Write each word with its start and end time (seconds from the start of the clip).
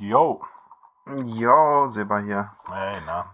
Yo. 0.00 0.40
Jo, 1.26 1.90
Seba 1.90 2.20
hier. 2.20 2.46
Hey, 2.72 2.96
na. 3.04 3.26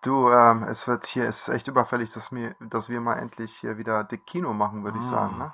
Du, 0.00 0.30
ähm, 0.30 0.62
es 0.62 0.88
wird 0.88 1.04
hier, 1.04 1.24
es 1.24 1.46
ist 1.46 1.54
echt 1.54 1.68
überfällig, 1.68 2.10
dass 2.10 2.32
wir, 2.32 2.56
dass 2.58 2.88
wir 2.88 3.02
mal 3.02 3.18
endlich 3.18 3.54
hier 3.56 3.76
wieder 3.76 4.02
dick 4.02 4.24
Kino 4.24 4.54
machen, 4.54 4.82
würde 4.82 4.98
ich 4.98 5.04
sagen, 5.04 5.36
ne? 5.36 5.52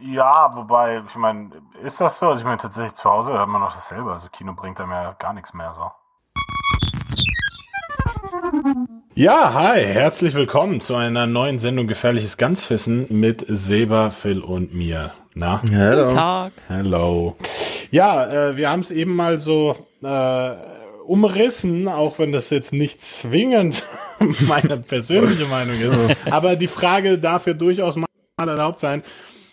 Ja, 0.00 0.56
wobei, 0.56 1.02
ich 1.06 1.16
meine, 1.16 1.50
ist 1.82 2.00
das 2.00 2.18
so? 2.18 2.28
Also 2.28 2.40
ich 2.40 2.46
meine, 2.46 2.56
tatsächlich 2.56 2.94
zu 2.94 3.10
Hause 3.10 3.34
hört 3.34 3.48
man 3.48 3.60
noch 3.60 3.74
dasselbe. 3.74 4.10
Also 4.10 4.28
Kino 4.30 4.54
bringt 4.54 4.80
einem 4.80 4.90
ja 4.90 5.12
gar 5.18 5.34
nichts 5.34 5.52
mehr 5.52 5.74
so. 5.74 5.90
Ja, 9.14 9.52
hi, 9.52 9.84
herzlich 9.84 10.34
willkommen 10.34 10.80
zu 10.80 10.96
einer 10.96 11.26
neuen 11.26 11.58
Sendung 11.58 11.86
Gefährliches 11.86 12.38
Ganzwissen 12.38 13.06
mit 13.10 13.44
Seba, 13.48 14.10
Phil 14.10 14.40
und 14.40 14.74
mir. 14.74 15.12
Na? 15.34 15.60
Hello. 15.62 16.08
Tag. 16.08 16.52
Hello. 16.68 17.36
Ja, 17.94 18.48
äh, 18.48 18.56
wir 18.56 18.70
haben 18.70 18.80
es 18.80 18.90
eben 18.90 19.14
mal 19.14 19.38
so 19.38 19.76
äh, 20.02 20.54
umrissen, 21.06 21.86
auch 21.86 22.18
wenn 22.18 22.32
das 22.32 22.50
jetzt 22.50 22.72
nicht 22.72 23.04
zwingend 23.04 23.84
meine 24.40 24.80
persönliche 24.80 25.46
Meinung 25.46 25.76
ist. 25.76 25.96
Aber 26.28 26.56
die 26.56 26.66
Frage 26.66 27.18
darf 27.18 27.46
ja 27.46 27.52
durchaus 27.52 27.94
mal 27.94 28.08
erlaubt 28.36 28.80
sein. 28.80 29.04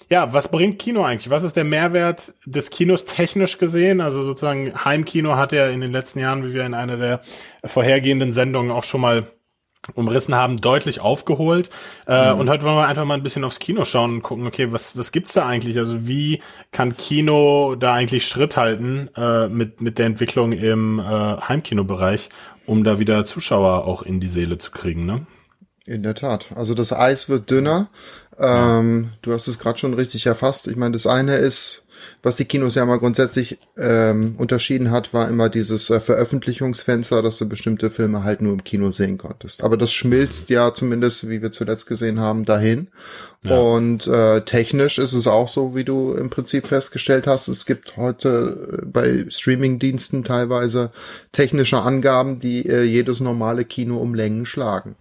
Ja, 0.09 0.33
was 0.33 0.49
bringt 0.49 0.79
Kino 0.79 1.03
eigentlich? 1.03 1.29
Was 1.29 1.43
ist 1.43 1.55
der 1.55 1.65
Mehrwert 1.65 2.33
des 2.47 2.71
Kinos 2.71 3.05
technisch 3.05 3.59
gesehen? 3.59 4.01
Also 4.01 4.23
sozusagen 4.23 4.73
Heimkino 4.73 5.35
hat 5.35 5.51
ja 5.51 5.67
in 5.67 5.79
den 5.79 5.91
letzten 5.91 6.17
Jahren, 6.17 6.43
wie 6.43 6.55
wir 6.55 6.65
in 6.65 6.73
einer 6.73 6.97
der 6.97 7.21
vorhergehenden 7.63 8.33
Sendungen 8.33 8.71
auch 8.71 8.85
schon 8.85 9.01
mal 9.01 9.27
umrissen 9.95 10.35
haben, 10.35 10.57
deutlich 10.57 10.99
aufgeholt. 10.99 11.69
Äh, 12.05 12.31
Und 12.31 12.49
heute 12.49 12.63
wollen 12.63 12.75
wir 12.75 12.87
einfach 12.87 13.05
mal 13.05 13.15
ein 13.15 13.23
bisschen 13.23 13.43
aufs 13.43 13.59
Kino 13.59 13.83
schauen 13.83 14.11
und 14.15 14.21
gucken, 14.21 14.45
okay, 14.45 14.71
was, 14.71 14.95
was 14.97 15.11
gibt's 15.11 15.33
da 15.33 15.45
eigentlich? 15.45 15.77
Also 15.77 16.07
wie 16.07 16.41
kann 16.71 16.95
Kino 16.95 17.75
da 17.75 17.93
eigentlich 17.93 18.27
Schritt 18.27 18.57
halten 18.57 19.09
äh, 19.15 19.47
mit, 19.47 19.81
mit 19.81 19.97
der 19.97 20.05
Entwicklung 20.05 20.51
im 20.51 20.99
äh, 20.99 21.03
Heimkinobereich, 21.03 22.29
um 22.65 22.83
da 22.83 22.99
wieder 22.99 23.25
Zuschauer 23.25 23.85
auch 23.85 24.03
in 24.03 24.19
die 24.19 24.27
Seele 24.27 24.57
zu 24.57 24.71
kriegen, 24.71 25.05
ne? 25.05 25.25
In 25.87 26.03
der 26.03 26.13
Tat. 26.13 26.49
Also 26.55 26.75
das 26.75 26.93
Eis 26.93 27.27
wird 27.27 27.49
dünner. 27.49 27.89
Ähm, 28.37 29.09
Du 29.23 29.33
hast 29.33 29.47
es 29.47 29.57
gerade 29.57 29.79
schon 29.79 29.95
richtig 29.95 30.27
erfasst. 30.27 30.67
Ich 30.67 30.75
meine, 30.75 30.93
das 30.93 31.07
eine 31.07 31.37
ist, 31.37 31.83
was 32.23 32.35
die 32.35 32.45
Kinos 32.45 32.75
ja 32.75 32.85
mal 32.85 32.99
grundsätzlich 32.99 33.57
ähm, 33.77 34.35
unterschieden 34.37 34.91
hat, 34.91 35.13
war 35.13 35.27
immer 35.27 35.49
dieses 35.49 35.89
äh, 35.89 35.99
Veröffentlichungsfenster, 35.99 37.21
dass 37.21 37.37
du 37.37 37.47
bestimmte 37.47 37.89
Filme 37.89 38.23
halt 38.23 38.41
nur 38.41 38.53
im 38.53 38.63
Kino 38.63 38.91
sehen 38.91 39.17
konntest. 39.17 39.63
Aber 39.63 39.77
das 39.77 39.91
schmilzt 39.91 40.49
ja 40.49 40.73
zumindest, 40.73 41.29
wie 41.29 41.41
wir 41.41 41.51
zuletzt 41.51 41.87
gesehen 41.87 42.19
haben, 42.19 42.45
dahin. 42.45 42.87
Und 43.49 44.05
äh, 44.05 44.41
technisch 44.41 44.99
ist 44.99 45.13
es 45.13 45.25
auch 45.25 45.47
so, 45.47 45.75
wie 45.75 45.83
du 45.83 46.13
im 46.13 46.29
Prinzip 46.29 46.67
festgestellt 46.67 47.25
hast. 47.25 47.47
Es 47.47 47.65
gibt 47.65 47.97
heute 47.97 48.81
äh, 48.81 48.85
bei 48.85 49.25
Streamingdiensten 49.29 50.23
teilweise 50.23 50.91
technische 51.31 51.81
Angaben, 51.81 52.39
die 52.39 52.67
äh, 52.67 52.83
jedes 52.83 53.19
normale 53.19 53.65
Kino 53.65 53.97
um 53.97 54.13
Längen 54.13 54.45
schlagen. 54.45 54.95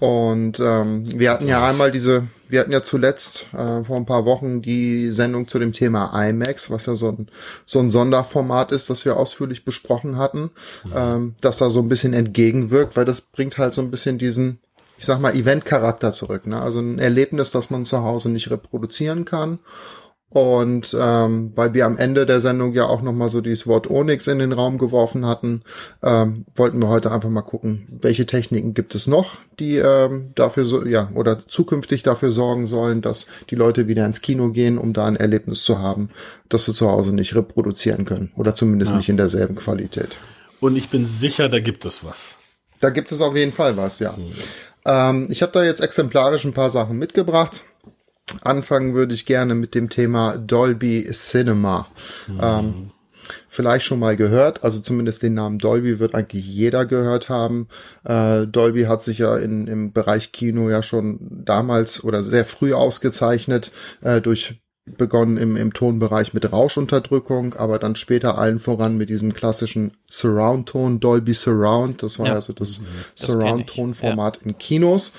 Und 0.00 0.58
ähm, 0.60 1.02
wir 1.18 1.30
hatten 1.30 1.46
ja 1.46 1.64
einmal 1.66 1.90
diese, 1.90 2.26
wir 2.48 2.60
hatten 2.60 2.72
ja 2.72 2.82
zuletzt 2.82 3.46
äh, 3.52 3.84
vor 3.84 3.96
ein 3.96 4.06
paar 4.06 4.24
Wochen 4.24 4.62
die 4.62 5.10
Sendung 5.10 5.46
zu 5.46 5.58
dem 5.58 5.74
Thema 5.74 6.26
IMAX, 6.26 6.70
was 6.70 6.86
ja 6.86 6.96
so 6.96 7.10
ein, 7.10 7.28
so 7.66 7.80
ein 7.80 7.90
Sonderformat 7.90 8.72
ist, 8.72 8.88
das 8.88 9.04
wir 9.04 9.18
ausführlich 9.18 9.62
besprochen 9.66 10.16
hatten, 10.16 10.50
ähm, 10.94 11.34
das 11.42 11.58
da 11.58 11.68
so 11.68 11.80
ein 11.80 11.90
bisschen 11.90 12.14
entgegenwirkt, 12.14 12.96
weil 12.96 13.04
das 13.04 13.20
bringt 13.20 13.58
halt 13.58 13.74
so 13.74 13.82
ein 13.82 13.90
bisschen 13.90 14.16
diesen, 14.16 14.58
ich 14.96 15.04
sag 15.04 15.20
mal, 15.20 15.34
Event-Charakter 15.34 16.14
zurück. 16.14 16.46
Ne? 16.46 16.60
Also 16.60 16.80
ein 16.80 16.98
Erlebnis, 16.98 17.50
das 17.50 17.68
man 17.68 17.84
zu 17.84 18.02
Hause 18.02 18.30
nicht 18.30 18.50
reproduzieren 18.50 19.26
kann. 19.26 19.58
Und 20.32 20.96
ähm, 20.98 21.52
weil 21.56 21.74
wir 21.74 21.86
am 21.86 21.98
Ende 21.98 22.24
der 22.24 22.40
Sendung 22.40 22.72
ja 22.72 22.84
auch 22.84 23.02
nochmal 23.02 23.28
so 23.28 23.40
dieses 23.40 23.66
Wort 23.66 23.90
Onyx 23.90 24.28
in 24.28 24.38
den 24.38 24.52
Raum 24.52 24.78
geworfen 24.78 25.26
hatten, 25.26 25.62
ähm, 26.04 26.46
wollten 26.54 26.80
wir 26.80 26.88
heute 26.88 27.10
einfach 27.10 27.28
mal 27.28 27.42
gucken, 27.42 27.88
welche 28.00 28.26
Techniken 28.26 28.72
gibt 28.72 28.94
es 28.94 29.08
noch, 29.08 29.38
die 29.58 29.78
ähm, 29.78 30.30
dafür 30.36 30.66
so, 30.66 30.86
ja, 30.86 31.10
oder 31.14 31.48
zukünftig 31.48 32.04
dafür 32.04 32.30
sorgen 32.30 32.66
sollen, 32.66 33.02
dass 33.02 33.26
die 33.50 33.56
Leute 33.56 33.88
wieder 33.88 34.06
ins 34.06 34.20
Kino 34.20 34.50
gehen, 34.50 34.78
um 34.78 34.92
da 34.92 35.06
ein 35.06 35.16
Erlebnis 35.16 35.64
zu 35.64 35.80
haben, 35.80 36.10
das 36.48 36.64
sie 36.64 36.74
zu 36.74 36.88
Hause 36.88 37.12
nicht 37.12 37.34
reproduzieren 37.34 38.04
können. 38.04 38.30
Oder 38.36 38.54
zumindest 38.54 38.94
nicht 38.94 39.08
in 39.08 39.16
derselben 39.16 39.56
Qualität. 39.56 40.10
Und 40.60 40.76
ich 40.76 40.90
bin 40.90 41.06
sicher, 41.06 41.48
da 41.48 41.58
gibt 41.58 41.84
es 41.84 42.04
was. 42.04 42.36
Da 42.78 42.90
gibt 42.90 43.10
es 43.10 43.20
auf 43.20 43.34
jeden 43.34 43.52
Fall 43.52 43.76
was, 43.76 43.98
ja. 43.98 44.14
Ähm, 44.86 45.26
ich 45.30 45.42
habe 45.42 45.52
da 45.52 45.64
jetzt 45.64 45.80
exemplarisch 45.80 46.44
ein 46.44 46.54
paar 46.54 46.70
Sachen 46.70 46.98
mitgebracht. 46.98 47.64
Anfangen 48.42 48.94
würde 48.94 49.14
ich 49.14 49.26
gerne 49.26 49.54
mit 49.54 49.74
dem 49.74 49.88
Thema 49.88 50.36
Dolby 50.38 51.08
Cinema. 51.12 51.88
Ähm, 52.40 52.90
vielleicht 53.48 53.84
schon 53.84 53.98
mal 53.98 54.16
gehört, 54.16 54.64
also 54.64 54.80
zumindest 54.80 55.22
den 55.22 55.34
Namen 55.34 55.58
Dolby 55.58 55.98
wird 55.98 56.14
eigentlich 56.14 56.46
jeder 56.46 56.86
gehört 56.86 57.28
haben. 57.28 57.68
Äh, 58.04 58.46
Dolby 58.46 58.84
hat 58.84 59.02
sich 59.02 59.18
ja 59.18 59.36
in, 59.36 59.66
im 59.66 59.92
Bereich 59.92 60.32
Kino 60.32 60.68
ja 60.70 60.82
schon 60.82 61.18
damals 61.44 62.02
oder 62.02 62.22
sehr 62.22 62.44
früh 62.44 62.72
ausgezeichnet 62.72 63.72
äh, 64.02 64.20
durch 64.20 64.60
begonnen 64.96 65.36
im, 65.36 65.56
im 65.56 65.72
Tonbereich 65.72 66.32
mit 66.34 66.52
Rauschunterdrückung, 66.52 67.54
aber 67.54 67.78
dann 67.78 67.94
später 67.94 68.38
allen 68.38 68.58
voran 68.58 68.96
mit 68.96 69.08
diesem 69.08 69.32
klassischen 69.34 69.92
Surround-Ton, 70.10 70.98
Dolby 71.00 71.32
Surround, 71.34 72.02
das 72.02 72.18
war 72.18 72.26
Ja. 72.26 72.34
also 72.34 72.52
das, 72.52 72.80
Das 72.80 72.80
kenn 72.80 72.90
ich, 73.20 73.42
Surround-Tonformat 73.42 74.38
in 74.44 74.58
Kinos. 74.58 75.12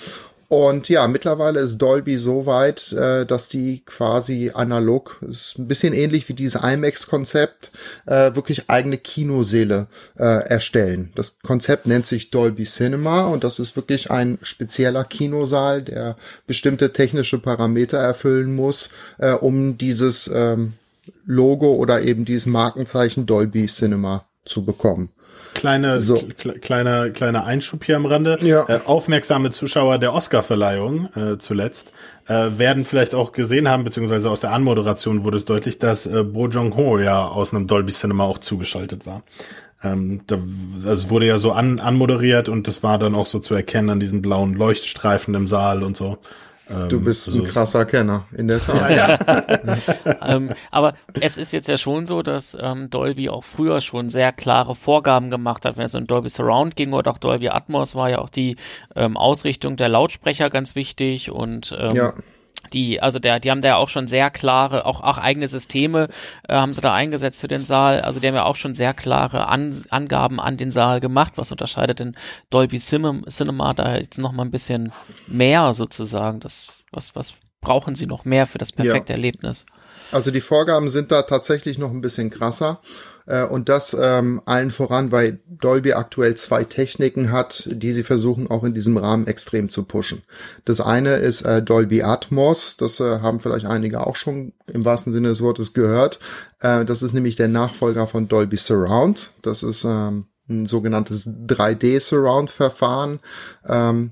Und 0.51 0.89
ja, 0.89 1.07
mittlerweile 1.07 1.61
ist 1.61 1.77
Dolby 1.77 2.17
so 2.17 2.45
weit, 2.45 2.91
äh, 2.91 3.25
dass 3.25 3.47
die 3.47 3.83
quasi 3.85 4.51
analog, 4.53 5.15
ist 5.21 5.57
ein 5.57 5.69
bisschen 5.69 5.93
ähnlich 5.93 6.27
wie 6.27 6.33
dieses 6.33 6.61
IMAX-Konzept, 6.61 7.71
äh, 8.05 8.35
wirklich 8.35 8.69
eigene 8.69 8.97
Kinoseele 8.97 9.87
äh, 10.19 10.25
erstellen. 10.49 11.13
Das 11.15 11.39
Konzept 11.39 11.87
nennt 11.87 12.05
sich 12.05 12.31
Dolby 12.31 12.65
Cinema 12.65 13.27
und 13.27 13.45
das 13.45 13.59
ist 13.59 13.77
wirklich 13.77 14.11
ein 14.11 14.39
spezieller 14.41 15.05
Kinosaal, 15.05 15.83
der 15.83 16.17
bestimmte 16.47 16.91
technische 16.91 17.39
Parameter 17.39 17.99
erfüllen 17.99 18.53
muss, 18.53 18.89
äh, 19.19 19.31
um 19.31 19.77
dieses 19.77 20.29
ähm, 20.33 20.73
Logo 21.25 21.75
oder 21.75 22.01
eben 22.01 22.25
dieses 22.25 22.45
Markenzeichen 22.45 23.25
Dolby 23.25 23.67
Cinema 23.67 24.25
zu 24.43 24.65
bekommen. 24.65 25.11
Kleine, 25.53 25.99
So. 25.99 26.15
kle- 26.17 26.59
kleiner, 26.59 27.09
kleiner 27.09 27.45
Einschub 27.45 27.83
hier 27.83 27.95
am 27.97 28.05
Rande. 28.05 28.37
Ja. 28.41 28.65
Äh, 28.67 28.81
aufmerksame 28.85 29.51
Zuschauer 29.51 29.97
der 29.97 30.13
Oscarverleihung 30.13 31.09
äh, 31.15 31.37
zuletzt 31.37 31.91
äh, 32.27 32.57
werden 32.57 32.85
vielleicht 32.85 33.13
auch 33.13 33.31
gesehen 33.31 33.67
haben, 33.67 33.83
beziehungsweise 33.83 34.29
aus 34.29 34.39
der 34.39 34.51
Anmoderation 34.53 35.23
wurde 35.23 35.37
es 35.37 35.45
deutlich, 35.45 35.77
dass 35.77 36.05
äh, 36.05 36.23
Bo 36.23 36.47
Jong 36.47 36.75
Ho 36.77 36.99
ja 36.99 37.27
aus 37.27 37.53
einem 37.53 37.67
Dolby 37.67 37.91
Cinema 37.91 38.23
auch 38.23 38.37
zugeschaltet 38.37 39.05
war. 39.05 39.23
Ähm, 39.83 40.21
da, 40.27 40.37
also 40.75 40.89
es 40.91 41.09
wurde 41.09 41.25
ja 41.25 41.37
so 41.37 41.51
an, 41.51 41.79
anmoderiert 41.79 42.49
und 42.49 42.67
das 42.67 42.83
war 42.83 42.99
dann 42.99 43.15
auch 43.15 43.25
so 43.25 43.39
zu 43.39 43.55
erkennen 43.55 43.89
an 43.89 43.99
diesen 43.99 44.21
blauen 44.21 44.53
Leuchtstreifen 44.53 45.33
im 45.33 45.47
Saal 45.47 45.83
und 45.83 45.97
so. 45.97 46.17
Ähm, 46.69 46.89
Du 46.89 46.99
bist 47.01 47.27
also, 47.27 47.43
ein 47.43 47.47
krasser 47.47 47.85
Kenner, 47.85 48.25
in 48.35 48.47
der 48.47 48.59
Tat. 48.59 49.79
ähm, 50.27 50.51
aber 50.69 50.93
es 51.19 51.37
ist 51.37 51.51
jetzt 51.53 51.67
ja 51.67 51.77
schon 51.77 52.05
so, 52.05 52.21
dass 52.21 52.57
ähm, 52.59 52.89
Dolby 52.89 53.29
auch 53.29 53.43
früher 53.43 53.81
schon 53.81 54.09
sehr 54.09 54.31
klare 54.31 54.75
Vorgaben 54.75 55.29
gemacht 55.29 55.65
hat, 55.65 55.77
wenn 55.77 55.85
es 55.85 55.95
um 55.95 56.07
Dolby 56.07 56.29
Surround 56.29 56.75
ging 56.75 56.93
oder 56.93 57.11
auch 57.11 57.17
Dolby 57.17 57.49
Atmos 57.49 57.95
war 57.95 58.09
ja 58.09 58.19
auch 58.19 58.29
die 58.29 58.55
ähm, 58.95 59.17
Ausrichtung 59.17 59.77
der 59.77 59.89
Lautsprecher 59.89 60.49
ganz 60.49 60.75
wichtig 60.75 61.31
und 61.31 61.75
ähm, 61.79 61.95
Ja. 61.95 62.13
Die, 62.73 63.01
also 63.01 63.19
der, 63.19 63.39
die 63.39 63.51
haben 63.51 63.61
da 63.61 63.69
ja 63.69 63.75
auch 63.77 63.89
schon 63.89 64.07
sehr 64.07 64.29
klare, 64.29 64.85
auch, 64.85 65.01
auch 65.01 65.17
eigene 65.17 65.47
Systeme 65.47 66.07
äh, 66.47 66.55
haben 66.55 66.73
sie 66.73 66.81
da 66.81 66.93
eingesetzt 66.93 67.41
für 67.41 67.47
den 67.47 67.65
Saal. 67.65 68.01
Also 68.01 68.19
die 68.19 68.27
haben 68.27 68.35
ja 68.35 68.45
auch 68.45 68.55
schon 68.55 68.75
sehr 68.75 68.93
klare 68.93 69.47
An 69.47 69.75
Angaben 69.89 70.39
an 70.39 70.57
den 70.57 70.71
Saal 70.71 70.99
gemacht. 70.99 71.33
Was 71.35 71.51
unterscheidet 71.51 71.99
denn 71.99 72.15
Dolby 72.49 72.77
Cinem 72.77 73.25
Cinema 73.27 73.73
da 73.73 73.95
jetzt 73.95 74.19
noch 74.19 74.31
mal 74.31 74.43
ein 74.43 74.51
bisschen 74.51 74.91
mehr 75.27 75.73
sozusagen? 75.73 76.39
Das, 76.39 76.69
was, 76.91 77.15
was 77.15 77.33
brauchen 77.61 77.95
sie 77.95 78.07
noch 78.07 78.25
mehr 78.25 78.47
für 78.47 78.57
das 78.57 78.71
perfekte 78.71 79.13
Ja. 79.13 79.17
Erlebnis? 79.17 79.65
Also 80.11 80.31
die 80.31 80.41
Vorgaben 80.41 80.89
sind 80.89 81.11
da 81.11 81.21
tatsächlich 81.21 81.77
noch 81.77 81.91
ein 81.91 82.01
bisschen 82.01 82.29
krasser. 82.29 82.81
Äh, 83.31 83.45
und 83.45 83.69
das 83.69 83.95
ähm, 83.99 84.41
allen 84.45 84.71
voran, 84.71 85.11
weil 85.13 85.39
Dolby 85.47 85.93
aktuell 85.93 86.35
zwei 86.35 86.65
Techniken 86.65 87.31
hat, 87.31 87.67
die 87.71 87.93
sie 87.93 88.03
versuchen 88.03 88.51
auch 88.51 88.65
in 88.65 88.73
diesem 88.73 88.97
Rahmen 88.97 89.25
extrem 89.25 89.69
zu 89.69 89.83
pushen. 89.83 90.23
Das 90.65 90.81
eine 90.81 91.15
ist 91.15 91.43
äh, 91.43 91.63
Dolby 91.63 92.03
Atmos, 92.03 92.75
das 92.75 92.99
äh, 92.99 93.19
haben 93.21 93.39
vielleicht 93.39 93.65
einige 93.65 94.05
auch 94.05 94.17
schon 94.17 94.51
im 94.67 94.83
wahrsten 94.83 95.13
Sinne 95.13 95.29
des 95.29 95.41
Wortes 95.41 95.73
gehört. 95.73 96.19
Äh, 96.59 96.83
das 96.83 97.03
ist 97.03 97.13
nämlich 97.13 97.37
der 97.37 97.47
Nachfolger 97.47 98.05
von 98.05 98.27
Dolby 98.27 98.57
Surround. 98.57 99.31
Das 99.41 99.63
ist 99.63 99.85
ähm, 99.85 100.25
ein 100.49 100.65
sogenanntes 100.65 101.25
3D-Surround-Verfahren. 101.27 103.21
Ähm, 103.65 104.11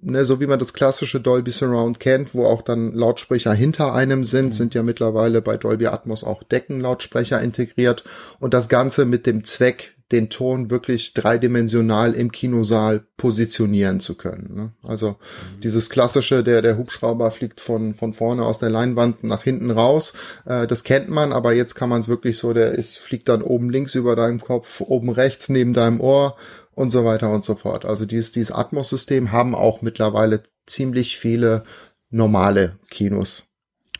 ne, 0.00 0.24
so 0.24 0.40
wie 0.40 0.46
man 0.46 0.58
das 0.58 0.74
klassische 0.74 1.20
Dolby 1.20 1.50
Surround 1.50 2.00
kennt, 2.00 2.34
wo 2.34 2.44
auch 2.44 2.62
dann 2.62 2.92
Lautsprecher 2.92 3.52
hinter 3.52 3.94
einem 3.94 4.24
sind, 4.24 4.54
sind 4.54 4.74
ja 4.74 4.82
mittlerweile 4.82 5.42
bei 5.42 5.56
Dolby 5.56 5.86
Atmos 5.86 6.24
auch 6.24 6.42
Deckenlautsprecher 6.42 7.40
integriert 7.40 8.04
und 8.38 8.54
das 8.54 8.68
Ganze 8.68 9.04
mit 9.04 9.26
dem 9.26 9.44
Zweck, 9.44 9.94
den 10.10 10.30
Ton 10.30 10.70
wirklich 10.70 11.12
dreidimensional 11.12 12.14
im 12.14 12.32
Kinosaal 12.32 13.04
positionieren 13.18 14.00
zu 14.00 14.14
können. 14.14 14.54
Ne? 14.54 14.72
Also 14.82 15.10
mhm. 15.10 15.60
dieses 15.62 15.90
klassische, 15.90 16.42
der, 16.42 16.62
der 16.62 16.78
Hubschrauber 16.78 17.30
fliegt 17.30 17.60
von, 17.60 17.94
von 17.94 18.14
vorne 18.14 18.44
aus 18.44 18.58
der 18.58 18.70
Leinwand 18.70 19.22
nach 19.22 19.42
hinten 19.42 19.70
raus, 19.70 20.14
äh, 20.46 20.66
das 20.66 20.82
kennt 20.82 21.10
man, 21.10 21.32
aber 21.32 21.52
jetzt 21.52 21.74
kann 21.74 21.90
man 21.90 22.00
es 22.00 22.08
wirklich 22.08 22.38
so, 22.38 22.54
der 22.54 22.72
ist, 22.72 22.98
fliegt 22.98 23.28
dann 23.28 23.42
oben 23.42 23.68
links 23.68 23.94
über 23.94 24.16
deinem 24.16 24.40
Kopf, 24.40 24.80
oben 24.80 25.10
rechts 25.10 25.50
neben 25.50 25.74
deinem 25.74 26.00
Ohr 26.00 26.36
und 26.78 26.92
so 26.92 27.04
weiter 27.04 27.30
und 27.30 27.44
so 27.44 27.56
fort. 27.56 27.84
Also 27.84 28.06
dieses, 28.06 28.30
dieses 28.32 28.52
Atmos-System 28.52 29.32
haben 29.32 29.54
auch 29.54 29.82
mittlerweile 29.82 30.44
ziemlich 30.66 31.18
viele 31.18 31.64
normale 32.10 32.78
Kinos. 32.88 33.44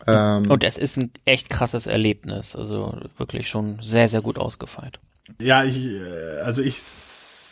Ähm, 0.07 0.49
und 0.49 0.63
es 0.63 0.79
ist 0.79 0.97
ein 0.97 1.11
echt 1.25 1.51
krasses 1.51 1.89
Erlebnis. 1.89 2.55
Also 2.55 2.97
wirklich 3.17 3.49
schon 3.49 3.79
sehr, 3.83 4.07
sehr 4.07 4.23
gut 4.23 4.39
ausgefeilt. 4.39 5.01
Ja, 5.41 5.65
ich, 5.65 5.77
äh, 5.77 6.39
also 6.45 6.63
ich 6.63 6.81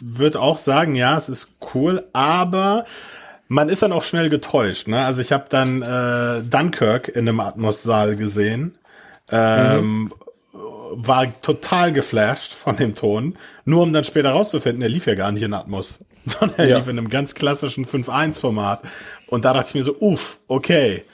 würde 0.00 0.40
auch 0.40 0.58
sagen, 0.58 0.94
ja, 0.94 1.17
es 1.17 1.28
ist 1.28 1.49
cool, 1.75 2.06
aber 2.12 2.84
man 3.49 3.69
ist 3.69 3.82
dann 3.82 3.93
auch 3.93 4.05
schnell 4.05 4.31
getäuscht. 4.31 4.87
Ne? 4.87 5.05
Also 5.05 5.20
ich 5.23 5.32
habe 5.32 5.46
dann 5.49 5.82
äh, 5.82 6.43
Dunkirk 6.44 7.08
in 7.08 7.28
einem 7.28 7.40
Atmos-Saal 7.40 8.14
gesehen. 8.17 8.78
Ähm, 9.32 10.02
mhm. 10.02 10.12
War 10.93 11.41
total 11.41 11.93
geflasht 11.93 12.53
von 12.53 12.77
dem 12.77 12.94
Ton, 12.94 13.37
nur 13.65 13.83
um 13.83 13.93
dann 13.93 14.05
später 14.05 14.31
rauszufinden, 14.31 14.83
er 14.83 14.88
lief 14.88 15.06
ja 15.06 15.15
gar 15.15 15.33
nicht 15.33 15.43
in 15.43 15.55
Atmos, 15.55 15.99
sondern 16.27 16.59
er 16.59 16.69
ja. 16.69 16.79
lief 16.79 16.88
in 16.88 16.99
einem 16.99 17.11
ganz 17.11 17.35
klassischen 17.35 17.87
5.1-Format. 17.87 18.83
Und 19.29 19.44
da 19.44 19.53
dachte 19.53 19.71
ich 19.71 19.75
mir 19.75 19.85
so, 19.85 19.97
uff, 19.99 20.41
okay, 20.49 21.05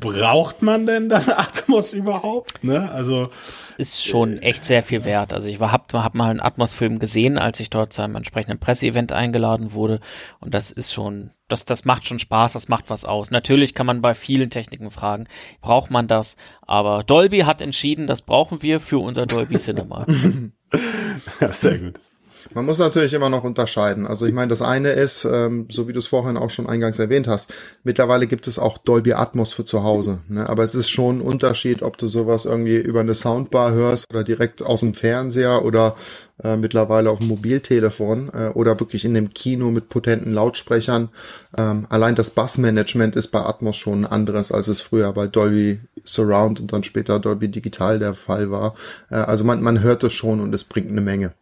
braucht 0.00 0.62
man 0.62 0.86
denn 0.86 1.08
dann 1.08 1.28
Atmos 1.30 1.92
überhaupt? 1.92 2.62
Ne? 2.64 2.90
Also 2.90 3.30
es 3.48 3.74
ist 3.78 4.04
schon 4.04 4.38
echt 4.38 4.64
sehr 4.64 4.82
viel 4.82 5.04
wert. 5.04 5.32
Also 5.32 5.48
ich 5.48 5.60
war, 5.60 5.72
hab, 5.72 6.14
mal 6.14 6.30
einen 6.30 6.40
Atmos-Film 6.40 6.98
gesehen, 6.98 7.38
als 7.38 7.60
ich 7.60 7.70
dort 7.70 7.92
zu 7.92 8.02
einem 8.02 8.16
entsprechenden 8.16 8.58
Presseevent 8.58 9.12
eingeladen 9.12 9.72
wurde. 9.72 10.00
Und 10.40 10.54
das 10.54 10.70
ist 10.70 10.92
schon, 10.92 11.30
das, 11.48 11.64
das 11.64 11.84
macht 11.84 12.06
schon 12.06 12.18
Spaß, 12.18 12.54
das 12.54 12.68
macht 12.68 12.90
was 12.90 13.04
aus. 13.04 13.30
Natürlich 13.30 13.74
kann 13.74 13.86
man 13.86 14.00
bei 14.00 14.14
vielen 14.14 14.50
Techniken 14.50 14.90
fragen, 14.90 15.26
braucht 15.60 15.90
man 15.90 16.08
das? 16.08 16.36
Aber 16.62 17.02
Dolby 17.02 17.40
hat 17.40 17.60
entschieden, 17.60 18.06
das 18.06 18.22
brauchen 18.22 18.62
wir 18.62 18.80
für 18.80 18.98
unser 18.98 19.26
Dolby 19.26 19.56
Cinema. 19.56 20.06
sehr 21.60 21.78
gut. 21.78 22.00
Man 22.52 22.66
muss 22.66 22.78
natürlich 22.78 23.12
immer 23.12 23.30
noch 23.30 23.44
unterscheiden. 23.44 24.06
Also 24.06 24.26
ich 24.26 24.32
meine, 24.32 24.48
das 24.48 24.62
eine 24.62 24.90
ist, 24.90 25.24
ähm, 25.24 25.66
so 25.70 25.88
wie 25.88 25.92
du 25.92 25.98
es 25.98 26.06
vorhin 26.06 26.36
auch 26.36 26.50
schon 26.50 26.68
eingangs 26.68 26.98
erwähnt 26.98 27.26
hast, 27.26 27.52
mittlerweile 27.84 28.26
gibt 28.26 28.46
es 28.46 28.58
auch 28.58 28.78
Dolby 28.78 29.14
Atmos 29.14 29.52
für 29.52 29.64
zu 29.64 29.82
Hause. 29.82 30.18
Ne? 30.28 30.48
Aber 30.48 30.62
es 30.62 30.74
ist 30.74 30.90
schon 30.90 31.18
ein 31.18 31.20
Unterschied, 31.22 31.82
ob 31.82 31.96
du 31.96 32.08
sowas 32.08 32.44
irgendwie 32.44 32.76
über 32.76 33.00
eine 33.00 33.14
Soundbar 33.14 33.72
hörst 33.72 34.06
oder 34.10 34.24
direkt 34.24 34.62
aus 34.62 34.80
dem 34.80 34.94
Fernseher 34.94 35.64
oder 35.64 35.96
äh, 36.42 36.56
mittlerweile 36.56 37.10
auf 37.10 37.20
dem 37.20 37.28
Mobiltelefon 37.28 38.30
äh, 38.34 38.48
oder 38.54 38.78
wirklich 38.80 39.04
in 39.04 39.14
dem 39.14 39.32
Kino 39.32 39.70
mit 39.70 39.88
potenten 39.88 40.32
Lautsprechern. 40.32 41.10
Ähm, 41.56 41.86
allein 41.88 42.14
das 42.14 42.30
Bassmanagement 42.30 43.16
ist 43.16 43.28
bei 43.28 43.40
Atmos 43.40 43.76
schon 43.76 44.04
anderes, 44.04 44.50
als 44.50 44.68
es 44.68 44.80
früher 44.80 45.12
bei 45.12 45.28
Dolby 45.28 45.80
Surround 46.04 46.60
und 46.60 46.72
dann 46.72 46.84
später 46.84 47.18
Dolby 47.20 47.48
Digital 47.48 47.98
der 47.98 48.14
Fall 48.14 48.50
war. 48.50 48.74
Äh, 49.10 49.16
also 49.16 49.44
man, 49.44 49.62
man 49.62 49.80
hört 49.80 50.02
es 50.04 50.12
schon 50.12 50.40
und 50.40 50.54
es 50.54 50.64
bringt 50.64 50.90
eine 50.90 51.00
Menge. 51.00 51.32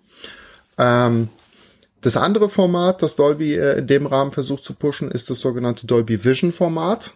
Ähm, 0.79 1.29
das 2.01 2.17
andere 2.17 2.49
Format, 2.49 3.03
das 3.03 3.17
Dolby 3.17 3.55
äh, 3.55 3.79
in 3.79 3.87
dem 3.87 4.07
Rahmen 4.07 4.33
versucht 4.33 4.65
zu 4.65 4.75
pushen, 4.75 5.11
ist 5.11 5.31
das 5.31 5.41
sogenannte 5.41 5.87
Dolby 5.87 6.25
Vision 6.25 6.53
Format. 6.53 7.13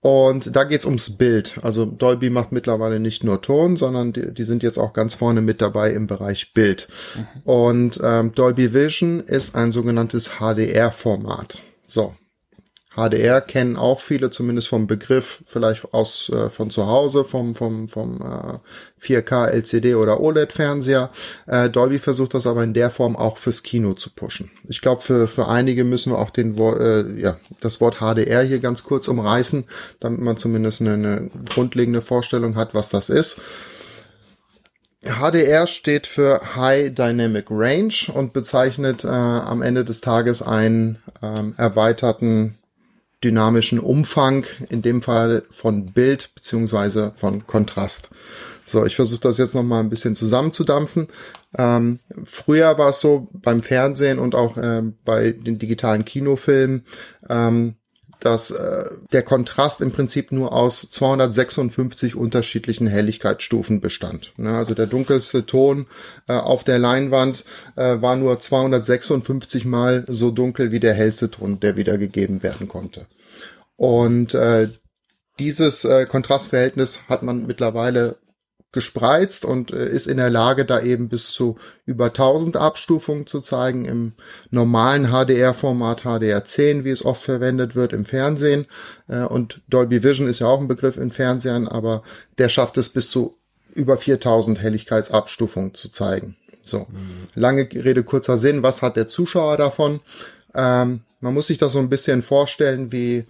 Und 0.00 0.54
da 0.54 0.64
geht's 0.64 0.84
ums 0.84 1.16
Bild. 1.16 1.58
Also 1.62 1.86
Dolby 1.86 2.28
macht 2.28 2.52
mittlerweile 2.52 3.00
nicht 3.00 3.24
nur 3.24 3.40
Ton, 3.40 3.78
sondern 3.78 4.12
die, 4.12 4.34
die 4.34 4.42
sind 4.42 4.62
jetzt 4.62 4.78
auch 4.78 4.92
ganz 4.92 5.14
vorne 5.14 5.40
mit 5.40 5.62
dabei 5.62 5.92
im 5.92 6.06
Bereich 6.06 6.52
Bild. 6.52 6.88
Mhm. 7.16 7.40
Und 7.44 8.00
ähm, 8.04 8.34
Dolby 8.34 8.74
Vision 8.74 9.20
ist 9.20 9.54
ein 9.54 9.72
sogenanntes 9.72 10.32
HDR-Format. 10.40 11.62
So, 11.86 12.14
HDR 12.96 13.40
kennen 13.40 13.76
auch 13.76 14.00
viele, 14.00 14.30
zumindest 14.30 14.68
vom 14.68 14.86
Begriff, 14.86 15.42
vielleicht 15.46 15.92
aus 15.92 16.28
äh, 16.28 16.48
von 16.48 16.70
zu 16.70 16.86
Hause, 16.86 17.24
vom, 17.24 17.54
vom, 17.54 17.88
vom 17.88 18.20
äh, 18.20 19.04
4K 19.04 19.48
LCD 19.48 19.94
oder 19.96 20.20
OLED-Fernseher. 20.20 21.10
Äh, 21.46 21.70
Dolby 21.70 21.98
versucht 21.98 22.34
das 22.34 22.46
aber 22.46 22.62
in 22.62 22.74
der 22.74 22.90
Form 22.90 23.16
auch 23.16 23.38
fürs 23.38 23.62
Kino 23.62 23.94
zu 23.94 24.10
pushen. 24.10 24.50
Ich 24.64 24.80
glaube, 24.80 25.02
für, 25.02 25.26
für 25.26 25.48
einige 25.48 25.84
müssen 25.84 26.12
wir 26.12 26.18
auch 26.18 26.30
den, 26.30 26.56
äh, 26.56 27.20
ja, 27.20 27.38
das 27.60 27.80
Wort 27.80 27.96
HDR 27.98 28.42
hier 28.42 28.60
ganz 28.60 28.84
kurz 28.84 29.08
umreißen, 29.08 29.64
damit 29.98 30.20
man 30.20 30.36
zumindest 30.36 30.80
eine, 30.80 30.94
eine 30.94 31.30
grundlegende 31.48 32.00
Vorstellung 32.02 32.54
hat, 32.54 32.74
was 32.74 32.90
das 32.90 33.10
ist. 33.10 33.40
HDR 35.04 35.66
steht 35.66 36.06
für 36.06 36.56
High 36.56 36.94
Dynamic 36.94 37.46
Range 37.50 37.92
und 38.14 38.32
bezeichnet 38.32 39.04
äh, 39.04 39.08
am 39.08 39.60
Ende 39.60 39.84
des 39.84 40.00
Tages 40.00 40.40
einen 40.40 41.02
ähm, 41.22 41.54
erweiterten 41.58 42.56
dynamischen 43.24 43.80
Umfang, 43.80 44.44
in 44.68 44.82
dem 44.82 45.02
Fall 45.02 45.42
von 45.50 45.86
Bild 45.86 46.30
beziehungsweise 46.34 47.12
von 47.16 47.46
Kontrast. 47.46 48.10
So, 48.64 48.84
ich 48.86 48.96
versuche 48.96 49.20
das 49.20 49.38
jetzt 49.38 49.54
noch 49.54 49.62
mal 49.62 49.80
ein 49.80 49.90
bisschen 49.90 50.16
zusammenzudampfen. 50.16 51.08
Ähm, 51.56 51.98
früher 52.24 52.78
war 52.78 52.90
es 52.90 53.00
so 53.00 53.28
beim 53.32 53.62
Fernsehen 53.62 54.18
und 54.18 54.34
auch 54.34 54.56
äh, 54.56 54.82
bei 55.04 55.32
den 55.32 55.58
digitalen 55.58 56.04
Kinofilmen, 56.04 56.84
ähm, 57.28 57.74
dass 58.24 58.50
äh, 58.50 58.90
der 59.12 59.22
Kontrast 59.22 59.82
im 59.82 59.92
Prinzip 59.92 60.32
nur 60.32 60.54
aus 60.54 60.88
256 60.90 62.16
unterschiedlichen 62.16 62.86
Helligkeitsstufen 62.86 63.80
bestand. 63.80 64.32
Ne? 64.38 64.56
Also 64.56 64.74
der 64.74 64.86
dunkelste 64.86 65.44
Ton 65.44 65.86
äh, 66.26 66.32
auf 66.32 66.64
der 66.64 66.78
Leinwand 66.78 67.44
äh, 67.76 68.00
war 68.00 68.16
nur 68.16 68.40
256 68.40 69.66
mal 69.66 70.06
so 70.08 70.30
dunkel 70.30 70.72
wie 70.72 70.80
der 70.80 70.94
hellste 70.94 71.30
Ton, 71.30 71.60
der 71.60 71.76
wiedergegeben 71.76 72.42
werden 72.42 72.66
konnte. 72.66 73.06
Und 73.76 74.32
äh, 74.34 74.68
dieses 75.38 75.84
äh, 75.84 76.06
Kontrastverhältnis 76.06 77.00
hat 77.08 77.22
man 77.22 77.46
mittlerweile 77.46 78.16
gespreizt 78.74 79.46
und 79.46 79.72
äh, 79.72 79.88
ist 79.88 80.06
in 80.06 80.18
der 80.18 80.28
Lage, 80.28 80.66
da 80.66 80.82
eben 80.82 81.08
bis 81.08 81.30
zu 81.30 81.56
über 81.86 82.06
1000 82.06 82.58
Abstufungen 82.58 83.26
zu 83.26 83.40
zeigen 83.40 83.86
im 83.86 84.12
normalen 84.50 85.06
HDR-Format 85.06 86.02
HDR10, 86.02 86.84
wie 86.84 86.90
es 86.90 87.04
oft 87.04 87.22
verwendet 87.22 87.74
wird 87.74 87.94
im 87.94 88.04
Fernsehen. 88.04 88.66
Äh, 89.08 89.22
und 89.22 89.56
Dolby 89.68 90.02
Vision 90.02 90.28
ist 90.28 90.40
ja 90.40 90.48
auch 90.48 90.60
ein 90.60 90.68
Begriff 90.68 90.98
in 90.98 91.12
Fernsehern, 91.12 91.66
aber 91.66 92.02
der 92.36 92.50
schafft 92.50 92.76
es 92.76 92.90
bis 92.90 93.08
zu 93.08 93.38
über 93.74 93.96
4000 93.96 94.60
Helligkeitsabstufungen 94.60 95.74
zu 95.74 95.88
zeigen. 95.88 96.36
So, 96.60 96.80
mhm. 96.80 97.28
lange 97.34 97.68
Rede, 97.72 98.04
kurzer 98.04 98.38
Sinn. 98.38 98.62
Was 98.62 98.82
hat 98.82 98.96
der 98.96 99.08
Zuschauer 99.08 99.56
davon? 99.56 100.00
Ähm, 100.54 101.00
man 101.20 101.34
muss 101.34 101.46
sich 101.46 101.58
das 101.58 101.72
so 101.72 101.78
ein 101.78 101.88
bisschen 101.88 102.22
vorstellen 102.22 102.92
wie 102.92 103.24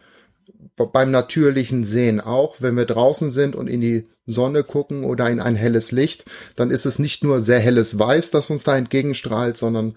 beim 0.76 1.10
natürlichen 1.10 1.84
Sehen 1.84 2.20
auch, 2.20 2.56
wenn 2.60 2.76
wir 2.76 2.84
draußen 2.84 3.30
sind 3.30 3.54
und 3.54 3.68
in 3.68 3.80
die 3.80 4.08
Sonne 4.26 4.64
gucken 4.64 5.04
oder 5.04 5.30
in 5.30 5.40
ein 5.40 5.56
helles 5.56 5.92
Licht, 5.92 6.24
dann 6.56 6.70
ist 6.70 6.86
es 6.86 6.98
nicht 6.98 7.22
nur 7.22 7.40
sehr 7.40 7.60
helles 7.60 7.98
Weiß, 7.98 8.30
das 8.30 8.50
uns 8.50 8.64
da 8.64 8.76
entgegenstrahlt, 8.76 9.56
sondern 9.56 9.96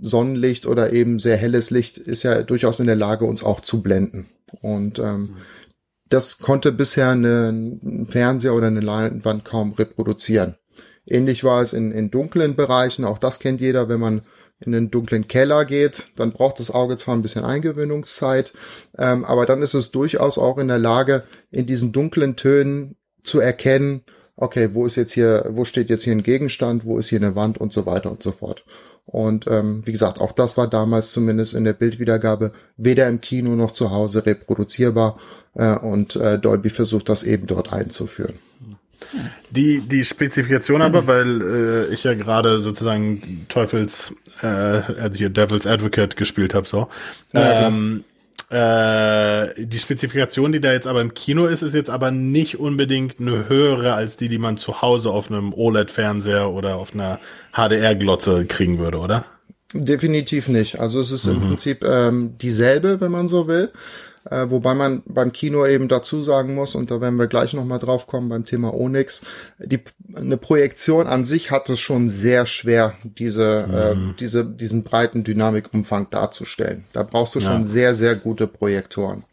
Sonnenlicht 0.00 0.66
oder 0.66 0.92
eben 0.92 1.18
sehr 1.18 1.36
helles 1.36 1.70
Licht 1.70 1.98
ist 1.98 2.22
ja 2.22 2.42
durchaus 2.42 2.80
in 2.80 2.86
der 2.86 2.96
Lage, 2.96 3.24
uns 3.24 3.42
auch 3.42 3.60
zu 3.60 3.82
blenden. 3.82 4.28
Und 4.60 4.98
ähm, 4.98 5.36
das 6.08 6.38
konnte 6.38 6.72
bisher 6.72 7.10
eine, 7.10 7.48
ein 7.50 8.08
Fernseher 8.10 8.54
oder 8.54 8.68
eine 8.68 8.80
Leinwand 8.80 9.44
kaum 9.44 9.72
reproduzieren. 9.72 10.56
Ähnlich 11.06 11.44
war 11.44 11.62
es 11.62 11.72
in, 11.72 11.92
in 11.92 12.10
dunklen 12.10 12.54
Bereichen, 12.54 13.04
auch 13.04 13.18
das 13.18 13.38
kennt 13.38 13.60
jeder, 13.60 13.88
wenn 13.88 14.00
man 14.00 14.22
in 14.60 14.72
den 14.72 14.90
dunklen 14.90 15.28
Keller 15.28 15.64
geht, 15.64 16.04
dann 16.16 16.32
braucht 16.32 16.58
das 16.58 16.70
Auge 16.70 16.96
zwar 16.96 17.14
ein 17.14 17.22
bisschen 17.22 17.44
Eingewöhnungszeit, 17.44 18.52
ähm, 18.96 19.24
aber 19.24 19.46
dann 19.46 19.62
ist 19.62 19.74
es 19.74 19.90
durchaus 19.90 20.38
auch 20.38 20.58
in 20.58 20.68
der 20.68 20.78
Lage, 20.78 21.22
in 21.50 21.66
diesen 21.66 21.92
dunklen 21.92 22.36
Tönen 22.36 22.96
zu 23.22 23.40
erkennen, 23.40 24.02
okay, 24.36 24.70
wo 24.72 24.86
ist 24.86 24.96
jetzt 24.96 25.12
hier, 25.12 25.46
wo 25.50 25.64
steht 25.64 25.90
jetzt 25.90 26.04
hier 26.04 26.14
ein 26.14 26.22
Gegenstand, 26.22 26.84
wo 26.84 26.98
ist 26.98 27.08
hier 27.08 27.20
eine 27.20 27.36
Wand 27.36 27.58
und 27.58 27.72
so 27.72 27.86
weiter 27.86 28.10
und 28.10 28.22
so 28.22 28.32
fort. 28.32 28.64
Und 29.04 29.46
ähm, 29.48 29.82
wie 29.86 29.92
gesagt, 29.92 30.20
auch 30.20 30.32
das 30.32 30.56
war 30.56 30.68
damals 30.68 31.12
zumindest 31.12 31.54
in 31.54 31.64
der 31.64 31.72
Bildwiedergabe 31.72 32.52
weder 32.76 33.08
im 33.08 33.20
Kino 33.20 33.56
noch 33.56 33.70
zu 33.70 33.90
Hause 33.90 34.26
reproduzierbar 34.26 35.18
äh, 35.54 35.76
und 35.76 36.16
äh, 36.16 36.38
Dolby 36.38 36.68
versucht 36.68 37.08
das 37.08 37.22
eben 37.22 37.46
dort 37.46 37.72
einzuführen. 37.72 38.38
Die, 39.50 39.80
die 39.80 40.04
Spezifikation 40.04 40.82
aber, 40.82 41.06
weil 41.06 41.42
äh, 41.42 41.94
ich 41.94 42.04
ja 42.04 42.14
gerade 42.14 42.60
sozusagen 42.60 43.46
Teufels, 43.48 44.12
äh, 44.42 44.46
also 44.46 45.16
hier 45.16 45.30
Devil's 45.30 45.66
Advocate 45.66 46.16
gespielt 46.16 46.54
habe, 46.54 46.66
so. 46.66 46.88
Ähm, 47.32 48.04
äh, 48.50 49.48
die 49.58 49.78
Spezifikation, 49.78 50.52
die 50.52 50.60
da 50.60 50.72
jetzt 50.72 50.86
aber 50.86 51.02
im 51.02 51.12
Kino 51.12 51.46
ist, 51.46 51.62
ist 51.62 51.74
jetzt 51.74 51.90
aber 51.90 52.10
nicht 52.10 52.58
unbedingt 52.58 53.20
eine 53.20 53.48
höhere 53.48 53.94
als 53.94 54.16
die, 54.16 54.28
die 54.28 54.38
man 54.38 54.56
zu 54.56 54.80
Hause 54.80 55.10
auf 55.10 55.30
einem 55.30 55.52
OLED-Fernseher 55.52 56.50
oder 56.50 56.76
auf 56.76 56.94
einer 56.94 57.18
HDR-Glotze 57.52 58.46
kriegen 58.46 58.78
würde, 58.78 58.98
oder? 58.98 59.24
Definitiv 59.74 60.48
nicht. 60.48 60.80
Also 60.80 61.00
es 61.00 61.12
ist 61.12 61.26
mhm. 61.26 61.32
im 61.32 61.40
Prinzip 61.40 61.84
ähm, 61.84 62.38
dieselbe, 62.38 63.02
wenn 63.02 63.10
man 63.10 63.28
so 63.28 63.48
will. 63.48 63.70
Äh, 64.30 64.50
wobei 64.50 64.74
man 64.74 65.02
beim 65.06 65.32
Kino 65.32 65.66
eben 65.66 65.88
dazu 65.88 66.22
sagen 66.22 66.54
muss, 66.54 66.74
und 66.74 66.90
da 66.90 67.00
werden 67.00 67.16
wir 67.16 67.26
gleich 67.26 67.54
nochmal 67.54 67.78
drauf 67.78 68.06
kommen 68.06 68.28
beim 68.28 68.44
Thema 68.44 68.74
Onyx, 68.74 69.22
die, 69.58 69.80
eine 70.14 70.36
Projektion 70.36 71.06
an 71.06 71.24
sich 71.24 71.50
hat 71.50 71.70
es 71.70 71.80
schon 71.80 72.10
sehr 72.10 72.46
schwer, 72.46 72.94
diese, 73.02 73.66
mhm. 73.66 74.10
äh, 74.10 74.14
diese, 74.20 74.44
diesen 74.44 74.84
breiten 74.84 75.24
Dynamikumfang 75.24 76.10
darzustellen. 76.10 76.84
Da 76.92 77.02
brauchst 77.02 77.34
du 77.34 77.40
schon 77.40 77.62
ja. 77.62 77.66
sehr, 77.66 77.94
sehr 77.94 78.16
gute 78.16 78.46
Projektoren. 78.46 79.24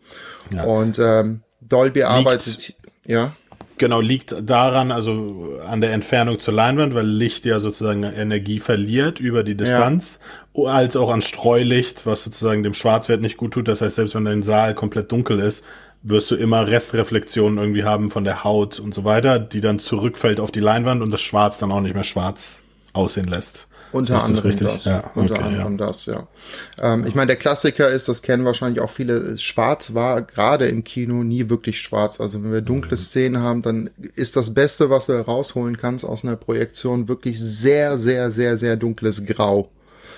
Ja. 0.52 0.64
Und 0.64 1.00
ähm, 1.00 1.42
Dolby 1.62 2.00
Liegt, 2.00 2.10
arbeitet, 2.10 2.74
ja. 3.06 3.36
Genau, 3.78 4.00
liegt 4.00 4.34
daran, 4.50 4.92
also 4.92 5.60
an 5.68 5.82
der 5.82 5.92
Entfernung 5.92 6.40
zur 6.40 6.54
Leinwand, 6.54 6.94
weil 6.94 7.06
Licht 7.06 7.46
ja 7.46 7.60
sozusagen 7.60 8.04
Energie 8.04 8.60
verliert 8.60 9.20
über 9.20 9.44
die 9.44 9.56
Distanz, 9.56 10.20
ja. 10.22 10.45
Als 10.64 10.96
auch 10.96 11.12
an 11.12 11.22
Streulicht, 11.22 12.06
was 12.06 12.24
sozusagen 12.24 12.64
dem 12.64 12.74
Schwarzwert 12.74 13.22
nicht 13.22 13.38
gut 13.38 13.54
tut. 13.54 13.68
Das 13.68 13.82
heißt, 13.82 13.98
selbst 13.98 14.16
wenn 14.16 14.26
dein 14.26 14.44
Saal 14.44 14.74
komplett 14.74 15.12
dunkel 15.12 15.40
ist, 15.40 15.64
wirst 16.04 16.30
du 16.32 16.36
immer 16.36 16.68
Restreflexionen 16.68 17.58
irgendwie 17.58 17.84
haben 17.84 18.12
von 18.12 18.24
der 18.24 18.44
Haut 18.44 18.80
und 18.80 18.94
so 18.94 19.04
weiter, 19.04 19.40
die 19.40 19.60
dann 19.60 19.80
zurückfällt 19.80 20.40
auf 20.40 20.52
die 20.52 20.60
Leinwand 20.60 21.02
und 21.02 21.12
das 21.12 21.22
Schwarz 21.22 21.58
dann 21.58 21.72
auch 21.72 21.82
nicht 21.82 21.96
mehr 21.96 22.04
schwarz 22.04 22.62
aussehen 22.94 23.28
lässt. 23.28 23.68
Unter 23.92 24.24
anderem 24.24 24.52
das, 24.52 24.60
das. 24.60 24.86
Ja, 24.86 25.12
unter 25.16 25.36
okay, 25.36 25.44
anderem 25.44 25.78
ja. 25.78 25.88
das, 25.88 26.06
ja. 26.06 26.28
Ähm, 26.82 27.06
ich 27.08 27.16
meine, 27.16 27.28
der 27.28 27.38
Klassiker 27.38 27.88
ist, 27.90 28.10
das 28.10 28.22
kennen 28.22 28.44
wahrscheinlich 28.44 28.82
auch 28.82 28.90
viele, 28.90 29.38
schwarz 29.38 29.94
war 29.94 30.22
gerade 30.22 30.68
im 30.68 30.84
Kino 30.84 31.24
nie 31.24 31.50
wirklich 31.50 31.80
schwarz. 31.80 32.20
Also 32.20 32.44
wenn 32.44 32.52
wir 32.52 32.62
dunkle 32.62 32.98
mhm. 32.98 33.02
Szenen 33.02 33.42
haben, 33.42 33.62
dann 33.62 33.90
ist 34.16 34.36
das 34.36 34.54
Beste, 34.54 34.90
was 34.90 35.06
du 35.06 35.14
rausholen 35.14 35.78
kannst 35.78 36.04
aus 36.04 36.26
einer 36.26 36.36
Projektion, 36.36 37.08
wirklich 37.08 37.40
sehr, 37.40 37.98
sehr, 37.98 38.32
sehr, 38.32 38.58
sehr 38.58 38.76
dunkles 38.76 39.26
Grau. 39.26 39.72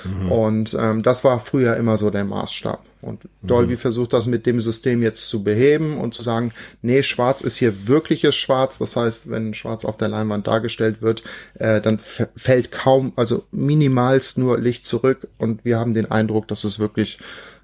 Mhm. 0.07 0.31
Und 0.31 0.77
ähm, 0.79 1.03
das 1.03 1.23
war 1.23 1.39
früher 1.39 1.75
immer 1.75 1.97
so 1.97 2.09
der 2.09 2.23
Maßstab. 2.23 2.83
Und 3.01 3.21
Dolby 3.43 3.73
mhm. 3.73 3.77
versucht 3.77 4.13
das 4.13 4.25
mit 4.25 4.45
dem 4.45 4.59
System 4.59 5.03
jetzt 5.03 5.29
zu 5.29 5.43
beheben 5.43 5.97
und 5.97 6.13
zu 6.13 6.23
sagen, 6.23 6.51
nee, 6.81 7.03
Schwarz 7.03 7.41
ist 7.41 7.57
hier 7.57 7.87
wirkliches 7.87 8.35
Schwarz. 8.35 8.77
Das 8.79 8.95
heißt, 8.95 9.29
wenn 9.29 9.53
Schwarz 9.53 9.85
auf 9.85 9.97
der 9.97 10.07
Leinwand 10.07 10.47
dargestellt 10.47 11.01
wird, 11.01 11.23
äh, 11.55 11.79
dann 11.79 11.99
fällt 11.99 12.71
kaum, 12.71 13.13
also 13.15 13.43
minimalst 13.51 14.37
nur 14.37 14.59
Licht 14.59 14.85
zurück. 14.85 15.27
Und 15.37 15.63
wir 15.63 15.77
haben 15.77 15.93
den 15.93 16.09
Eindruck, 16.09 16.47
dass 16.47 16.63
es 16.63 16.79
wirklich 16.79 17.19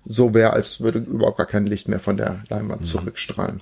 so 0.05 0.33
wäre, 0.33 0.53
als 0.53 0.81
würde 0.81 1.00
überhaupt 1.00 1.38
gar 1.38 1.47
kein 1.47 1.65
Licht 1.65 1.88
mehr 1.88 2.00
von 2.00 2.17
der 2.17 2.43
Leinwand 2.50 2.81
mhm. 2.81 2.85
zurückstrahlen. 2.85 3.62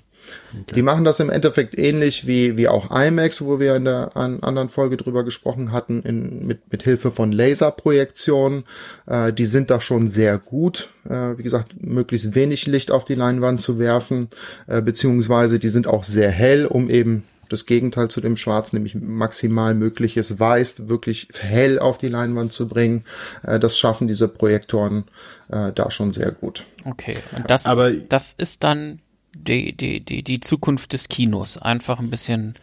Okay. 0.54 0.76
Die 0.76 0.82
machen 0.82 1.04
das 1.04 1.20
im 1.20 1.30
Endeffekt 1.30 1.78
ähnlich 1.78 2.28
wie, 2.28 2.58
wie 2.58 2.68
auch 2.68 2.92
IMAX, 2.92 3.44
wo 3.44 3.60
wir 3.60 3.76
in 3.76 3.86
der 3.86 4.16
an, 4.16 4.42
anderen 4.42 4.70
Folge 4.70 4.98
drüber 4.98 5.24
gesprochen 5.24 5.72
hatten, 5.72 6.02
in, 6.04 6.46
mit, 6.46 6.72
mit 6.72 6.84
Hilfe 6.84 7.12
von 7.12 7.32
Laserprojektionen. 7.32 8.66
Äh, 9.08 9.34
die 9.34 9.46
sind 9.46 9.70
da 9.70 9.82
schon 9.82 10.08
sehr 10.08 10.38
gut. 10.38 10.90
Äh, 11.10 11.38
wie 11.38 11.44
gesagt, 11.44 11.82
möglichst 11.82 12.36
wenig 12.36 12.68
Licht 12.68 12.92
auf 12.92 13.06
die 13.06 13.16
Leinwand 13.16 13.62
zu 13.62 13.80
werfen, 13.80 14.30
äh, 14.68 14.82
beziehungsweise 14.82 15.60
die 15.60 15.70
sind 15.70 15.88
auch 15.88 16.04
sehr 16.04 16.32
hell, 16.32 16.66
um 16.66 16.90
eben 16.90 17.24
das 17.52 17.66
Gegenteil 17.66 18.08
zu 18.08 18.22
dem 18.22 18.38
Schwarz, 18.38 18.74
nämlich 18.74 18.96
maximal 18.96 19.74
mögliches 19.74 20.40
Weiß, 20.40 20.88
wirklich 20.88 21.28
hell 21.38 21.80
auf 21.80 21.98
die 21.98 22.08
Leinwand 22.08 22.54
zu 22.54 22.68
bringen. 22.68 23.04
Äh, 23.44 23.60
das 23.60 23.78
schaffen 23.78 24.08
diese 24.08 24.28
Projektoren 24.28 25.06
äh, 25.50 25.72
da 25.74 25.92
schon 25.92 26.14
sehr 26.14 26.32
gut. 26.32 26.66
Okay, 26.86 27.18
und 27.36 27.50
das, 27.50 27.66
Aber 27.66 27.92
das 27.92 28.34
ist 28.34 28.64
dann 28.64 29.00
die, 29.34 29.74
die, 29.74 30.00
die, 30.02 30.24
die 30.24 30.40
Zukunft 30.40 30.94
des 30.94 31.10
Kinos. 31.10 31.58
Einfach 31.58 32.00
ein 32.00 32.10
bisschen 32.10 32.56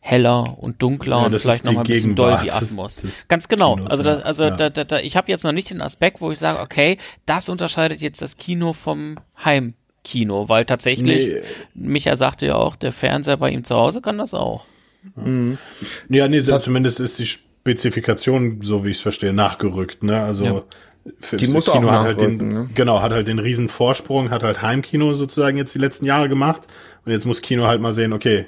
heller 0.00 0.58
und 0.58 0.82
dunkler 0.82 1.20
ja, 1.20 1.26
und 1.26 1.38
vielleicht 1.38 1.64
noch 1.64 1.72
mal 1.72 1.80
ein 1.80 1.86
bisschen 1.86 2.14
Dolby 2.14 2.50
Atmos. 2.50 3.02
Ganz 3.28 3.48
genau. 3.48 3.76
Kinos, 3.76 3.90
also 3.90 4.02
da, 4.02 4.14
also 4.18 4.44
ja. 4.44 4.50
da, 4.50 4.70
da, 4.70 4.84
da, 4.84 5.00
ich 5.00 5.16
habe 5.16 5.30
jetzt 5.30 5.44
noch 5.44 5.52
nicht 5.52 5.70
den 5.70 5.80
Aspekt, 5.80 6.20
wo 6.20 6.30
ich 6.30 6.38
sage, 6.38 6.60
okay, 6.60 6.98
das 7.24 7.48
unterscheidet 7.48 8.00
jetzt 8.00 8.20
das 8.20 8.36
Kino 8.36 8.74
vom 8.74 9.16
Heimkino, 9.42 10.48
weil 10.48 10.66
tatsächlich, 10.66 11.26
nee. 11.26 11.40
Micha 11.74 12.16
sagte 12.16 12.46
ja 12.46 12.56
auch, 12.56 12.76
der 12.76 12.92
Fernseher 12.92 13.38
bei 13.38 13.50
ihm 13.50 13.64
zu 13.64 13.76
Hause 13.76 14.02
kann 14.02 14.18
das 14.18 14.34
auch. 14.34 14.66
Mhm. 15.16 15.56
Ja, 16.10 16.28
nee, 16.28 16.42
zumindest 16.60 17.00
ist 17.00 17.18
die 17.18 17.26
Spezifikation, 17.26 18.60
so 18.62 18.84
wie 18.84 18.90
ich 18.90 18.98
es 18.98 19.02
verstehe, 19.02 19.32
nachgerückt. 19.32 20.02
Ne? 20.02 20.20
Also 20.20 20.44
ja 20.44 20.64
die 21.32 21.48
muss 21.48 21.66
Kino 21.66 21.88
auch 21.88 21.92
hat 21.92 22.04
halt 22.04 22.20
den, 22.20 22.36
ne? 22.36 22.70
genau, 22.74 23.02
hat 23.02 23.12
halt 23.12 23.28
den 23.28 23.38
riesen 23.38 23.68
Vorsprung, 23.68 24.30
hat 24.30 24.42
halt 24.42 24.62
Heimkino 24.62 25.14
sozusagen 25.14 25.56
jetzt 25.56 25.74
die 25.74 25.78
letzten 25.78 26.06
Jahre 26.06 26.28
gemacht 26.28 26.62
und 27.04 27.12
jetzt 27.12 27.26
muss 27.26 27.42
Kino 27.42 27.64
halt 27.64 27.80
mal 27.80 27.92
sehen, 27.92 28.12
okay, 28.12 28.46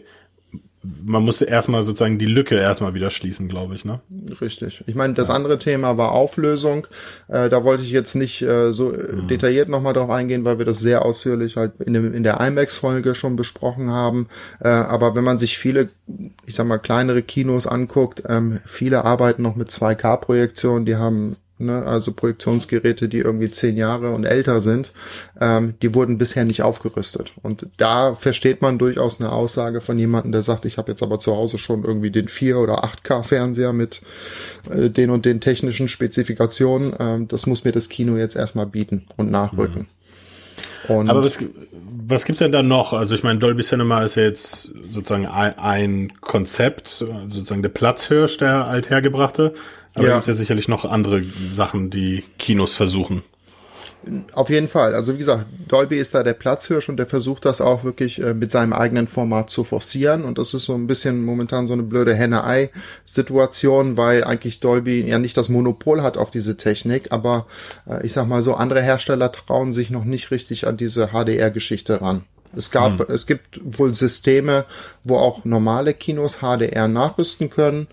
man 1.05 1.25
muss 1.25 1.41
erstmal 1.41 1.83
sozusagen 1.83 2.19
die 2.19 2.27
Lücke 2.27 2.57
erstmal 2.57 2.95
wieder 2.95 3.11
schließen, 3.11 3.49
glaube 3.49 3.75
ich, 3.75 3.85
ne? 3.85 4.01
Richtig. 4.41 4.85
Ich 4.87 4.95
meine, 4.95 5.15
das 5.15 5.31
andere 5.31 5.59
Thema 5.59 5.97
war 5.99 6.13
Auflösung. 6.13 6.87
Äh, 7.29 7.49
da 7.49 7.65
wollte 7.65 7.83
ich 7.83 7.91
jetzt 7.91 8.15
nicht 8.15 8.43
äh, 8.43 8.73
so 8.73 8.91
mhm. 8.91 9.27
detailliert 9.29 9.69
nochmal 9.69 9.95
drauf 9.95 10.11
eingehen, 10.11 10.45
weil 10.45 10.59
wir 10.59 10.65
das 10.65 10.79
sehr 10.79 11.05
ausführlich 11.05 11.57
halt 11.57 11.73
in, 11.81 11.95
dem, 11.95 12.15
in 12.15 12.23
der 12.23 12.41
IMAX-Folge 12.41 13.15
schon 13.15 13.37
besprochen 13.37 13.91
haben. 13.91 14.29
Äh, 14.61 14.69
aber 14.69 15.15
wenn 15.15 15.25
man 15.25 15.39
sich 15.39 15.59
viele, 15.59 15.89
ich 16.45 16.55
sag 16.55 16.67
mal, 16.67 16.79
kleinere 16.79 17.23
Kinos 17.23 17.67
anguckt, 17.67 18.23
ähm, 18.29 18.61
viele 18.65 19.05
arbeiten 19.05 19.43
noch 19.43 19.57
mit 19.57 19.71
2K-Projektionen, 19.71 20.87
die 20.87 20.97
haben 20.97 21.37
ne, 21.59 21.85
also 21.85 22.13
Projektionsgeräte, 22.13 23.09
die 23.09 23.19
irgendwie 23.19 23.51
zehn 23.51 23.77
Jahre 23.77 24.11
und 24.11 24.25
älter 24.25 24.61
sind, 24.61 24.93
ähm, 25.41 25.75
die 25.83 25.95
wurden 25.95 26.19
bisher 26.19 26.45
nicht 26.45 26.63
aufgerüstet. 26.63 27.33
Und 27.43 27.67
da 27.77 28.15
versteht 28.15 28.63
man 28.63 28.79
durchaus 28.79 29.21
eine 29.21 29.33
Aussage 29.33 29.81
von 29.81 29.99
jemandem, 29.99 30.33
der 30.33 30.43
sagt, 30.43 30.65
ich 30.65 30.79
habe 30.79 30.93
jetzt 30.93 31.03
aber 31.03 31.19
zu 31.19 31.35
Hause 31.35 31.59
schon 31.59 31.85
irgendwie 31.85 32.11
den 32.11 32.29
4 32.29 32.59
oder 32.59 32.85
8K 32.85 33.23
Fernseher 33.23 33.73
mit 33.73 34.03
äh, 34.71 34.91
den 34.91 35.11
und 35.11 35.25
den 35.25 35.41
technischen 35.41 35.89
Spezifikationen. 35.89 36.95
Ähm, 36.99 37.29
das 37.29 37.47
muss 37.47 37.65
mir 37.65 37.73
das 37.73 37.89
Kino 37.89 38.17
jetzt 38.17 38.37
erstmal 38.37 38.67
bieten 38.67 39.07
und 39.17 39.31
nachrücken. 39.31 39.83
Mhm. 39.83 39.87
Und 40.89 41.11
aber 41.11 41.25
was, 41.25 41.39
was 42.09 42.25
gibt's 42.25 42.39
denn 42.39 42.53
da 42.53 42.63
noch? 42.63 42.93
Also 42.93 43.15
ich 43.15 43.23
meine, 43.23 43.39
Dolby 43.39 43.63
Cinema 43.63 44.03
ist 44.03 44.15
ja 44.15 44.23
jetzt 44.23 44.73
sozusagen 44.91 45.27
ein, 45.27 45.59
ein 45.59 46.13
Konzept, 46.21 46.89
sozusagen 47.29 47.63
der 47.63 47.71
Platzhirsch, 47.71 48.39
der 48.39 48.67
althergebrachte. 48.67 49.55
Aber 49.97 50.09
ja. 50.09 50.15
gibt 50.15 50.27
ja 50.27 50.35
sicherlich 50.35 50.69
noch 50.69 50.85
andere 50.85 51.23
Sachen, 51.53 51.91
die 51.91 52.25
Kinos 52.39 52.75
versuchen. 52.75 53.23
Auf 54.35 54.51
jeden 54.51 54.69
Fall. 54.69 54.95
Also 54.95 55.15
wie 55.15 55.19
gesagt, 55.19 55.47
Dolby 55.67 55.99
ist 55.99 56.15
da 56.15 56.23
der 56.23 56.35
Platzhirsch 56.35 56.89
und 56.89 56.97
der 56.97 57.07
versucht 57.07 57.45
das 57.45 57.61
auch 57.61 57.83
wirklich 57.83 58.23
äh, 58.23 58.35
mit 58.35 58.53
seinem 58.53 58.73
eigenen 58.73 59.09
Format 59.09 59.51
zu 59.51 59.65
forcieren. 59.65 60.25
Und 60.25 60.39
das 60.39 60.55
ist 60.55 60.67
so 60.67 60.75
ein 60.75 60.87
bisschen 60.87 61.25
momentan 61.25 61.67
so 61.67 61.73
eine 61.73 61.83
blöde 61.83 62.15
Henne-Ei-Situation, 62.15 63.97
weil 63.97 64.23
eigentlich 64.23 64.61
Dolby 64.61 65.01
ja 65.09 65.19
nicht 65.19 65.37
das 65.37 65.49
Monopol 65.49 66.03
hat 66.03 66.19
auf 66.19 66.31
diese 66.31 66.57
Technik. 66.57 67.11
Aber 67.11 67.47
äh, 67.89 68.07
ich 68.07 68.13
sag 68.13 68.29
mal 68.29 68.43
so, 68.43 68.55
andere 68.55 68.81
Hersteller 68.81 69.33
trauen 69.33 69.73
sich 69.73 69.91
noch 69.91 70.05
nicht 70.05 70.31
richtig 70.31 70.69
an 70.69 70.77
diese 70.77 71.09
HDR-Geschichte 71.09 72.01
ran. 72.01 72.23
Es 72.55 72.71
gab, 72.71 73.01
hm. 73.01 73.07
es 73.09 73.27
gibt 73.27 73.61
wohl 73.63 73.95
Systeme, 73.95 74.67
wo 75.07 75.17
auch 75.17 75.45
normale 75.45 75.95
Kinos 75.95 76.39
HDR 76.39 76.89
nachrüsten 76.89 77.49
können. 77.49 77.87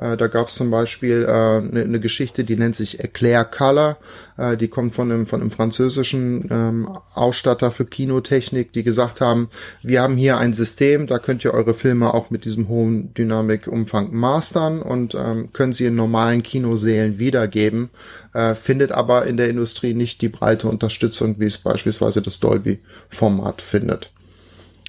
Äh, 0.00 0.16
da 0.16 0.28
gab 0.28 0.48
es 0.48 0.54
zum 0.54 0.70
Beispiel 0.70 1.26
eine 1.26 1.58
äh, 1.58 1.60
ne, 1.60 1.86
ne 1.86 2.00
Geschichte, 2.00 2.44
die 2.44 2.56
nennt 2.56 2.76
sich 2.76 3.00
Eclair 3.00 3.44
Color. 3.44 3.98
Äh, 4.36 4.56
die 4.56 4.68
kommt 4.68 4.94
von 4.94 5.10
einem, 5.10 5.26
von 5.26 5.40
einem 5.40 5.50
französischen 5.50 6.48
ähm, 6.50 6.88
Ausstatter 7.14 7.72
für 7.72 7.84
Kinotechnik, 7.84 8.72
die 8.72 8.84
gesagt 8.84 9.20
haben, 9.20 9.50
wir 9.82 10.00
haben 10.00 10.16
hier 10.16 10.38
ein 10.38 10.54
System, 10.54 11.06
da 11.06 11.18
könnt 11.18 11.44
ihr 11.44 11.54
eure 11.54 11.74
Filme 11.74 12.14
auch 12.14 12.30
mit 12.30 12.44
diesem 12.44 12.68
hohen 12.68 13.12
Dynamikumfang 13.14 14.08
mastern 14.12 14.80
und 14.80 15.14
ähm, 15.14 15.52
können 15.52 15.72
sie 15.72 15.86
in 15.86 15.96
normalen 15.96 16.42
Kinosälen 16.42 17.18
wiedergeben, 17.18 17.90
äh, 18.32 18.54
findet 18.54 18.92
aber 18.92 19.26
in 19.26 19.36
der 19.36 19.48
Industrie 19.48 19.92
nicht 19.92 20.22
die 20.22 20.28
breite 20.28 20.68
Unterstützung, 20.68 21.40
wie 21.40 21.46
es 21.46 21.58
beispielsweise 21.58 22.22
das 22.22 22.38
Dolby-Format 22.38 23.60
findet. 23.60 24.12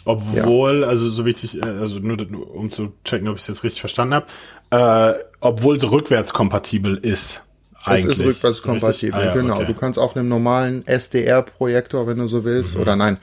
Obwohl, 0.05 0.81
ja. 0.81 0.87
also 0.87 1.09
so 1.09 1.25
wichtig, 1.25 1.57
äh, 1.63 1.67
also 1.67 1.99
nur 1.99 2.17
um 2.53 2.69
zu 2.69 2.93
checken, 3.03 3.27
ob 3.27 3.35
ich 3.35 3.43
es 3.43 3.47
jetzt 3.47 3.63
richtig 3.63 3.81
verstanden 3.81 4.15
habe, 4.15 4.25
äh, 4.71 5.23
obwohl 5.39 5.77
es 5.77 5.89
rückwärtskompatibel 5.89 6.97
ist. 6.97 7.41
Eigentlich. 7.83 8.11
Es 8.11 8.19
ist 8.19 8.25
rückwärtskompatibel, 8.25 9.19
ah, 9.19 9.25
ja, 9.25 9.33
genau. 9.33 9.55
Okay. 9.55 9.65
Du 9.65 9.73
kannst 9.73 9.97
auf 9.97 10.15
einem 10.15 10.27
normalen 10.27 10.85
SDR-Projektor, 10.85 12.05
wenn 12.05 12.17
du 12.17 12.27
so 12.27 12.43
willst, 12.43 12.75
mhm. 12.75 12.81
oder 12.81 12.95
nein, 12.95 13.17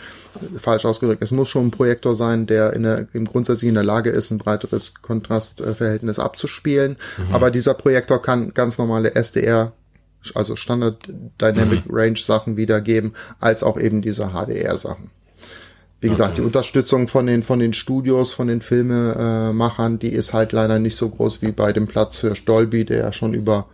falsch 0.60 0.84
ausgedrückt, 0.84 1.22
es 1.22 1.30
muss 1.30 1.48
schon 1.48 1.68
ein 1.68 1.70
Projektor 1.70 2.16
sein, 2.16 2.46
der 2.46 2.72
in 2.72 2.82
der, 2.82 3.06
im 3.12 3.24
grundsätzlich 3.24 3.68
in 3.68 3.76
der 3.76 3.84
Lage 3.84 4.10
ist, 4.10 4.32
ein 4.32 4.38
breiteres 4.38 4.94
Kontrastverhältnis 5.00 6.18
abzuspielen. 6.18 6.96
Mhm. 7.18 7.34
Aber 7.34 7.52
dieser 7.52 7.74
Projektor 7.74 8.20
kann 8.20 8.52
ganz 8.52 8.78
normale 8.78 9.14
SDR 9.14 9.72
also 10.34 10.56
Standard 10.56 11.08
Dynamic 11.40 11.86
mhm. 11.86 11.94
Range 11.94 12.18
Sachen 12.18 12.56
wiedergeben, 12.56 13.14
als 13.40 13.62
auch 13.62 13.78
eben 13.78 14.02
diese 14.02 14.30
HDR 14.30 14.76
Sachen. 14.76 15.10
Wie 16.00 16.08
gesagt, 16.08 16.32
okay. 16.32 16.40
die 16.42 16.46
Unterstützung 16.46 17.08
von 17.08 17.26
den, 17.26 17.42
von 17.42 17.58
den 17.58 17.72
Studios, 17.72 18.32
von 18.32 18.46
den 18.46 18.60
Filmemachern, 18.62 19.98
die 19.98 20.12
ist 20.12 20.32
halt 20.32 20.52
leider 20.52 20.78
nicht 20.78 20.96
so 20.96 21.08
groß 21.08 21.42
wie 21.42 21.50
bei 21.50 21.72
dem 21.72 21.88
Platz 21.88 22.20
für 22.20 22.34
Dolby, 22.34 22.84
der 22.84 22.98
ja 22.98 23.12
schon 23.12 23.34
über 23.34 23.66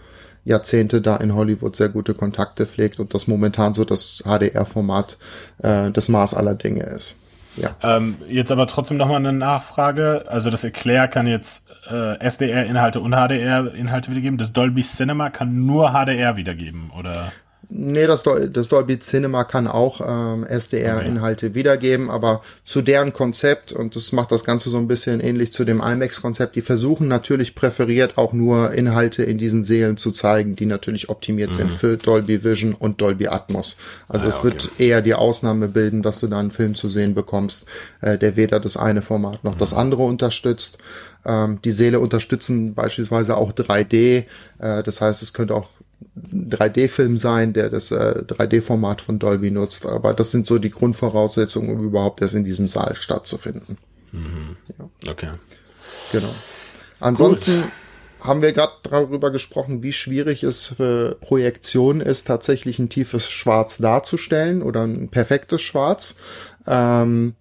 Jahrzehnte 0.45 1.01
da 1.01 1.17
in 1.17 1.35
Hollywood 1.35 1.77
sehr 1.77 1.89
gute 1.89 2.15
Kontakte 2.15 2.67
pflegt 2.67 2.99
und 2.99 3.13
das 3.15 3.27
momentan 3.27 3.75
so 3.75 3.85
das 3.85 4.23
HDR-Format 4.25 5.19
äh, 5.63 5.91
das 5.91 6.09
Maß 6.09 6.35
aller 6.35 6.55
Dinge 6.55 6.85
ist. 6.85 7.17
Ja. 7.57 7.77
Ähm, 7.83 8.17
jetzt 8.29 8.51
aber 8.51 8.67
trotzdem 8.67 8.97
nochmal 8.97 9.19
eine 9.19 9.33
Nachfrage. 9.33 10.25
Also 10.27 10.51
das 10.51 10.65
Eclair 10.65 11.09
kann 11.09 11.27
jetzt 11.27 11.65
äh, 11.89 12.19
SDR-Inhalte 12.19 13.01
und 13.01 13.13
HDR-Inhalte 13.13 14.11
wiedergeben. 14.11 14.39
Das 14.39 14.53
Dolby 14.53 14.83
Cinema 14.83 15.31
kann 15.31 15.65
nur 15.67 15.93
HDR 15.93 16.37
wiedergeben, 16.37 16.91
oder? 16.99 17.33
Nee, 17.69 18.07
das, 18.07 18.23
Dol 18.23 18.49
das 18.49 18.69
Dolby 18.69 18.99
Cinema 18.99 19.45
kann 19.45 19.67
auch 19.67 20.01
ähm, 20.07 20.45
SDR-Inhalte 20.45 21.47
okay. 21.47 21.55
wiedergeben, 21.55 22.11
aber 22.11 22.43
zu 22.65 22.83
deren 22.83 23.13
Konzept, 23.13 23.73
und 23.73 23.97
das 23.97 24.13
macht 24.13 24.33
das 24.33 24.45
Ganze 24.45 24.71
so 24.71 24.79
ein 24.79 24.89
bisschen 24.89 25.21
ähnlich 25.21 25.53
zu 25.53 25.65
dem 25.65 25.81
IMAX-Konzept, 25.81 26.57
die 26.57 26.63
versuchen 26.63 27.09
natürlich 27.09 27.55
präferiert 27.55 28.19
auch 28.19 28.33
nur 28.33 28.73
Inhalte 28.73 29.23
in 29.23 29.39
diesen 29.39 29.65
Seelen 29.65 29.97
zu 29.97 30.11
zeigen, 30.11 30.57
die 30.57 30.67
natürlich 30.67 31.09
optimiert 31.09 31.51
mhm. 31.51 31.55
sind 31.55 31.73
für 31.73 31.97
Dolby 31.97 32.45
Vision 32.45 32.75
und 32.75 33.01
Dolby 33.01 33.29
Atmos. 33.29 33.77
Also 34.09 34.27
ah, 34.27 34.29
es 34.29 34.39
okay. 34.39 34.45
wird 34.45 34.71
eher 34.79 35.03
die 35.03 35.15
Ausnahme 35.15 35.69
bilden, 35.69 36.03
dass 36.03 36.21
du 36.21 36.27
da 36.27 36.39
einen 36.39 36.51
Film 36.51 36.75
zu 36.75 36.89
sehen 36.89 37.15
bekommst, 37.15 37.67
äh, 38.01 38.19
der 38.19 38.37
weder 38.37 38.61
das 38.61 38.77
eine 38.77 39.03
Format 39.03 39.45
noch 39.45 39.55
mhm. 39.55 39.59
das 39.59 39.75
andere 39.75 40.03
unterstützt. 40.03 40.79
Ähm, 41.25 41.61
die 41.65 41.73
Seele 41.73 42.01
unterstützen 42.01 42.75
beispielsweise 42.75 43.37
auch 43.37 43.53
3D. 43.53 44.25
Äh, 44.59 44.83
das 44.83 45.01
heißt, 45.01 45.23
es 45.23 45.33
könnte 45.33 45.55
auch 45.55 45.69
3D-Film 46.17 47.19
sein, 47.19 47.53
der 47.53 47.71
das 47.71 47.91
äh, 47.91 48.23
3D-Format 48.27 49.01
von 49.01 49.19
Dolby 49.19 49.51
nutzt. 49.51 49.87
Aber 49.87 50.15
das 50.15 50.31
sind 50.31 50.47
so 50.47 50.59
die 50.59 50.71
Grundvoraussetzungen, 50.71 51.71
um 51.71 51.85
überhaupt 51.85 52.23
erst 52.23 52.35
in 52.35 52.45
diesem 52.45 52.67
Saal 52.67 52.97
stattzufinden. 52.97 53.79
Mhm. 54.13 54.57
Ja. 54.79 55.11
Okay. 55.11 55.31
Genau. 56.13 56.35
Ansonsten 57.01 57.63
Gut. 57.63 57.71
haben 58.21 58.43
wir 58.43 58.53
gerade 58.53 58.73
darüber 58.85 59.31
gesprochen, 59.31 59.83
wie 59.83 59.93
schwierig 59.93 60.43
es 60.43 60.67
für 60.67 61.17
Projektion 61.21 62.01
ist, 62.01 62.27
tatsächlich 62.27 62.79
ein 62.79 62.89
tiefes 62.89 63.31
Schwarz 63.31 63.79
darzustellen 63.79 64.63
oder 64.63 64.85
ein 64.85 65.09
perfektes 65.09 65.63
Schwarz. 65.63 66.17
Ähm, 66.67 67.35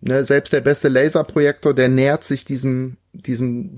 ne, 0.00 0.24
selbst 0.24 0.52
der 0.52 0.60
beste 0.60 0.88
Laserprojektor, 0.88 1.74
der 1.74 1.88
nähert 1.88 2.24
sich 2.24 2.44
diesem, 2.44 2.98
diesem 3.12 3.74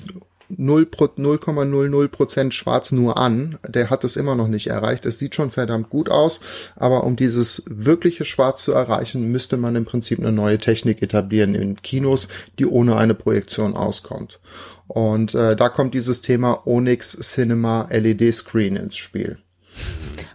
0,00 0.59 2.09
Prozent 2.09 2.55
schwarz 2.55 2.93
nur 2.93 3.19
an. 3.19 3.59
Der 3.67 3.91
hat 3.91 4.05
es 4.05 4.17
immer 4.17 4.35
noch 4.35 4.49
nicht 4.49 4.69
erreicht. 4.69 5.07
Es 5.07 5.19
sieht 5.19 5.35
schon 5.35 5.51
verdammt 5.51 5.91
gut 5.91 6.09
aus, 6.09 6.41
aber 6.77 7.05
um 7.05 7.17
dieses 7.17 7.63
wirkliche 7.67 8.25
Schwarz 8.25 8.63
zu 8.63 8.73
erreichen, 8.73 9.31
müsste 9.31 9.57
man 9.57 9.77
im 9.77 9.85
Prinzip 9.85 10.19
eine 10.19 10.33
neue 10.33 10.59
Technik 10.59 11.03
etablieren 11.03 11.55
in 11.55 11.81
Kinos, 11.83 12.29
die 12.59 12.67
ohne 12.67 12.97
eine 12.97 13.15
Projektion 13.15 13.77
auskommt. 13.77 14.41
Und 14.87 15.35
äh, 15.35 15.55
da 15.55 15.69
kommt 15.69 15.95
dieses 15.95 16.21
Thema 16.21 16.67
Onyx 16.67 17.17
Cinema 17.21 17.87
LED 17.91 18.35
Screen 18.35 18.77
ins 18.77 18.97
Spiel. 18.97 19.39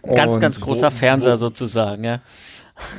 Ganz, 0.02 0.36
Und 0.36 0.40
ganz 0.40 0.60
großer 0.60 0.92
wo, 0.92 0.96
Fernseher 0.96 1.34
wo, 1.34 1.36
sozusagen, 1.36 2.04
ja. 2.04 2.20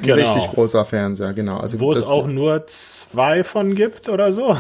Genau. 0.02 0.16
Richtig 0.16 0.52
großer 0.52 0.86
Fernseher, 0.86 1.34
genau. 1.34 1.58
Also 1.58 1.80
wo 1.80 1.92
es 1.92 2.04
auch 2.04 2.28
nur 2.28 2.66
zwei 2.68 3.44
von 3.44 3.76
gibt 3.76 4.10
oder 4.10 4.32
so. 4.32 4.58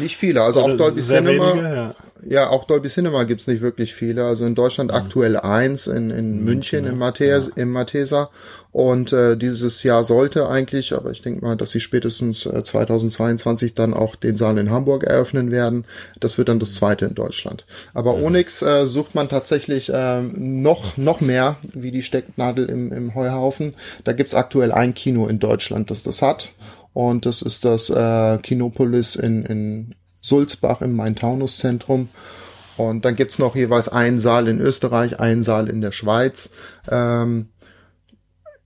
Nicht 0.00 0.16
viele, 0.16 0.42
also 0.42 0.60
auch 0.60 0.76
Dolby 0.76 1.00
Cinema. 1.00 1.54
Wenige, 1.54 1.74
ja. 1.74 1.94
ja. 2.28 2.50
auch 2.50 2.64
Dolby 2.64 2.88
Cinema 2.88 3.24
gibt's 3.24 3.46
nicht 3.46 3.60
wirklich 3.60 3.94
viele. 3.94 4.24
Also 4.24 4.44
in 4.44 4.54
Deutschland 4.54 4.90
mhm. 4.90 4.96
aktuell 4.96 5.36
eins, 5.36 5.86
in, 5.86 6.10
in 6.10 6.44
München, 6.44 6.44
München 6.44 6.86
im, 6.86 6.98
Mathes, 6.98 7.46
ja. 7.46 7.62
im 7.62 7.72
Matheser. 7.72 8.30
Und 8.72 9.10
äh, 9.14 9.38
dieses 9.38 9.82
Jahr 9.84 10.04
sollte 10.04 10.50
eigentlich, 10.50 10.92
aber 10.92 11.10
ich 11.10 11.22
denke 11.22 11.42
mal, 11.42 11.56
dass 11.56 11.70
sie 11.70 11.80
spätestens 11.80 12.44
äh, 12.44 12.62
2022 12.62 13.74
dann 13.74 13.94
auch 13.94 14.16
den 14.16 14.36
Saal 14.36 14.58
in 14.58 14.70
Hamburg 14.70 15.04
eröffnen 15.04 15.50
werden. 15.50 15.86
Das 16.20 16.36
wird 16.36 16.50
dann 16.50 16.58
das 16.58 16.74
zweite 16.74 17.06
in 17.06 17.14
Deutschland. 17.14 17.64
Aber 17.94 18.16
mhm. 18.16 18.24
Onyx 18.24 18.60
äh, 18.60 18.86
sucht 18.86 19.14
man 19.14 19.30
tatsächlich 19.30 19.88
äh, 19.88 20.20
noch, 20.20 20.98
noch 20.98 21.22
mehr 21.22 21.56
wie 21.72 21.90
die 21.90 22.02
Stecknadel 22.02 22.68
im, 22.68 22.92
im 22.92 23.14
Heuhaufen. 23.14 23.74
Da 24.04 24.12
gibt's 24.12 24.34
aktuell 24.34 24.72
ein 24.72 24.92
Kino 24.92 25.26
in 25.26 25.38
Deutschland, 25.38 25.90
das 25.90 26.02
das 26.02 26.20
hat. 26.20 26.50
Und 26.96 27.26
das 27.26 27.42
ist 27.42 27.66
das 27.66 27.90
äh, 27.90 28.38
Kinopolis 28.38 29.16
in, 29.16 29.44
in 29.44 29.94
Sulzbach 30.22 30.80
im 30.80 30.96
Main-Taunus-Zentrum. 30.96 32.08
Und 32.78 33.04
dann 33.04 33.16
gibt's 33.16 33.38
noch 33.38 33.54
jeweils 33.54 33.90
einen 33.90 34.18
Saal 34.18 34.48
in 34.48 34.62
Österreich, 34.62 35.20
einen 35.20 35.42
Saal 35.42 35.68
in 35.68 35.82
der 35.82 35.92
Schweiz. 35.92 36.52
Ähm, 36.88 37.50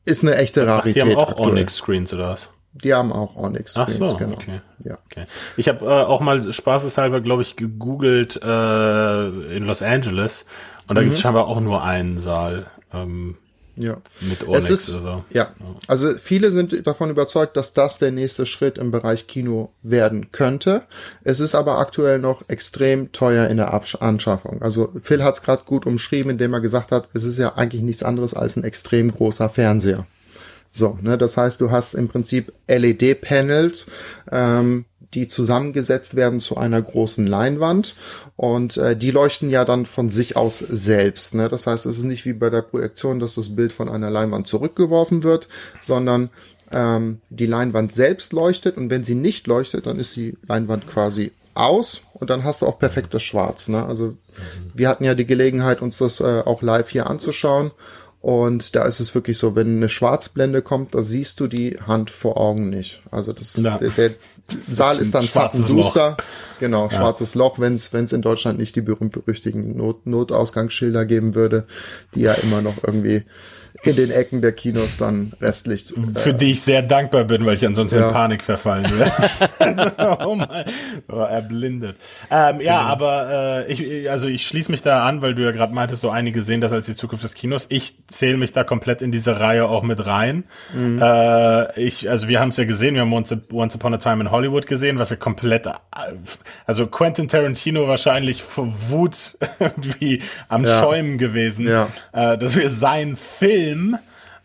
ist 0.04 0.22
eine 0.22 0.36
echte 0.36 0.64
Rarität. 0.64 0.94
Die 0.94 1.00
haben 1.00 1.16
auch 1.16 1.36
Onyx-Screens 1.38 2.14
oder 2.14 2.28
was? 2.28 2.50
Die 2.72 2.94
haben 2.94 3.12
auch 3.12 3.34
Onyx 3.34 3.72
Screens, 3.72 3.98
Ach 4.00 4.06
so, 4.06 4.16
genau. 4.16 4.34
Okay. 4.34 4.60
Ja. 4.84 4.96
Okay. 5.06 5.26
Ich 5.56 5.66
habe 5.66 5.84
äh, 5.84 5.88
auch 5.88 6.20
mal 6.20 6.52
spaßeshalber, 6.52 7.20
glaube 7.22 7.42
ich, 7.42 7.56
gegoogelt 7.56 8.40
äh, 8.40 9.56
in 9.56 9.64
Los 9.64 9.82
Angeles 9.82 10.46
und 10.86 10.94
da 10.94 11.00
mhm. 11.00 11.06
gibt 11.06 11.16
es 11.16 11.20
scheinbar 11.20 11.48
auch 11.48 11.58
nur 11.58 11.82
einen 11.82 12.16
Saal. 12.18 12.66
Ähm, 12.94 13.38
ja. 13.82 13.98
Mit 14.20 14.46
Onyx 14.46 14.70
ist, 14.70 14.90
oder 14.90 15.00
so. 15.00 15.24
Ja. 15.30 15.50
Also 15.86 16.10
viele 16.18 16.52
sind 16.52 16.86
davon 16.86 17.10
überzeugt, 17.10 17.56
dass 17.56 17.72
das 17.72 17.98
der 17.98 18.10
nächste 18.10 18.46
Schritt 18.46 18.78
im 18.78 18.90
Bereich 18.90 19.26
Kino 19.26 19.70
werden 19.82 20.30
könnte. 20.32 20.82
Es 21.24 21.40
ist 21.40 21.54
aber 21.54 21.78
aktuell 21.78 22.18
noch 22.18 22.44
extrem 22.48 23.12
teuer 23.12 23.48
in 23.48 23.56
der 23.56 23.72
Anschaffung. 24.00 24.62
Also 24.62 24.92
Phil 25.02 25.24
hat 25.24 25.34
es 25.34 25.42
gerade 25.42 25.64
gut 25.64 25.86
umschrieben, 25.86 26.32
indem 26.32 26.52
er 26.52 26.60
gesagt 26.60 26.92
hat, 26.92 27.08
es 27.14 27.24
ist 27.24 27.38
ja 27.38 27.54
eigentlich 27.56 27.82
nichts 27.82 28.02
anderes 28.02 28.34
als 28.34 28.56
ein 28.56 28.64
extrem 28.64 29.12
großer 29.12 29.48
Fernseher. 29.48 30.06
So, 30.72 30.98
ne, 31.00 31.18
das 31.18 31.36
heißt, 31.36 31.60
du 31.60 31.70
hast 31.70 31.94
im 31.94 32.08
Prinzip 32.08 32.52
LED-Panels, 32.68 33.86
ähm, 34.30 34.84
die 35.14 35.28
zusammengesetzt 35.28 36.14
werden 36.14 36.40
zu 36.40 36.56
einer 36.56 36.80
großen 36.80 37.26
Leinwand 37.26 37.94
und 38.36 38.76
äh, 38.76 38.96
die 38.96 39.10
leuchten 39.10 39.50
ja 39.50 39.64
dann 39.64 39.86
von 39.86 40.10
sich 40.10 40.36
aus 40.36 40.58
selbst. 40.58 41.34
Ne? 41.34 41.48
Das 41.48 41.66
heißt, 41.66 41.86
es 41.86 41.98
ist 41.98 42.04
nicht 42.04 42.24
wie 42.24 42.32
bei 42.32 42.50
der 42.50 42.62
Projektion, 42.62 43.18
dass 43.18 43.34
das 43.34 43.54
Bild 43.56 43.72
von 43.72 43.88
einer 43.88 44.10
Leinwand 44.10 44.46
zurückgeworfen 44.46 45.22
wird, 45.22 45.48
sondern 45.80 46.30
ähm, 46.70 47.20
die 47.28 47.46
Leinwand 47.46 47.92
selbst 47.92 48.32
leuchtet 48.32 48.76
und 48.76 48.90
wenn 48.90 49.04
sie 49.04 49.16
nicht 49.16 49.46
leuchtet, 49.46 49.86
dann 49.86 49.98
ist 49.98 50.14
die 50.14 50.36
Leinwand 50.46 50.86
quasi 50.86 51.32
aus 51.54 52.02
und 52.14 52.30
dann 52.30 52.44
hast 52.44 52.62
du 52.62 52.66
auch 52.66 52.78
perfektes 52.78 53.22
Schwarz. 53.22 53.68
Ne? 53.68 53.84
Also 53.84 54.16
wir 54.74 54.88
hatten 54.88 55.04
ja 55.04 55.14
die 55.14 55.26
Gelegenheit, 55.26 55.82
uns 55.82 55.98
das 55.98 56.20
äh, 56.20 56.42
auch 56.44 56.62
live 56.62 56.88
hier 56.88 57.08
anzuschauen 57.08 57.72
und 58.20 58.76
da 58.76 58.84
ist 58.84 59.00
es 59.00 59.14
wirklich 59.14 59.38
so, 59.38 59.56
wenn 59.56 59.76
eine 59.76 59.88
Schwarzblende 59.88 60.60
kommt, 60.60 60.94
da 60.94 61.02
siehst 61.02 61.40
du 61.40 61.46
die 61.46 61.78
Hand 61.86 62.10
vor 62.10 62.38
Augen 62.38 62.68
nicht. 62.68 63.00
Also 63.10 63.32
das, 63.32 63.56
ja. 63.56 63.78
der, 63.78 63.88
der 63.90 64.10
Saal 64.60 64.98
ist 64.98 65.14
dann 65.14 65.24
zappenduster. 65.24 66.18
Genau, 66.58 66.84
ja. 66.84 66.90
schwarzes 66.90 67.34
Loch, 67.34 67.58
wenn 67.58 67.74
es 67.74 68.12
in 68.12 68.20
Deutschland 68.20 68.58
nicht 68.58 68.76
die 68.76 68.82
berühmt-berüchtigten 68.82 69.74
Not 69.74 70.06
Notausgangsschilder 70.06 71.06
geben 71.06 71.34
würde, 71.34 71.66
die 72.14 72.20
ja 72.20 72.34
immer 72.34 72.60
noch 72.60 72.84
irgendwie 72.84 73.24
in 73.82 73.96
den 73.96 74.10
Ecken 74.10 74.42
der 74.42 74.52
Kinos 74.52 74.98
dann 74.98 75.32
restlich. 75.40 75.92
Für 76.16 76.30
äh, 76.30 76.34
die 76.34 76.52
ich 76.52 76.60
sehr 76.60 76.82
dankbar 76.82 77.24
bin, 77.24 77.46
weil 77.46 77.54
ich 77.54 77.64
ansonsten 77.64 77.98
ja. 77.98 78.08
in 78.08 78.12
Panik 78.12 78.42
verfallen 78.42 78.86
wäre. 78.90 80.18
oh 80.26 80.34
mein, 80.34 80.64
oh, 81.08 81.20
erblindet. 81.20 81.96
Ähm, 82.30 82.60
ja, 82.60 82.80
genau. 82.80 82.92
aber 82.92 83.66
äh, 83.66 83.72
ich, 83.72 84.10
also 84.10 84.28
ich 84.28 84.46
schließe 84.46 84.70
mich 84.70 84.82
da 84.82 85.04
an, 85.04 85.22
weil 85.22 85.34
du 85.34 85.42
ja 85.42 85.50
gerade 85.50 85.72
meintest, 85.72 86.02
so 86.02 86.10
einige 86.10 86.42
sehen 86.42 86.60
das 86.60 86.72
als 86.72 86.86
die 86.86 86.96
Zukunft 86.96 87.24
des 87.24 87.34
Kinos. 87.34 87.66
Ich 87.70 87.94
zähle 88.08 88.36
mich 88.36 88.52
da 88.52 88.64
komplett 88.64 89.00
in 89.00 89.12
diese 89.12 89.40
Reihe 89.40 89.66
auch 89.66 89.82
mit 89.82 90.04
rein. 90.04 90.44
Mhm. 90.74 91.00
Äh, 91.00 91.80
ich, 91.80 92.10
also 92.10 92.28
wir 92.28 92.40
haben 92.40 92.50
es 92.50 92.58
ja 92.58 92.64
gesehen, 92.64 92.94
wir 92.94 93.02
haben 93.02 93.12
Once, 93.12 93.34
Once 93.52 93.74
Upon 93.74 93.94
a 93.94 93.98
Time 93.98 94.20
in 94.20 94.30
Hollywood 94.30 94.66
gesehen, 94.66 94.98
was 94.98 95.10
ja 95.10 95.16
komplett, 95.16 95.66
also 96.66 96.86
Quentin 96.86 97.28
Tarantino 97.28 97.88
wahrscheinlich 97.88 98.42
vor 98.42 98.68
Wut 98.88 99.38
irgendwie 99.58 100.22
am 100.48 100.64
ja. 100.64 100.80
Schäumen 100.80 101.16
gewesen, 101.16 101.66
ja. 101.66 101.88
äh, 102.12 102.36
dass 102.36 102.56
wir 102.56 102.68
seinen 102.68 103.16
Film 103.16 103.59
Film 103.60 103.98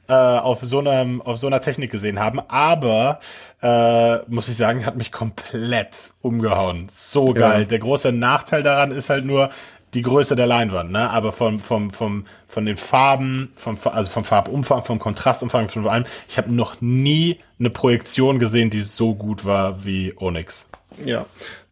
äh, 0.08 0.14
auf 0.14 0.60
so 0.62 0.80
einer 0.80 1.06
auf 1.24 1.38
so 1.38 1.48
einer 1.48 1.62
Technik 1.62 1.92
gesehen 1.92 2.20
haben, 2.20 2.42
aber 2.48 3.20
äh, 3.62 4.18
muss 4.28 4.48
ich 4.48 4.58
sagen, 4.58 4.86
hat 4.86 4.98
mich 4.98 5.12
komplett 5.12 6.14
umgehauen. 6.22 6.88
So 6.92 7.34
geil. 7.34 7.62
Ja. 7.62 7.66
Der 7.66 7.80
große 7.80 8.12
Nachteil 8.12 8.62
daran 8.62 8.92
ist 8.92 9.10
halt 9.10 9.26
nur 9.26 9.50
die 9.94 10.02
Größe 10.02 10.36
der 10.36 10.48
Leinwand, 10.48 10.92
ne? 10.92 11.10
Aber 11.10 11.32
vom 11.32 11.60
vom 11.60 11.90
vom 11.90 12.26
von 12.46 12.66
den 12.66 12.78
Farben, 12.78 13.52
vom 13.56 13.78
also 13.86 14.12
vom 14.12 14.26
Farbumfang, 14.26 14.84
vom 14.84 15.00
Kontrastumfang, 15.00 15.70
von 15.70 15.88
allem. 15.88 16.06
Ich 16.28 16.38
habe 16.38 16.54
noch 16.54 16.82
nie 16.82 17.40
eine 17.58 17.70
Projektion 17.70 18.38
gesehen, 18.38 18.70
die 18.70 18.82
so 18.82 19.16
gut 19.16 19.46
war 19.46 19.86
wie 19.86 20.14
Onyx. 20.18 20.68
Ja, 21.04 21.26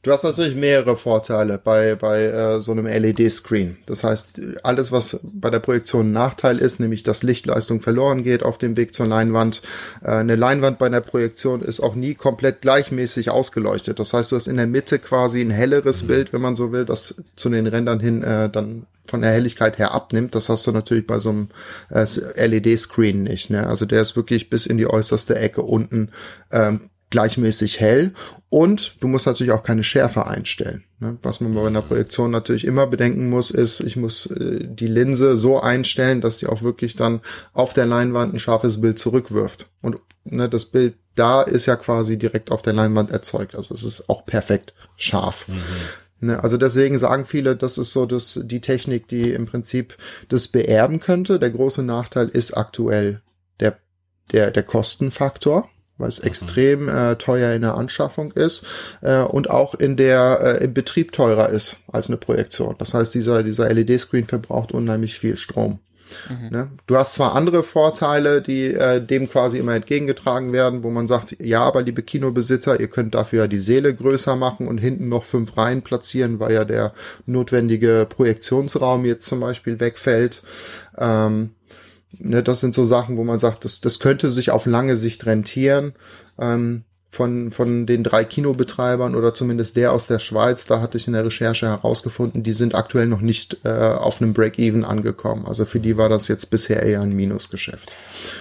Du 0.04 0.12
hast 0.12 0.24
natürlich 0.24 0.56
mehrere 0.56 0.98
Vorteile 0.98 1.58
bei, 1.58 1.96
bei 1.96 2.26
äh, 2.26 2.60
so 2.60 2.74
einem 2.74 2.88
LED-Screen. 2.88 3.78
Das 3.86 4.04
heißt, 4.04 4.32
alles, 4.62 4.92
was 4.92 5.22
bei 5.24 5.50
der 5.50 5.62
Projektion 5.62 6.10
ein 6.10 6.12
Nachteil 6.12 6.58
ist, 6.58 6.82
nämlich 6.82 7.04
dass 7.04 7.24
Lichtleistung 7.24 7.80
verloren 7.80 8.22
geht 8.22 8.44
auf 8.44 8.58
dem 8.58 8.76
Weg 8.76 8.94
zur 8.94 9.08
Leinwand. 9.08 9.62
Äh, 10.04 10.12
eine 10.12 10.36
Leinwand 10.36 10.78
bei 10.78 10.88
einer 10.88 11.00
Projektion 11.00 11.62
ist 11.62 11.80
auch 11.80 11.96
nie 11.96 12.16
komplett 12.16 12.60
gleichmäßig 12.60 13.30
ausgeleuchtet. 13.30 13.98
Das 13.98 14.12
heißt, 14.12 14.34
du 14.34 14.36
hast 14.36 14.50
in 14.50 14.58
der 14.58 14.68
Mitte 14.68 15.00
quasi 15.00 15.40
ein 15.40 15.52
helleres 15.52 16.04
mhm. 16.04 16.08
Bild, 16.08 16.34
wenn 16.34 16.42
man 16.42 16.58
so 16.58 16.74
will, 16.74 16.84
das 16.84 17.16
zu 17.38 17.50
den 17.50 17.66
Rändern 17.66 18.02
hin 18.02 18.24
äh, 18.24 18.50
dann 18.50 18.86
von 19.06 19.22
der 19.22 19.32
Helligkeit 19.32 19.78
her 19.78 19.94
abnimmt. 19.94 20.36
Das 20.36 20.50
hast 20.50 20.68
du 20.68 20.74
natürlich 20.74 21.08
bei 21.08 21.20
so 21.20 21.30
einem 21.30 21.48
äh, 21.90 22.06
LED-Screen 22.46 23.24
nicht. 23.24 23.50
Ne? 23.50 23.66
Also 23.68 23.86
der 23.86 24.02
ist 24.02 24.18
wirklich 24.18 24.50
bis 24.50 24.66
in 24.66 24.78
die 24.78 24.88
äußerste 24.88 25.38
Ecke 25.38 25.62
unten 25.62 26.10
ähm, 26.52 26.90
gleichmäßig 27.14 27.80
hell 27.80 28.12
und 28.50 28.98
du 29.00 29.08
musst 29.08 29.28
natürlich 29.28 29.54
auch 29.54 29.62
keine 29.62 29.84
Schärfe 29.84 30.26
einstellen. 30.26 30.84
Ne? 31.00 31.16
Was 31.22 31.42
man 31.42 31.54
bei 31.54 31.66
einer 31.66 31.84
Projektion 31.84 32.32
natürlich 32.32 32.66
immer 32.66 32.88
bedenken 32.88 33.30
muss, 33.30 33.52
ist, 33.52 33.82
ich 33.82 33.98
muss 33.98 34.26
äh, 34.26 34.68
die 34.68 34.88
Linse 34.88 35.38
so 35.38 35.62
einstellen, 35.62 36.22
dass 36.22 36.40
die 36.40 36.48
auch 36.48 36.64
wirklich 36.64 36.96
dann 36.96 37.22
auf 37.54 37.76
der 37.76 37.86
Leinwand 37.86 38.34
ein 38.34 38.40
scharfes 38.40 38.82
Bild 38.82 38.98
zurückwirft. 38.98 39.70
Und 39.84 40.00
ne, 40.24 40.50
das 40.50 40.66
Bild 40.66 40.96
da 41.14 41.44
ist 41.44 41.68
ja 41.68 41.76
quasi 41.76 42.18
direkt 42.18 42.50
auf 42.50 42.64
der 42.64 42.74
Leinwand 42.74 43.12
erzeugt. 43.12 43.54
Also 43.54 43.76
es 43.76 43.84
ist 43.84 44.10
auch 44.10 44.26
perfekt 44.26 44.74
scharf. 44.98 45.48
Mhm. 45.48 45.62
Ne, 46.20 46.44
also 46.44 46.58
deswegen 46.58 46.98
sagen 46.98 47.26
viele, 47.26 47.56
das 47.56 47.78
ist 47.78 47.94
so 47.94 48.08
das, 48.08 48.40
die 48.44 48.62
Technik, 48.62 49.08
die 49.08 49.30
im 49.30 49.46
Prinzip 49.46 49.96
das 50.30 50.48
beerben 50.48 51.00
könnte. 51.00 51.38
Der 51.38 51.52
große 51.52 51.84
Nachteil 51.84 52.28
ist 52.30 52.58
aktuell 52.58 53.22
der, 53.60 53.78
der, 54.32 54.50
der 54.50 54.64
Kostenfaktor 54.64 55.70
weil 55.98 56.10
es 56.10 56.20
mhm. 56.20 56.28
extrem 56.28 56.90
äh, 56.90 57.16
teuer 57.16 57.54
in 57.54 57.62
der 57.62 57.76
Anschaffung 57.76 58.32
ist 58.32 58.66
äh, 59.02 59.22
und 59.22 59.50
auch 59.50 59.76
in 59.76 59.98
der 59.98 60.40
äh, 60.42 60.64
im 60.64 60.74
Betrieb 60.74 61.12
teurer 61.12 61.50
ist 61.50 61.78
als 61.92 62.08
eine 62.08 62.18
Projektion. 62.18 62.76
Das 62.80 62.94
heißt, 62.94 63.14
dieser 63.14 63.44
dieser 63.44 63.72
LED-Screen 63.72 64.28
verbraucht 64.28 64.72
unheimlich 64.72 65.20
viel 65.20 65.38
Strom. 65.38 65.80
Mhm. 66.30 66.50
Ne? 66.50 66.72
Du 66.88 66.98
hast 66.98 67.16
zwar 67.16 67.36
andere 67.36 67.64
Vorteile, 67.64 68.42
die 68.42 68.74
äh, 68.74 69.04
dem 69.04 69.30
quasi 69.30 69.58
immer 69.58 69.74
entgegengetragen 69.74 70.54
werden, 70.54 70.84
wo 70.84 70.90
man 70.90 71.08
sagt, 71.08 71.36
ja, 71.40 71.62
aber 71.62 71.82
liebe 71.82 72.04
Kinobesitzer, 72.04 72.80
ihr 72.80 72.88
könnt 72.88 73.16
dafür 73.16 73.44
ja 73.44 73.48
die 73.48 73.60
Seele 73.60 73.94
größer 73.94 74.36
machen 74.36 74.68
und 74.68 74.78
hinten 74.78 75.10
noch 75.10 75.24
fünf 75.26 75.58
Reihen 75.58 75.82
platzieren, 75.82 76.40
weil 76.40 76.54
ja 76.54 76.66
der 76.66 76.94
notwendige 77.26 78.08
Projektionsraum 78.10 79.06
jetzt 79.06 79.26
zum 79.26 79.40
Beispiel 79.40 79.80
wegfällt. 79.80 80.42
Ähm, 80.98 81.52
ne, 82.20 82.44
das 82.44 82.60
sind 82.60 82.76
so 82.76 82.86
Sachen, 82.86 83.18
wo 83.18 83.24
man 83.24 83.40
sagt, 83.40 83.66
das, 83.66 83.82
das 83.82 84.00
könnte 84.00 84.32
sich 84.32 84.52
auf 84.52 84.66
lange 84.66 84.98
Sicht 84.98 85.26
rentieren. 85.26 85.94
Ähm, 86.40 86.84
von, 87.14 87.52
von 87.52 87.86
den 87.86 88.04
drei 88.04 88.24
Kinobetreibern 88.24 89.16
oder 89.16 89.36
zumindest 89.36 89.78
der 89.78 89.94
aus 89.94 90.08
der 90.08 90.18
Schweiz, 90.18 90.66
da 90.66 90.82
hatte 90.82 90.98
ich 90.98 91.06
in 91.06 91.14
der 91.14 91.24
Recherche 91.24 91.68
herausgefunden, 91.68 92.42
die 92.42 92.54
sind 92.54 92.74
aktuell 92.74 93.06
noch 93.06 93.22
nicht 93.22 93.58
äh, 93.64 93.70
auf 93.70 94.20
einem 94.20 94.34
Break-Even 94.34 94.84
angekommen. 94.84 95.46
Also 95.46 95.66
für 95.66 95.80
die 95.80 95.96
war 95.96 96.10
das 96.10 96.28
jetzt 96.28 96.48
bisher 96.48 96.82
eher 96.82 97.02
ein 97.02 97.14
Minusgeschäft. 97.14 97.92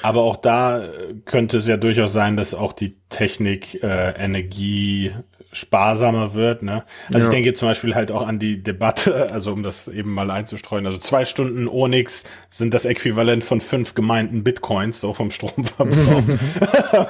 Aber 0.00 0.22
auch 0.22 0.36
da 0.36 0.88
könnte 1.26 1.58
es 1.58 1.66
ja 1.66 1.76
durchaus 1.76 2.14
sein, 2.14 2.38
dass 2.38 2.54
auch 2.54 2.72
die 2.72 2.96
Technik 3.10 3.82
äh, 3.82 4.12
Energie 4.12 5.12
sparsamer 5.52 6.34
wird. 6.34 6.62
Ne? 6.62 6.84
Also 7.08 7.18
ja. 7.18 7.24
ich 7.24 7.30
denke 7.30 7.54
zum 7.54 7.68
Beispiel 7.68 7.94
halt 7.94 8.10
auch 8.10 8.26
an 8.26 8.38
die 8.38 8.62
Debatte, 8.62 9.30
also 9.32 9.52
um 9.52 9.62
das 9.62 9.86
eben 9.88 10.12
mal 10.12 10.30
einzustreuen. 10.30 10.86
Also 10.86 10.98
zwei 10.98 11.24
Stunden 11.24 11.68
Onyx 11.68 12.24
sind 12.50 12.74
das 12.74 12.84
Äquivalent 12.84 13.44
von 13.44 13.60
fünf 13.60 13.94
gemeinten 13.94 14.42
Bitcoins, 14.42 15.00
so 15.00 15.12
vom 15.12 15.30
Stromverbrauch. 15.30 16.22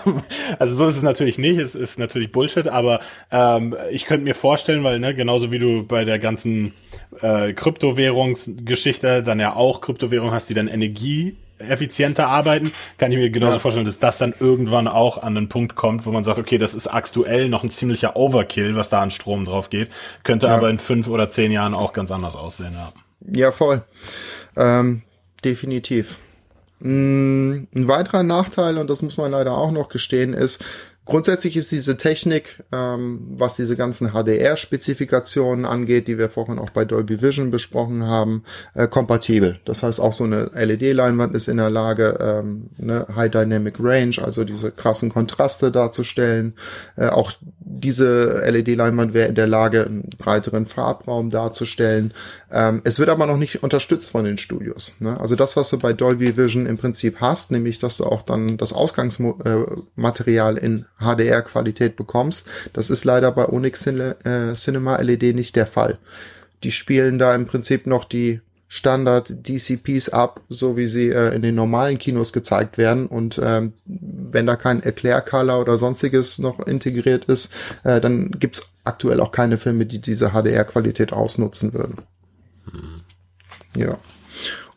also 0.58 0.74
so 0.74 0.86
ist 0.86 0.96
es 0.96 1.02
natürlich 1.02 1.38
nicht, 1.38 1.58
es 1.58 1.74
ist 1.74 1.98
natürlich 1.98 2.32
Bullshit, 2.32 2.68
aber 2.68 3.00
ähm, 3.30 3.76
ich 3.90 4.06
könnte 4.06 4.24
mir 4.24 4.34
vorstellen, 4.34 4.82
weil 4.82 4.98
ne, 4.98 5.14
genauso 5.14 5.52
wie 5.52 5.58
du 5.58 5.84
bei 5.86 6.04
der 6.04 6.18
ganzen 6.18 6.74
äh, 7.20 7.52
Kryptowährungsgeschichte 7.52 9.22
dann 9.22 9.38
ja 9.38 9.54
auch 9.54 9.80
Kryptowährung 9.80 10.32
hast, 10.32 10.50
die 10.50 10.54
dann 10.54 10.68
Energie 10.68 11.36
effizienter 11.58 12.28
arbeiten, 12.28 12.72
kann 12.98 13.12
ich 13.12 13.18
mir 13.18 13.30
genauso 13.30 13.54
ja. 13.54 13.58
vorstellen, 13.58 13.86
dass 13.86 13.98
das 13.98 14.18
dann 14.18 14.34
irgendwann 14.38 14.88
auch 14.88 15.18
an 15.18 15.36
einen 15.36 15.48
Punkt 15.48 15.76
kommt, 15.76 16.06
wo 16.06 16.10
man 16.10 16.24
sagt, 16.24 16.38
okay, 16.38 16.58
das 16.58 16.74
ist 16.74 16.86
aktuell 16.86 17.48
noch 17.48 17.62
ein 17.62 17.70
ziemlicher 17.70 18.16
Overkill, 18.16 18.74
was 18.76 18.88
da 18.88 19.00
an 19.00 19.10
Strom 19.10 19.44
drauf 19.44 19.70
geht, 19.70 19.90
könnte 20.24 20.46
ja. 20.46 20.54
aber 20.54 20.70
in 20.70 20.78
fünf 20.78 21.08
oder 21.08 21.30
zehn 21.30 21.52
Jahren 21.52 21.74
auch 21.74 21.92
ganz 21.92 22.10
anders 22.10 22.36
aussehen. 22.36 22.74
Ja, 22.74 22.92
ja 23.32 23.52
voll. 23.52 23.82
Ähm, 24.56 25.02
definitiv. 25.44 26.18
Mm, 26.80 27.68
ein 27.74 27.88
weiterer 27.88 28.24
Nachteil, 28.24 28.78
und 28.78 28.90
das 28.90 29.02
muss 29.02 29.16
man 29.16 29.30
leider 29.30 29.56
auch 29.56 29.70
noch 29.70 29.88
gestehen, 29.88 30.34
ist, 30.34 30.64
Grundsätzlich 31.04 31.56
ist 31.56 31.72
diese 31.72 31.96
Technik, 31.96 32.62
ähm, 32.70 33.22
was 33.36 33.56
diese 33.56 33.74
ganzen 33.74 34.12
HDR-Spezifikationen 34.12 35.64
angeht, 35.64 36.06
die 36.06 36.16
wir 36.16 36.30
vorhin 36.30 36.60
auch 36.60 36.70
bei 36.70 36.84
Dolby 36.84 37.20
Vision 37.20 37.50
besprochen 37.50 38.06
haben, 38.06 38.44
äh, 38.74 38.86
kompatibel. 38.86 39.58
Das 39.64 39.82
heißt, 39.82 39.98
auch 39.98 40.12
so 40.12 40.22
eine 40.22 40.52
LED-Leinwand 40.54 41.34
ist 41.34 41.48
in 41.48 41.56
der 41.56 41.70
Lage, 41.70 42.18
ähm, 42.20 42.70
eine 42.80 43.08
High 43.16 43.32
Dynamic 43.32 43.80
Range, 43.80 44.14
also 44.22 44.44
diese 44.44 44.70
krassen 44.70 45.12
Kontraste 45.12 45.72
darzustellen. 45.72 46.54
Äh, 46.96 47.08
auch 47.08 47.32
diese 47.58 48.44
LED-Leinwand 48.48 49.12
wäre 49.12 49.28
in 49.28 49.34
der 49.34 49.48
Lage, 49.48 49.84
einen 49.84 50.08
breiteren 50.18 50.66
Farbraum 50.66 51.30
darzustellen. 51.30 52.14
Ähm, 52.52 52.80
es 52.84 53.00
wird 53.00 53.08
aber 53.08 53.26
noch 53.26 53.38
nicht 53.38 53.64
unterstützt 53.64 54.10
von 54.10 54.24
den 54.24 54.38
Studios. 54.38 54.94
Ne? 55.00 55.18
Also 55.20 55.34
das, 55.34 55.56
was 55.56 55.70
du 55.70 55.78
bei 55.78 55.92
Dolby 55.92 56.36
Vision 56.36 56.66
im 56.66 56.78
Prinzip 56.78 57.16
hast, 57.20 57.50
nämlich, 57.50 57.80
dass 57.80 57.96
du 57.96 58.04
auch 58.04 58.22
dann 58.22 58.56
das 58.56 58.72
Ausgangsmaterial 58.72 60.58
in 60.58 60.86
HDR-Qualität 61.02 61.96
bekommst. 61.96 62.46
Das 62.72 62.90
ist 62.90 63.04
leider 63.04 63.32
bei 63.32 63.48
Onyx 63.48 63.86
äh, 63.86 64.54
Cinema 64.54 64.96
LED 65.00 65.34
nicht 65.34 65.56
der 65.56 65.66
Fall. 65.66 65.98
Die 66.64 66.72
spielen 66.72 67.18
da 67.18 67.34
im 67.34 67.46
Prinzip 67.46 67.86
noch 67.86 68.04
die 68.04 68.40
Standard 68.68 69.30
DCPs 69.46 70.08
ab, 70.08 70.40
so 70.48 70.78
wie 70.78 70.86
sie 70.86 71.10
äh, 71.10 71.34
in 71.34 71.42
den 71.42 71.54
normalen 71.54 71.98
Kinos 71.98 72.32
gezeigt 72.32 72.78
werden. 72.78 73.06
Und 73.06 73.38
ähm, 73.44 73.74
wenn 73.84 74.46
da 74.46 74.56
kein 74.56 74.82
Erklärcolor 74.82 75.60
oder 75.60 75.76
sonstiges 75.76 76.38
noch 76.38 76.58
integriert 76.60 77.26
ist, 77.26 77.52
äh, 77.84 78.00
dann 78.00 78.30
gibt's 78.30 78.66
aktuell 78.82 79.20
auch 79.20 79.30
keine 79.30 79.58
Filme, 79.58 79.84
die 79.84 79.98
diese 79.98 80.30
HDR-Qualität 80.30 81.12
ausnutzen 81.12 81.74
würden. 81.74 81.98
Hm. 82.70 83.02
Ja. 83.76 83.98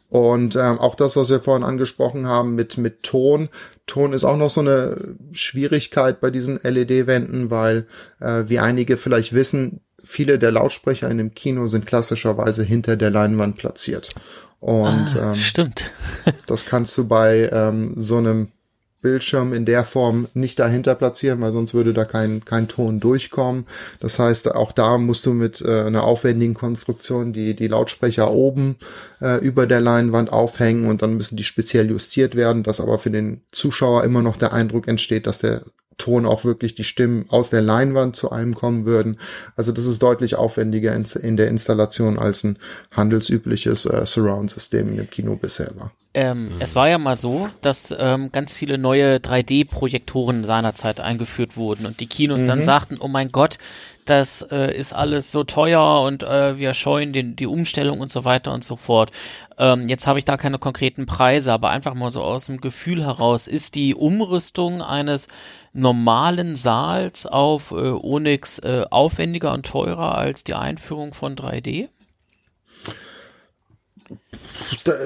Und 0.09 0.57
ähm, 0.57 0.77
auch 0.79 0.95
das, 0.95 1.15
was 1.15 1.29
wir 1.29 1.39
vorhin 1.39 1.63
angesprochen 1.63 2.27
haben 2.27 2.55
mit, 2.55 2.77
mit 2.77 3.03
Ton. 3.03 3.47
Ton 3.87 4.13
ist 4.13 4.23
auch 4.23 4.37
noch 4.37 4.49
so 4.49 4.61
eine 4.61 5.15
Schwierigkeit 5.31 6.19
bei 6.19 6.31
diesen 6.31 6.59
LED-Wänden, 6.61 7.51
weil, 7.51 7.85
äh, 8.19 8.43
wie 8.47 8.59
einige 8.59 8.97
vielleicht 8.97 9.33
wissen, 9.33 9.81
viele 10.03 10.39
der 10.39 10.51
Lautsprecher 10.51 11.09
in 11.09 11.17
dem 11.17 11.33
Kino 11.33 11.67
sind 11.67 11.85
klassischerweise 11.85 12.63
hinter 12.63 12.95
der 12.95 13.11
Leinwand 13.11 13.57
platziert. 13.57 14.09
Und 14.59 15.15
ah, 15.17 15.31
ähm, 15.31 15.35
stimmt. 15.35 15.91
das 16.47 16.65
kannst 16.65 16.97
du 16.97 17.07
bei 17.07 17.49
ähm, 17.51 17.93
so 17.97 18.17
einem 18.17 18.49
Bildschirm 19.05 19.53
in 19.53 19.65
der 19.65 19.83
Form 19.83 20.27
nicht 20.33 20.57
dahinter 20.57 20.95
platzieren, 20.95 21.39
weil 21.39 21.51
sonst 21.51 21.75
würde 21.75 21.93
da 21.93 22.05
kein, 22.05 22.43
kein 22.43 22.67
Ton 22.67 22.99
durchkommen. 22.99 23.67
Das 23.99 24.17
heißt, 24.17 24.55
auch 24.55 24.71
da 24.71 24.97
musst 24.97 25.27
du 25.27 25.33
mit 25.33 25.61
äh, 25.61 25.81
einer 25.81 26.05
aufwendigen 26.05 26.55
Konstruktion 26.55 27.31
die, 27.31 27.55
die 27.55 27.67
Lautsprecher 27.67 28.31
oben 28.31 28.77
äh, 29.21 29.37
über 29.45 29.67
der 29.67 29.79
Leinwand 29.79 30.33
aufhängen 30.33 30.87
und 30.87 31.03
dann 31.03 31.17
müssen 31.17 31.37
die 31.37 31.43
speziell 31.43 31.87
justiert 31.91 32.33
werden, 32.33 32.63
dass 32.63 32.81
aber 32.81 32.97
für 32.97 33.11
den 33.11 33.41
Zuschauer 33.51 34.03
immer 34.03 34.23
noch 34.23 34.37
der 34.37 34.53
Eindruck 34.53 34.87
entsteht, 34.87 35.27
dass 35.27 35.37
der 35.37 35.61
Ton 35.97 36.25
auch 36.25 36.43
wirklich 36.43 36.75
die 36.75 36.83
Stimmen 36.83 37.25
aus 37.29 37.49
der 37.49 37.61
Leinwand 37.61 38.15
zu 38.15 38.31
einem 38.31 38.55
kommen 38.55 38.85
würden. 38.85 39.19
Also 39.55 39.71
das 39.71 39.85
ist 39.85 40.01
deutlich 40.01 40.35
aufwendiger 40.35 40.93
in, 40.93 41.05
in 41.21 41.37
der 41.37 41.47
Installation 41.47 42.19
als 42.19 42.43
ein 42.43 42.57
handelsübliches 42.91 43.85
äh, 43.85 44.05
Surround-System 44.05 44.97
im 44.97 45.09
Kino 45.09 45.35
bisher 45.35 45.71
war. 45.77 45.91
Ähm, 46.13 46.45
mhm. 46.45 46.55
Es 46.59 46.75
war 46.75 46.87
ja 46.87 46.97
mal 46.97 47.17
so, 47.17 47.47
dass 47.61 47.93
ähm, 47.97 48.31
ganz 48.31 48.55
viele 48.55 48.77
neue 48.77 49.17
3D-Projektoren 49.17 50.45
seinerzeit 50.45 51.01
eingeführt 51.01 51.57
wurden 51.57 51.85
und 51.85 51.99
die 51.99 52.07
Kinos 52.07 52.43
mhm. 52.43 52.47
dann 52.47 52.63
sagten, 52.63 52.97
oh 52.99 53.09
mein 53.09 53.31
Gott, 53.33 53.57
das 54.05 54.43
äh, 54.51 54.75
ist 54.75 54.93
alles 54.93 55.31
so 55.31 55.43
teuer 55.43 56.01
und 56.01 56.23
äh, 56.23 56.57
wir 56.57 56.73
scheuen 56.73 57.11
den, 57.11 57.35
die 57.35 57.47
Umstellung 57.47 57.99
und 57.99 58.11
so 58.11 58.23
weiter 58.23 58.53
und 58.53 58.63
so 58.63 58.75
fort. 58.75 59.11
Ähm, 59.57 59.89
jetzt 59.89 60.05
habe 60.05 60.19
ich 60.19 60.25
da 60.25 60.37
keine 60.37 60.59
konkreten 60.59 61.05
Preise, 61.05 61.51
aber 61.51 61.69
einfach 61.69 61.95
mal 61.95 62.09
so 62.09 62.21
aus 62.21 62.45
dem 62.45 62.61
Gefühl 62.61 63.03
heraus, 63.03 63.47
ist 63.47 63.75
die 63.75 63.95
Umrüstung 63.95 64.81
eines 64.81 65.27
normalen 65.73 66.55
Saals 66.55 67.25
auf 67.25 67.71
äh, 67.71 67.75
Onyx 67.75 68.59
äh, 68.59 68.85
aufwendiger 68.89 69.53
und 69.53 69.65
teurer 69.65 70.17
als 70.17 70.43
die 70.43 70.53
Einführung 70.53 71.13
von 71.13 71.35
3D? 71.35 71.89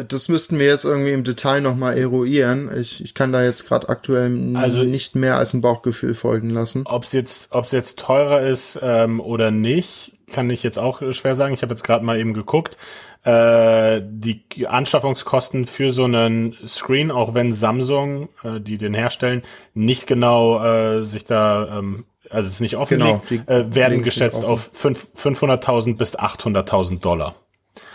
Das 0.08 0.30
müssten 0.30 0.60
wir 0.60 0.66
jetzt 0.66 0.84
irgendwie 0.84 1.12
im 1.12 1.24
Detail 1.24 1.62
nochmal 1.62 1.98
eruieren. 1.98 2.70
Ich, 2.80 3.04
ich 3.04 3.14
kann 3.14 3.32
da 3.32 3.44
jetzt 3.44 3.68
gerade 3.68 3.90
aktuell 3.90 4.56
also, 4.56 4.84
nicht 4.84 5.16
mehr 5.16 5.38
als 5.38 5.54
ein 5.54 5.62
Bauchgefühl 5.62 6.16
folgen 6.16 6.50
lassen. 6.50 6.84
Ob 6.86 7.04
es 7.04 7.14
jetzt, 7.14 7.52
ob's 7.52 7.72
jetzt 7.72 8.00
teurer 8.00 8.42
ist 8.42 8.80
ähm, 8.82 9.20
oder 9.20 9.52
nicht, 9.52 10.14
kann 10.32 10.50
ich 10.50 10.64
jetzt 10.64 10.78
auch 10.78 11.02
schwer 11.14 11.36
sagen. 11.36 11.54
Ich 11.54 11.62
habe 11.62 11.74
jetzt 11.74 11.84
gerade 11.84 12.04
mal 12.04 12.20
eben 12.20 12.34
geguckt. 12.34 12.78
Äh, 13.24 14.02
die 14.06 14.44
Anschaffungskosten 14.66 15.66
für 15.66 15.92
so 15.92 16.06
einen 16.06 16.56
Screen, 16.68 17.12
auch 17.12 17.34
wenn 17.34 17.52
Samsung, 17.52 18.30
äh, 18.44 18.62
die 18.62 18.78
den 18.78 18.94
herstellen, 18.94 19.44
nicht 19.74 20.08
genau 20.08 20.64
äh, 20.64 21.06
sich 21.06 21.26
da 21.26 21.80
ähm, 21.80 22.06
also 22.30 22.48
es 22.48 22.56
ist 22.56 22.62
nicht 22.62 22.78
offenlegt, 22.78 23.28
genau, 23.28 23.44
äh, 23.48 23.74
werden 23.74 24.04
geschätzt 24.04 24.46
auf 24.46 24.72
500.000 24.76 25.98
bis 25.98 26.16
800.000 26.16 27.02
Dollar. 27.02 27.36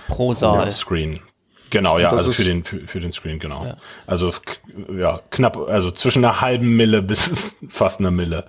Pro 0.09 0.35
Saal. 0.35 0.71
Screen. 0.73 1.21
Genau, 1.71 1.99
ja, 1.99 2.11
also 2.11 2.31
für 2.31 2.45
den, 2.45 2.63
für, 2.63 2.87
für 2.87 3.01
den 3.01 3.13
Screen, 3.13 3.41
genau. 3.41 3.65
Ja. 3.65 3.77
Also, 4.07 4.33
ja, 4.97 5.21
knapp, 5.31 5.57
also 5.57 5.91
zwischen 5.91 6.25
einer 6.25 6.41
halben 6.41 6.77
Mille 6.77 7.03
bis 7.03 7.57
fast 7.69 7.99
einer 7.99 8.13
Mille. 8.13 8.45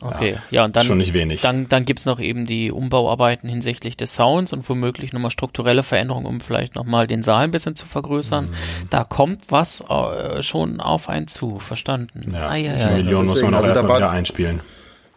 Okay, 0.00 0.32
ja, 0.32 0.40
ja 0.50 0.64
und 0.64 0.74
dann, 0.74 0.86
schon 0.86 0.98
nicht 0.98 1.12
wenig. 1.12 1.42
dann, 1.42 1.68
dann 1.68 1.84
gibt's 1.84 2.06
noch 2.06 2.18
eben 2.18 2.44
die 2.44 2.72
Umbauarbeiten 2.72 3.48
hinsichtlich 3.48 3.96
des 3.96 4.14
Sounds 4.16 4.52
und 4.52 4.68
womöglich 4.68 5.12
nochmal 5.12 5.30
strukturelle 5.30 5.82
Veränderungen, 5.82 6.26
um 6.26 6.40
vielleicht 6.40 6.74
nochmal 6.74 7.06
den 7.06 7.22
Saal 7.22 7.44
ein 7.44 7.50
bisschen 7.50 7.76
zu 7.76 7.86
vergrößern. 7.86 8.46
Mhm. 8.46 8.54
Da 8.90 9.04
kommt 9.04 9.50
was 9.50 9.82
äh, 9.88 10.42
schon 10.42 10.80
auf 10.80 11.08
einen 11.08 11.28
zu, 11.28 11.58
verstanden. 11.58 12.32
Ja, 12.32 12.48
ah, 12.48 12.56
ja, 12.56 12.76
ja. 12.76 12.88
Die 12.88 13.02
Million 13.02 13.26
muss 13.26 13.42
man 13.42 13.54
auch 13.54 13.58
also 13.58 13.70
erstmal 13.70 13.98
wieder 13.98 14.10
einspielen. 14.10 14.60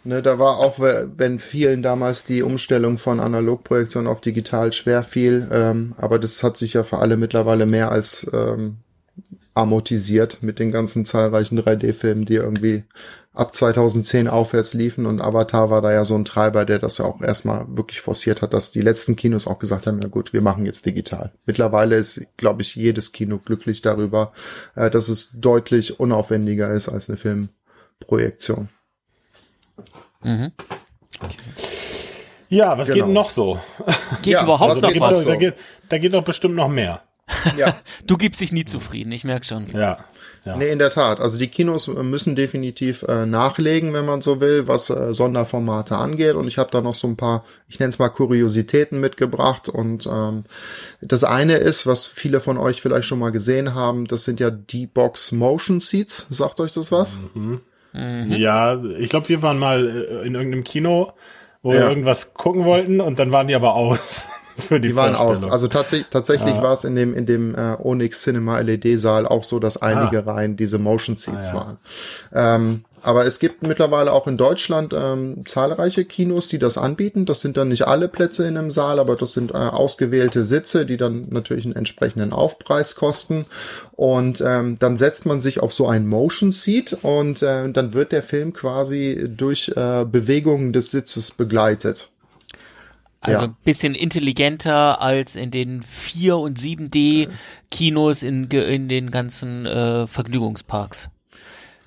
Ne, 0.08 0.22
da 0.22 0.38
war 0.38 0.60
auch, 0.60 0.78
wenn 0.80 1.39
vielen 1.39 1.82
damals 1.82 2.24
die 2.24 2.44
Umstellung 2.44 3.00
von 3.00 3.20
Analogprojektion 3.20 4.06
auf 4.06 4.22
digital 4.22 4.72
schwer 4.72 5.02
fiel, 5.02 5.50
ähm, 5.52 5.96
aber 5.98 6.20
das 6.20 6.44
hat 6.44 6.58
sich 6.58 6.74
ja 6.74 6.84
für 6.84 7.00
alle 7.00 7.18
mittlerweile 7.18 7.65
mehr 7.65 7.91
als 7.91 8.28
ähm, 8.32 8.78
amortisiert 9.56 10.44
mit 10.44 10.60
den 10.60 10.72
ganzen 10.72 11.06
zahlreichen 11.06 11.60
3D-Filmen, 11.60 12.26
die 12.26 12.36
irgendwie 12.36 12.84
ab 13.34 13.56
2010 13.56 14.28
aufwärts 14.28 14.76
liefen 14.76 15.08
und 15.08 15.22
Avatar 15.22 15.72
war 15.72 15.82
da 15.82 15.91
ja 15.91 16.06
so 16.06 16.13
ein 16.13 16.24
Treiber, 16.24 16.65
der 16.65 16.78
das 16.78 17.00
ja 17.00 17.06
auch 17.06 17.22
erstmal 17.22 17.65
wirklich 17.68 18.02
forciert 18.02 18.44
hat, 18.44 18.54
dass 18.54 18.72
die 18.72 18.82
letzten 18.82 19.15
Kinos 19.15 19.48
auch 19.48 19.58
gesagt 19.58 19.88
haben, 19.88 20.00
ja 20.04 20.08
gut, 20.08 20.34
wir 20.34 20.41
machen 20.41 20.68
jetzt 20.68 20.86
digital. 20.86 21.32
Mittlerweile 21.48 21.96
ist, 21.96 22.22
glaube 22.38 22.62
ich, 22.62 22.76
jedes 22.76 23.12
Kino 23.12 23.39
glücklich 23.44 23.82
darüber, 23.82 24.34
äh, 24.76 24.91
dass 24.91 25.10
es 25.10 25.32
deutlich 25.34 26.00
unaufwendiger 26.00 26.70
ist 26.72 26.89
als 26.89 27.10
eine 27.10 27.18
Filmprojektion. 27.18 28.70
Mhm. 30.26 30.52
Okay. 31.22 31.38
Ja, 32.50 32.78
was 32.78 32.88
genau. 32.88 33.06
geht 33.06 33.14
noch 33.14 33.30
so? 33.30 33.60
Geht 34.22 34.34
ja, 34.34 34.44
überhaupt 34.44 34.74
also 34.74 34.88
noch 34.88 35.00
was? 35.00 35.22
So. 35.22 35.30
Da, 35.30 35.36
geht, 35.36 35.54
da 35.90 35.98
geht 35.98 36.14
doch 36.14 36.24
bestimmt 36.24 36.56
noch 36.56 36.70
mehr. 36.70 37.02
Ja. 37.58 37.76
du 38.06 38.18
gibst 38.18 38.42
dich 38.42 38.52
nie 38.52 38.66
zufrieden, 38.66 39.12
ich 39.12 39.24
merke 39.24 39.46
schon. 39.46 39.70
Ja. 39.72 39.98
Ja. 40.46 40.58
Nee, 40.58 40.70
in 40.70 40.78
der 40.78 40.92
Tat. 40.92 41.20
Also 41.20 41.40
die 41.40 41.48
Kinos 41.48 41.88
müssen 41.88 42.36
definitiv 42.36 43.02
äh, 43.04 43.26
nachlegen, 43.26 43.94
wenn 43.94 44.06
man 44.06 44.22
so 44.22 44.40
will, 44.40 44.68
was 44.68 44.92
äh, 44.92 45.12
Sonderformate 45.12 45.96
angeht. 45.96 46.36
Und 46.36 46.48
ich 46.48 46.60
habe 46.60 46.70
da 46.70 46.82
noch 46.82 46.94
so 46.94 47.08
ein 47.08 47.18
paar, 47.18 47.44
ich 47.68 47.80
nenne 47.80 47.90
es 47.90 47.98
mal 47.98 48.10
Kuriositäten 48.10 49.00
mitgebracht. 49.00 49.70
Und 49.70 50.06
ähm, 50.06 50.44
das 51.02 51.24
eine 51.24 51.56
ist, 51.56 51.88
was 51.88 52.06
viele 52.06 52.42
von 52.42 52.60
euch 52.60 52.80
vielleicht 52.80 53.08
schon 53.08 53.18
mal 53.18 53.32
gesehen 53.32 53.74
haben, 53.74 54.06
das 54.06 54.24
sind 54.24 54.40
ja 54.40 54.52
D-Box 54.52 55.32
Motion 55.32 55.80
Seats. 55.80 56.28
Sagt 56.30 56.60
euch 56.60 56.72
das 56.72 56.92
was? 56.92 57.18
Mhm. 57.34 57.62
Mhm. 57.95 58.31
Ja, 58.34 58.81
ich 58.99 59.10
glaube, 59.10 59.29
wir 59.29 59.41
waren 59.41 59.58
mal 59.58 59.88
äh, 59.88 60.27
in 60.27 60.36
irgendeinem 60.36 60.63
Kino, 60.63 61.13
wo 61.63 61.71
ja. 61.71 61.79
wir 61.79 61.89
irgendwas 61.89 62.34
gucken 62.34 62.65
wollten 62.65 62.99
und 62.99 63.19
dann 63.19 63.31
waren 63.31 63.47
die 63.47 63.55
aber 63.55 63.75
aus. 63.75 63.99
für 64.58 64.79
die, 64.79 64.89
die 64.89 64.95
waren 64.95 65.15
aus. 65.15 65.45
Also 65.45 65.67
tatsächlich, 65.67 66.10
tatsächlich 66.10 66.55
ah. 66.55 66.63
war 66.63 66.73
es 66.73 66.84
in 66.84 66.95
dem 66.95 67.13
in 67.13 67.25
dem 67.25 67.55
äh, 67.55 67.75
Onyx 67.81 68.21
Cinema 68.21 68.60
LED 68.60 68.99
Saal 68.99 69.25
auch 69.25 69.43
so, 69.43 69.60
dass 69.60 69.77
einige 69.77 70.19
ah. 70.19 70.34
Reihen 70.34 70.55
diese 70.55 70.77
Motion 70.77 71.15
Seats 71.15 71.49
ah, 71.49 71.53
ja. 71.53 71.53
waren. 71.53 71.77
Ähm, 72.34 72.86
aber 73.06 73.26
es 73.26 73.39
gibt 73.39 73.63
mittlerweile 73.63 74.12
auch 74.12 74.28
in 74.28 74.38
Deutschland 74.38 74.94
ähm, 74.96 75.44
zahlreiche 75.48 76.06
Kinos, 76.06 76.48
die 76.48 76.60
das 76.60 76.78
anbieten. 76.78 77.26
Das 77.26 77.41
sind 77.41 77.58
dann 77.58 77.70
nicht 77.70 77.88
alle 77.88 78.08
Plätze 78.08 78.48
in 78.48 78.58
einem 78.58 78.72
Saal, 78.72 79.00
aber 79.00 79.15
das 79.15 79.34
sind 79.34 79.52
äh, 79.52 79.58
ausgewählte 79.58 80.44
Sitze, 80.44 80.86
die 80.86 80.98
dann 80.98 81.22
natürlich 81.30 81.65
einen 81.65 81.76
entsprechenden 81.76 82.34
Aufpreis 82.34 82.96
kosten. 82.96 83.46
Und 83.91 84.41
ähm, 84.46 84.78
dann 84.80 84.98
setzt 84.98 85.26
man 85.26 85.41
sich 85.41 85.60
auf 85.60 85.74
so 85.74 85.88
ein 85.88 86.08
Motion 86.08 86.52
Seat 86.52 86.98
und 87.02 87.41
äh, 87.41 87.72
dann 87.72 87.94
wird 87.94 88.12
der 88.12 88.24
Film 88.24 88.54
quasi 88.54 89.28
durch 89.28 89.72
äh, 89.76 90.06
Bewegungen 90.06 90.74
des 90.74 90.91
Sitzes 90.91 91.32
begleitet. 91.32 92.10
Also 93.22 93.41
ja. 93.41 93.48
ein 93.48 93.56
bisschen 93.63 93.96
intelligenter 93.96 95.02
als 95.02 95.36
in 95.36 95.50
den 95.50 95.82
4 95.82 96.38
und 96.38 96.60
7D 96.60 97.28
Kinos 97.72 98.24
in, 98.24 98.46
in 98.46 98.88
den 98.88 99.10
ganzen 99.10 99.65
äh, 99.65 100.06
Vergnügungsparks. 100.06 101.10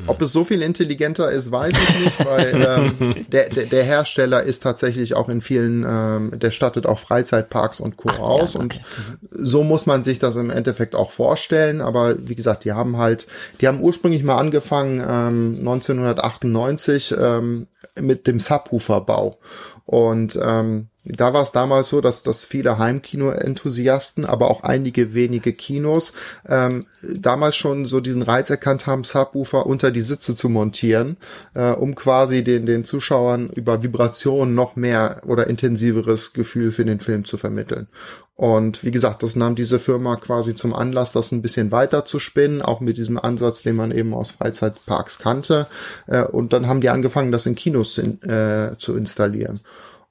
Ob 0.07 0.23
es 0.23 0.33
so 0.33 0.45
viel 0.45 0.63
intelligenter 0.63 1.31
ist, 1.31 1.51
weiß 1.51 1.73
ich 1.73 2.05
nicht, 2.05 2.25
weil 2.25 2.93
ähm, 3.01 3.27
der, 3.33 3.49
der, 3.51 3.67
der 3.67 3.85
Hersteller 3.85 4.43
ist 4.43 4.63
tatsächlich 4.63 5.15
auch 5.15 5.29
in 5.29 5.41
vielen, 5.41 5.85
ähm, 5.89 6.39
der 6.39 6.53
stattet 6.53 6.87
auch 6.87 7.01
Freizeitparks 7.01 7.81
und 7.81 7.97
Co. 7.97 8.09
Ach, 8.13 8.19
aus 8.21 8.55
ja, 8.55 8.61
okay. 8.61 8.81
und 8.81 9.29
so 9.31 9.65
muss 9.65 9.87
man 9.87 10.05
sich 10.05 10.19
das 10.19 10.37
im 10.37 10.51
Endeffekt 10.51 10.95
auch 10.95 11.11
vorstellen. 11.11 11.81
Aber 11.81 12.15
wie 12.29 12.37
gesagt, 12.37 12.65
die 12.65 12.73
haben 12.73 12.97
halt, 12.97 13.27
die 13.61 13.67
haben 13.67 13.81
ursprünglich 13.81 14.23
mal 14.23 14.37
angefangen 14.37 15.01
ähm, 15.01 15.59
1998 15.59 17.15
ähm, 17.19 17.67
mit 18.01 18.27
dem 18.29 18.39
Subwoofer-Bau 18.39 19.39
und 19.85 20.39
ähm, 20.41 20.89
da 21.09 21.33
war 21.33 21.43
es 21.43 21.53
damals 21.53 21.89
so, 21.89 22.01
dass, 22.01 22.23
dass 22.23 22.45
viele 22.45 22.79
Heimkino-Enthusiasten, 22.79 24.27
aber 24.27 24.51
auch 24.51 24.63
einige 24.63 25.15
wenige 25.15 25.53
Kinos 25.53 26.13
ähm, 26.47 26.87
damals 27.03 27.57
schon 27.57 27.87
so 27.87 28.01
diesen 28.01 28.23
Reiz 28.23 28.51
erkannt 28.51 28.87
haben, 28.87 29.05
Subwoofer 29.05 29.67
unter 29.67 29.91
die 29.91 30.03
Sitze 30.03 30.37
zu 30.37 30.49
montieren, 30.49 31.17
äh, 31.55 31.71
um 31.71 31.95
quasi 31.95 32.45
den, 32.45 32.67
den 32.67 32.85
Zuschauern 32.85 33.49
über 33.49 33.83
Vibrationen 33.83 34.55
noch 34.55 34.77
mehr 34.77 35.23
oder 35.27 35.47
intensiveres 35.47 36.35
Gefühl 36.35 36.73
für 36.73 36.85
den 36.85 37.01
Film 37.01 37.25
zu 37.25 37.39
vermitteln. 37.39 37.89
Und 38.39 38.85
wie 38.85 38.93
gesagt, 38.93 39.25
das 39.25 39.35
nahm 39.35 39.57
diese 39.57 39.81
Firma 39.81 40.15
quasi 40.15 40.55
zum 40.55 40.73
Anlass, 40.73 41.11
das 41.11 41.33
ein 41.33 41.43
bisschen 41.43 41.73
weiter 41.73 42.05
zu 42.05 42.21
spinnen, 42.21 42.63
auch 42.63 42.79
mit 42.79 42.97
diesem 42.97 43.19
Ansatz, 43.19 43.63
den 43.63 43.75
man 43.75 43.91
eben 43.91 44.15
aus 44.15 44.31
Freizeitparks 44.31 45.19
kannte. 45.19 45.67
Äh, 46.07 46.23
und 46.23 46.53
dann 46.53 46.69
haben 46.69 46.81
die 46.81 46.91
angefangen, 46.91 47.33
das 47.33 47.47
in 47.47 47.57
Kinos 47.57 47.99
in, 47.99 48.23
äh, 48.23 48.77
zu 48.79 48.95
installieren. 48.95 49.61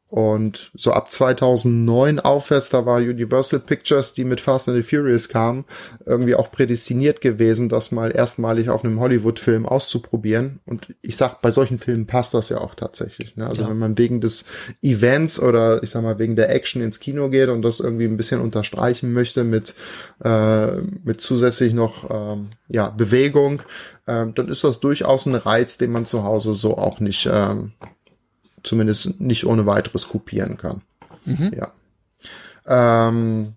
Und 0.09 0.71
so 0.73 0.93
ab 0.93 1.11
2009 1.11 2.21
aufwärts, 2.21 2.69
da 2.69 2.85
war 2.85 2.99
Universal 2.99 3.59
Pictures, 3.59 4.13
die 4.13 4.23
mit 4.23 4.39
Fast 4.39 4.69
and 4.69 4.77
the 4.77 4.83
Furious 4.83 5.27
kamen, 5.27 5.65
irgendwie 6.05 6.35
auch 6.35 6.49
prädestiniert 6.49 7.19
gewesen, 7.19 7.67
das 7.67 7.91
mal 7.91 8.15
erstmalig 8.15 8.69
auf 8.69 8.85
einem 8.85 9.01
Hollywood-Film 9.01 9.65
auszuprobieren. 9.65 10.61
Und 10.65 10.95
ich 11.01 11.17
sag, 11.17 11.41
bei 11.41 11.51
solchen 11.51 11.77
Filmen 11.77 12.07
passt 12.07 12.33
das 12.33 12.47
ja 12.47 12.59
auch 12.59 12.73
tatsächlich. 12.73 13.35
Ne? 13.35 13.47
Also 13.47 13.63
ja. 13.63 13.69
wenn 13.69 13.79
man 13.79 13.97
wegen 13.97 14.21
des 14.21 14.45
Events 14.81 15.41
oder 15.41 15.83
ich 15.83 15.89
sag 15.89 16.03
mal 16.03 16.19
wegen 16.19 16.37
der 16.37 16.55
Action 16.55 16.81
ins 16.81 17.01
Kino 17.01 17.27
geht 17.29 17.49
und 17.49 17.61
das 17.61 17.81
irgendwie 17.81 18.05
ein 18.05 18.17
bisschen 18.17 18.39
unterstreichen 18.39 19.11
möchte 19.11 19.43
mit, 19.43 19.75
äh, 20.23 20.77
mit 21.03 21.19
zusätzlich 21.19 21.73
noch 21.73 22.09
ähm, 22.09 22.47
ja, 22.69 22.89
Bewegung, 22.89 23.61
äh, 24.05 24.25
dann 24.33 24.47
ist 24.47 24.63
das 24.63 24.79
durchaus 24.79 25.25
ein 25.25 25.35
Reiz, 25.35 25.77
den 25.77 25.91
man 25.91 26.05
zu 26.05 26.23
Hause 26.23 26.53
so 26.53 26.77
auch 26.77 27.01
nicht 27.01 27.27
ähm, 27.29 27.71
zumindest 28.67 29.19
nicht 29.19 29.45
ohne 29.45 29.65
weiteres 29.65 30.09
kopieren 30.09 30.57
kann. 30.57 30.81
Mhm. 31.25 31.51
Ja. 31.55 31.71
Ähm, 32.67 33.53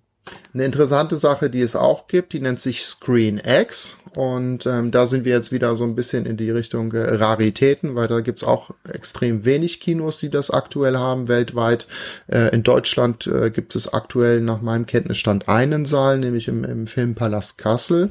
eine 0.53 0.65
interessante 0.65 1.17
Sache, 1.17 1.51
die 1.51 1.63
es 1.63 1.77
auch 1.77 2.07
gibt, 2.07 2.33
die 2.33 2.41
nennt 2.41 2.61
sich 2.61 2.85
Screen 2.85 3.41
X. 3.45 3.97
Und 4.17 4.67
ähm, 4.67 4.91
da 4.91 5.07
sind 5.07 5.25
wir 5.25 5.33
jetzt 5.33 5.53
wieder 5.53 5.77
so 5.77 5.85
ein 5.85 5.95
bisschen 5.95 6.27
in 6.27 6.37
die 6.37 6.51
Richtung 6.51 6.93
äh, 6.93 7.15
Raritäten, 7.15 7.95
weil 7.95 8.09
da 8.09 8.21
gibt's 8.21 8.43
auch 8.43 8.71
extrem 8.93 9.45
wenig 9.45 9.79
Kinos, 9.79 10.19
die 10.19 10.31
das 10.31 10.51
aktuell 10.51 10.97
haben 10.99 11.29
weltweit. 11.29 11.87
Äh, 12.27 12.53
in 12.53 12.65
Deutschland 12.65 13.29
äh, 13.29 13.51
gibt 13.51 13.77
es 13.77 13.93
aktuell 13.93 14.41
nach 14.41 14.63
meinem 14.63 14.87
Kenntnisstand 14.87 15.49
einen 15.49 15.85
Saal, 15.85 16.19
nämlich 16.19 16.49
im, 16.49 16.65
im 16.65 16.89
Filmpalast 16.89 17.57
Kassel. 17.59 18.11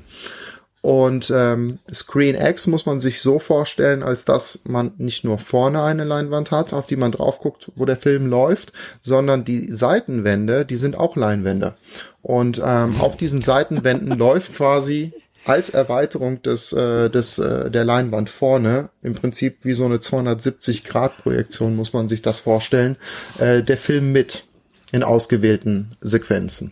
Und 0.81 1.31
ähm, 1.35 1.79
Screen 1.93 2.35
X 2.35 2.67
muss 2.67 2.85
man 2.85 2.99
sich 2.99 3.21
so 3.21 3.39
vorstellen, 3.39 4.01
als 4.01 4.23
dass 4.23 4.61
man 4.65 4.93
nicht 4.97 5.25
nur 5.25 5.37
vorne 5.37 5.83
eine 5.83 6.05
Leinwand 6.05 6.51
hat, 6.51 6.73
auf 6.73 6.87
die 6.87 6.95
man 6.95 7.11
drauf 7.11 7.39
guckt, 7.39 7.71
wo 7.75 7.85
der 7.85 7.97
Film 7.97 8.27
läuft, 8.27 8.71
sondern 9.01 9.43
die 9.43 9.71
Seitenwände, 9.73 10.65
die 10.65 10.77
sind 10.77 10.97
auch 10.97 11.17
Leinwände. 11.17 11.75
Und 12.21 12.61
ähm, 12.63 12.95
auf 12.99 13.17
diesen 13.17 13.41
Seitenwänden 13.41 14.09
läuft 14.17 14.55
quasi 14.55 15.11
als 15.45 15.69
Erweiterung 15.69 16.41
des, 16.41 16.73
äh, 16.73 17.09
des 17.09 17.39
äh, 17.39 17.69
der 17.71 17.83
Leinwand 17.83 18.29
vorne, 18.29 18.89
im 19.01 19.15
Prinzip 19.15 19.59
wie 19.63 19.73
so 19.73 19.85
eine 19.85 19.99
270 19.99 20.83
Grad 20.83 21.17
Projektion 21.17 21.75
muss 21.75 21.93
man 21.93 22.07
sich 22.07 22.21
das 22.21 22.39
vorstellen, 22.39 22.97
äh, 23.37 23.63
der 23.63 23.77
Film 23.77 24.11
mit 24.11 24.43
in 24.91 25.03
ausgewählten 25.03 25.91
Sequenzen. 26.01 26.71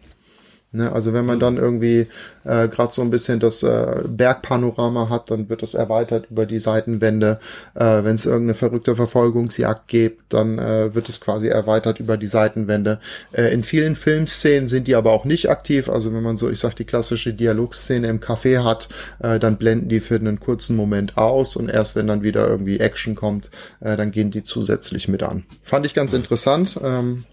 Ne? 0.77 0.91
Also 0.91 1.13
wenn 1.13 1.25
man 1.25 1.39
dann 1.39 1.57
irgendwie 1.57 2.07
äh, 2.43 2.67
gerade 2.67 2.93
so 2.93 3.01
ein 3.01 3.09
bisschen 3.09 3.39
das 3.39 3.63
äh, 3.63 4.03
Bergpanorama 4.07 5.09
hat, 5.09 5.29
dann 5.31 5.49
wird 5.49 5.63
das 5.63 5.73
erweitert 5.73 6.27
über 6.31 6.45
die 6.45 6.59
Seitenwände. 6.59 7.39
Äh, 7.75 8.03
wenn 8.03 8.15
es 8.15 8.25
irgendeine 8.25 8.53
verrückte 8.53 8.95
Verfolgungsjagd 8.95 9.87
gibt, 9.87 10.33
dann 10.33 10.59
äh, 10.59 10.95
wird 10.95 11.09
es 11.09 11.19
quasi 11.19 11.47
erweitert 11.47 11.99
über 11.99 12.15
die 12.15 12.27
Seitenwände. 12.27 12.99
Äh, 13.31 13.53
in 13.53 13.63
vielen 13.63 13.95
Filmszenen 13.95 14.69
sind 14.69 14.87
die 14.87 14.95
aber 14.95 15.11
auch 15.11 15.25
nicht 15.25 15.49
aktiv. 15.49 15.89
Also 15.89 16.13
wenn 16.13 16.23
man 16.23 16.37
so, 16.37 16.49
ich 16.49 16.59
sag, 16.59 16.75
die 16.75 16.85
klassische 16.85 17.33
Dialogszene 17.33 18.07
im 18.07 18.19
Café 18.19 18.63
hat, 18.63 18.87
äh, 19.19 19.39
dann 19.39 19.57
blenden 19.57 19.89
die 19.89 19.99
für 19.99 20.15
einen 20.15 20.39
kurzen 20.39 20.75
Moment 20.75 21.17
aus 21.17 21.55
und 21.55 21.69
erst 21.69 21.95
wenn 21.95 22.07
dann 22.07 22.23
wieder 22.23 22.47
irgendwie 22.47 22.79
Action 22.79 23.15
kommt, 23.15 23.49
äh, 23.79 23.97
dann 23.97 24.11
gehen 24.11 24.31
die 24.31 24.43
zusätzlich 24.43 25.07
mit 25.07 25.23
an. 25.23 25.43
Fand 25.63 25.85
ich 25.85 25.93
ganz 25.93 26.13
interessant. 26.13 26.79
Ähm, 26.83 27.25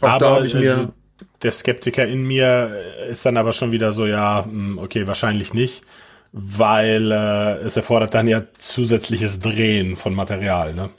auch 0.00 0.08
aber, 0.08 0.18
da 0.18 0.34
habe 0.36 0.46
ich 0.46 0.54
mir 0.54 0.92
der 1.42 1.52
Skeptiker 1.52 2.06
in 2.06 2.26
mir 2.26 2.70
ist 3.08 3.24
dann 3.24 3.36
aber 3.36 3.52
schon 3.52 3.72
wieder 3.72 3.92
so, 3.92 4.06
ja, 4.06 4.44
hm, 4.44 4.78
okay, 4.78 5.06
wahrscheinlich 5.06 5.54
nicht, 5.54 5.82
weil 6.32 7.10
äh, 7.12 7.66
es 7.66 7.76
erfordert 7.76 8.14
dann 8.14 8.28
ja 8.28 8.42
zusätzliches 8.58 9.38
Drehen 9.38 9.96
von 9.96 10.14
Material, 10.14 10.74
ne? 10.74 10.90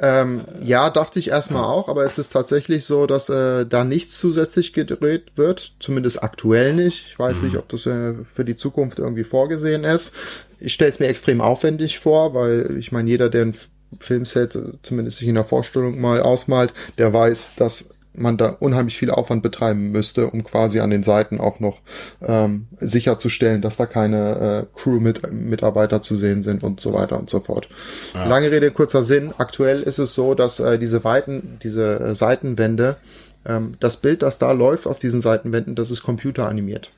Ähm, 0.00 0.42
ja, 0.60 0.90
dachte 0.90 1.20
ich 1.20 1.30
erstmal 1.30 1.62
auch, 1.62 1.88
aber 1.88 2.04
es 2.04 2.18
ist 2.18 2.32
tatsächlich 2.32 2.84
so, 2.84 3.06
dass 3.06 3.28
äh, 3.28 3.64
da 3.64 3.84
nichts 3.84 4.18
zusätzlich 4.18 4.72
gedreht 4.72 5.32
wird, 5.36 5.74
zumindest 5.78 6.22
aktuell 6.22 6.74
nicht. 6.74 7.06
Ich 7.10 7.18
weiß 7.18 7.38
mhm. 7.38 7.46
nicht, 7.46 7.56
ob 7.56 7.68
das 7.68 7.86
äh, 7.86 8.14
für 8.34 8.44
die 8.44 8.56
Zukunft 8.56 8.98
irgendwie 8.98 9.22
vorgesehen 9.22 9.84
ist. 9.84 10.12
Ich 10.58 10.74
stelle 10.74 10.90
es 10.90 10.98
mir 10.98 11.06
extrem 11.06 11.40
aufwendig 11.40 12.00
vor, 12.00 12.34
weil 12.34 12.76
ich 12.76 12.90
meine, 12.90 13.08
jeder, 13.08 13.30
der 13.30 13.46
ein 13.46 13.56
Filmset 14.00 14.58
zumindest 14.82 15.18
sich 15.18 15.28
in 15.28 15.36
der 15.36 15.44
Vorstellung 15.44 16.00
mal 16.00 16.20
ausmalt, 16.20 16.72
der 16.98 17.12
weiß, 17.12 17.52
dass 17.56 17.88
man 18.14 18.36
da 18.36 18.48
unheimlich 18.60 18.96
viel 18.96 19.10
Aufwand 19.10 19.42
betreiben 19.42 19.90
müsste, 19.90 20.28
um 20.28 20.44
quasi 20.44 20.80
an 20.80 20.90
den 20.90 21.02
Seiten 21.02 21.40
auch 21.40 21.60
noch 21.60 21.80
ähm, 22.22 22.66
sicherzustellen, 22.78 23.60
dass 23.60 23.76
da 23.76 23.86
keine 23.86 24.66
äh, 24.74 24.78
Crew-Mitarbeiter 24.78 26.02
zu 26.02 26.16
sehen 26.16 26.42
sind 26.42 26.62
und 26.62 26.80
so 26.80 26.92
weiter 26.92 27.18
und 27.18 27.28
so 27.28 27.40
fort. 27.40 27.68
Ja. 28.14 28.24
Lange 28.24 28.50
Rede, 28.50 28.70
kurzer 28.70 29.04
Sinn. 29.04 29.34
Aktuell 29.36 29.82
ist 29.82 29.98
es 29.98 30.14
so, 30.14 30.34
dass 30.34 30.60
äh, 30.60 30.78
diese 30.78 31.04
Weiten, 31.04 31.58
diese 31.62 32.00
äh, 32.00 32.14
Seitenwände, 32.14 32.96
ähm, 33.44 33.74
das 33.80 33.96
Bild, 33.96 34.22
das 34.22 34.38
da 34.38 34.52
läuft 34.52 34.86
auf 34.86 34.98
diesen 34.98 35.20
Seitenwänden, 35.20 35.74
das 35.74 35.90
ist 35.90 36.02
computeranimiert. 36.02 36.90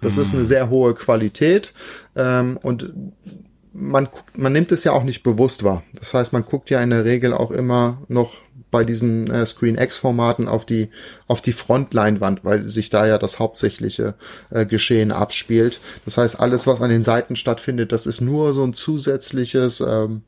Das 0.00 0.16
mhm. 0.16 0.22
ist 0.22 0.34
eine 0.34 0.46
sehr 0.46 0.70
hohe 0.70 0.94
Qualität 0.94 1.72
ähm, 2.16 2.58
und 2.62 2.92
man 3.72 4.06
guckt, 4.06 4.36
man 4.36 4.52
nimmt 4.52 4.72
es 4.72 4.84
ja 4.84 4.92
auch 4.92 5.04
nicht 5.04 5.22
bewusst 5.22 5.64
wahr. 5.64 5.82
Das 5.98 6.14
heißt, 6.14 6.32
man 6.32 6.44
guckt 6.44 6.70
ja 6.70 6.80
in 6.80 6.90
der 6.90 7.04
Regel 7.04 7.32
auch 7.32 7.50
immer 7.50 8.02
noch 8.08 8.32
bei 8.70 8.84
diesen 8.84 9.30
äh, 9.30 9.44
Screen 9.46 9.76
X-Formaten 9.76 10.48
auf 10.48 10.64
die 10.64 10.90
auf 11.26 11.40
die 11.40 11.52
Frontleinwand, 11.52 12.44
weil 12.44 12.68
sich 12.68 12.90
da 12.90 13.06
ja 13.06 13.18
das 13.18 13.38
hauptsächliche 13.38 14.14
äh, 14.50 14.64
Geschehen 14.64 15.12
abspielt. 15.12 15.80
Das 16.04 16.18
heißt, 16.18 16.38
alles, 16.38 16.66
was 16.66 16.80
an 16.80 16.90
den 16.90 17.02
Seiten 17.02 17.36
stattfindet, 17.36 17.92
das 17.92 18.06
ist 18.06 18.20
nur 18.20 18.54
so 18.54 18.62
ein 18.64 18.74
zusätzliches 18.74 19.80
ähm, 19.80 20.22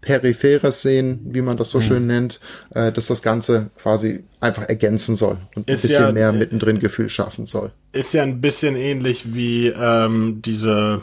peripheres 0.00 0.82
Sehen, 0.82 1.20
wie 1.24 1.42
man 1.42 1.56
das 1.56 1.70
so 1.70 1.78
mhm. 1.78 1.82
schön 1.82 2.06
nennt, 2.06 2.40
äh, 2.74 2.92
dass 2.92 3.08
das 3.08 3.20
Ganze 3.20 3.70
quasi 3.76 4.20
einfach 4.40 4.68
ergänzen 4.68 5.16
soll 5.16 5.38
und 5.56 5.68
ist 5.68 5.84
ein 5.84 5.88
bisschen 5.88 6.04
ja, 6.04 6.12
mehr 6.12 6.32
mittendrin 6.32 6.78
Gefühl 6.78 7.08
schaffen 7.08 7.46
soll. 7.46 7.72
Ist 7.92 8.14
ja 8.14 8.22
ein 8.22 8.40
bisschen 8.40 8.76
ähnlich 8.76 9.34
wie 9.34 9.68
ähm, 9.68 10.40
diese 10.44 11.02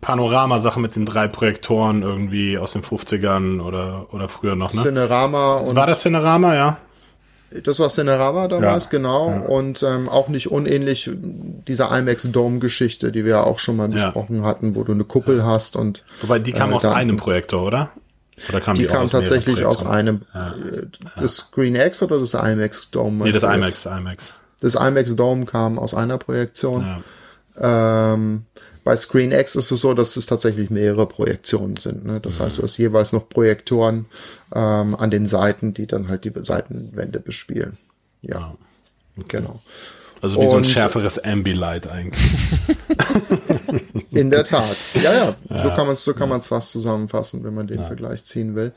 Panorama-Sache 0.00 0.80
mit 0.80 0.96
den 0.96 1.06
drei 1.06 1.28
Projektoren 1.28 2.02
irgendwie 2.02 2.58
aus 2.58 2.72
den 2.72 2.82
50ern 2.82 3.60
oder, 3.60 4.06
oder 4.12 4.28
früher 4.28 4.56
noch, 4.56 4.72
ne? 4.72 4.82
Cinerama 4.82 5.54
und. 5.54 5.76
War 5.76 5.86
das 5.86 6.02
Cinerama, 6.02 6.54
ja? 6.54 6.76
Das 7.64 7.78
war 7.78 7.90
Cinerama 7.90 8.48
damals, 8.48 8.84
ja, 8.84 8.90
genau. 8.90 9.30
Ja. 9.30 9.40
Und 9.40 9.82
ähm, 9.82 10.08
auch 10.08 10.28
nicht 10.28 10.50
unähnlich 10.50 11.10
dieser 11.14 11.96
IMAX 11.96 12.30
Dome-Geschichte, 12.30 13.12
die 13.12 13.24
wir 13.24 13.32
ja 13.32 13.44
auch 13.44 13.58
schon 13.58 13.76
mal 13.76 13.88
besprochen 13.88 14.40
ja. 14.40 14.44
hatten, 14.44 14.74
wo 14.74 14.82
du 14.82 14.92
eine 14.92 15.04
Kuppel 15.04 15.44
hast 15.44 15.76
und. 15.76 16.02
Wobei 16.22 16.38
die 16.38 16.52
kam 16.52 16.72
äh, 16.72 16.74
aus 16.74 16.84
einem 16.84 17.16
Projektor, 17.16 17.62
oder? 17.62 17.90
Oder 18.48 18.60
kam 18.60 18.74
die, 18.74 18.82
die 18.82 18.88
kam 18.88 19.04
aus 19.04 19.10
tatsächlich 19.10 19.64
aus 19.64 19.86
einem. 19.86 20.22
Äh, 20.34 20.86
das 21.18 21.36
Screen 21.36 21.76
X 21.76 22.02
oder 22.02 22.18
das 22.18 22.34
IMAX 22.34 22.90
Dome? 22.90 23.24
Nee, 23.24 23.32
das 23.32 23.44
IMAX, 23.44 23.86
IMAX. 23.86 24.34
Das 24.60 24.74
IMAX 24.74 25.14
Dome 25.14 25.46
kam 25.46 25.78
aus 25.78 25.94
einer 25.94 26.18
Projektion. 26.18 27.04
Ähm, 27.58 28.44
bei 28.86 28.96
Screen 28.96 29.32
X 29.32 29.56
ist 29.56 29.72
es 29.72 29.80
so, 29.80 29.94
dass 29.94 30.16
es 30.16 30.26
tatsächlich 30.26 30.70
mehrere 30.70 31.06
Projektionen 31.06 31.74
sind. 31.74 32.06
Ne? 32.06 32.20
Das 32.20 32.38
mhm. 32.38 32.44
heißt, 32.44 32.58
du 32.58 32.62
hast 32.62 32.76
jeweils 32.76 33.12
noch 33.12 33.28
Projektoren 33.28 34.06
ähm, 34.54 34.94
an 34.94 35.10
den 35.10 35.26
Seiten, 35.26 35.74
die 35.74 35.88
dann 35.88 36.06
halt 36.06 36.24
die 36.24 36.32
Seitenwände 36.32 37.18
bespielen. 37.18 37.78
Ja, 38.22 38.54
okay. 39.18 39.38
genau. 39.38 39.60
Also 40.22 40.36
wie 40.36 40.44
Und, 40.44 40.50
so 40.50 40.56
ein 40.58 40.64
schärferes 40.64 41.18
Ambilight 41.18 41.88
eigentlich. 41.88 42.38
In 44.12 44.30
der 44.30 44.44
Tat. 44.44 44.76
Ja, 44.94 45.12
ja, 45.12 45.36
ja. 45.50 45.58
so 45.64 45.68
kann 45.70 45.86
man 45.88 45.94
es 45.94 46.04
so 46.04 46.14
kann 46.14 46.28
man 46.28 46.38
es 46.38 46.46
fast 46.46 46.70
zusammenfassen, 46.70 47.42
wenn 47.42 47.54
man 47.54 47.66
den 47.66 47.80
ja. 47.80 47.86
Vergleich 47.86 48.22
ziehen 48.22 48.54
will. 48.54 48.72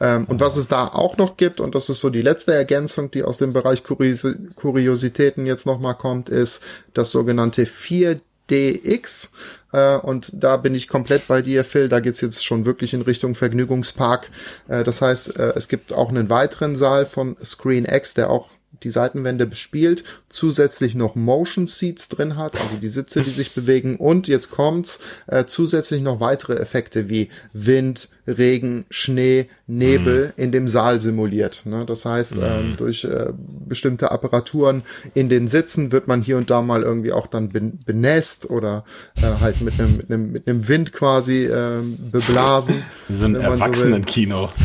Ähm, 0.00 0.24
und 0.24 0.40
was 0.40 0.56
es 0.56 0.66
da 0.66 0.88
auch 0.88 1.18
noch 1.18 1.36
gibt, 1.36 1.60
und 1.60 1.76
das 1.76 1.88
ist 1.88 2.00
so 2.00 2.10
die 2.10 2.20
letzte 2.20 2.52
Ergänzung, 2.52 3.12
die 3.12 3.22
aus 3.22 3.38
dem 3.38 3.52
Bereich 3.52 3.84
Kurios 3.84 4.26
Kuriositäten 4.56 5.46
jetzt 5.46 5.66
nochmal 5.66 5.94
kommt, 5.94 6.28
ist 6.28 6.64
das 6.94 7.12
sogenannte 7.12 7.64
4 7.64 8.20
DX. 8.50 9.32
Äh, 9.72 9.96
und 9.96 10.30
da 10.34 10.56
bin 10.56 10.74
ich 10.74 10.88
komplett 10.88 11.28
bei 11.28 11.42
dir, 11.42 11.64
Phil. 11.64 11.88
Da 11.88 12.00
geht's 12.00 12.20
jetzt 12.20 12.44
schon 12.44 12.64
wirklich 12.64 12.94
in 12.94 13.02
Richtung 13.02 13.34
Vergnügungspark. 13.34 14.30
Äh, 14.68 14.84
das 14.84 15.02
heißt, 15.02 15.38
äh, 15.38 15.52
es 15.56 15.68
gibt 15.68 15.92
auch 15.92 16.08
einen 16.08 16.30
weiteren 16.30 16.76
Saal 16.76 17.06
von 17.06 17.36
Screen 17.44 17.84
X, 17.84 18.14
der 18.14 18.30
auch 18.30 18.48
die 18.82 18.90
Seitenwände 18.90 19.46
bespielt, 19.46 20.02
zusätzlich 20.28 20.94
noch 20.94 21.14
Motion 21.14 21.66
Seats 21.66 22.08
drin 22.08 22.36
hat, 22.36 22.60
also 22.60 22.76
die 22.76 22.88
Sitze, 22.88 23.22
die 23.22 23.30
sich 23.30 23.54
bewegen 23.54 23.96
und 23.96 24.28
jetzt 24.28 24.50
kommt's, 24.50 24.98
äh, 25.26 25.44
zusätzlich 25.46 26.02
noch 26.02 26.20
weitere 26.20 26.54
Effekte 26.54 27.08
wie 27.08 27.28
Wind, 27.52 28.08
Regen, 28.26 28.84
Schnee, 28.88 29.48
Nebel 29.66 30.26
mhm. 30.26 30.42
in 30.42 30.52
dem 30.52 30.68
Saal 30.68 31.00
simuliert. 31.00 31.62
Ne? 31.64 31.84
Das 31.86 32.04
heißt, 32.04 32.36
mhm. 32.36 32.42
ähm, 32.44 32.74
durch 32.76 33.04
äh, 33.04 33.32
bestimmte 33.66 34.10
Apparaturen 34.10 34.82
in 35.14 35.28
den 35.28 35.48
Sitzen 35.48 35.92
wird 35.92 36.08
man 36.08 36.22
hier 36.22 36.36
und 36.36 36.50
da 36.50 36.62
mal 36.62 36.82
irgendwie 36.82 37.12
auch 37.12 37.26
dann 37.26 37.50
benässt 37.50 38.48
oder 38.48 38.84
äh, 39.16 39.40
halt 39.40 39.60
mit 39.60 39.78
einem 39.80 39.96
mit 39.96 40.10
einem 40.10 40.32
mit 40.32 40.48
einem 40.48 40.68
Wind 40.68 40.92
quasi 40.92 41.44
äh, 41.44 41.80
beblasen. 41.82 42.82
Wir 43.08 43.16
sind 43.16 43.34
Erwachsenen-Kino. 43.36 44.50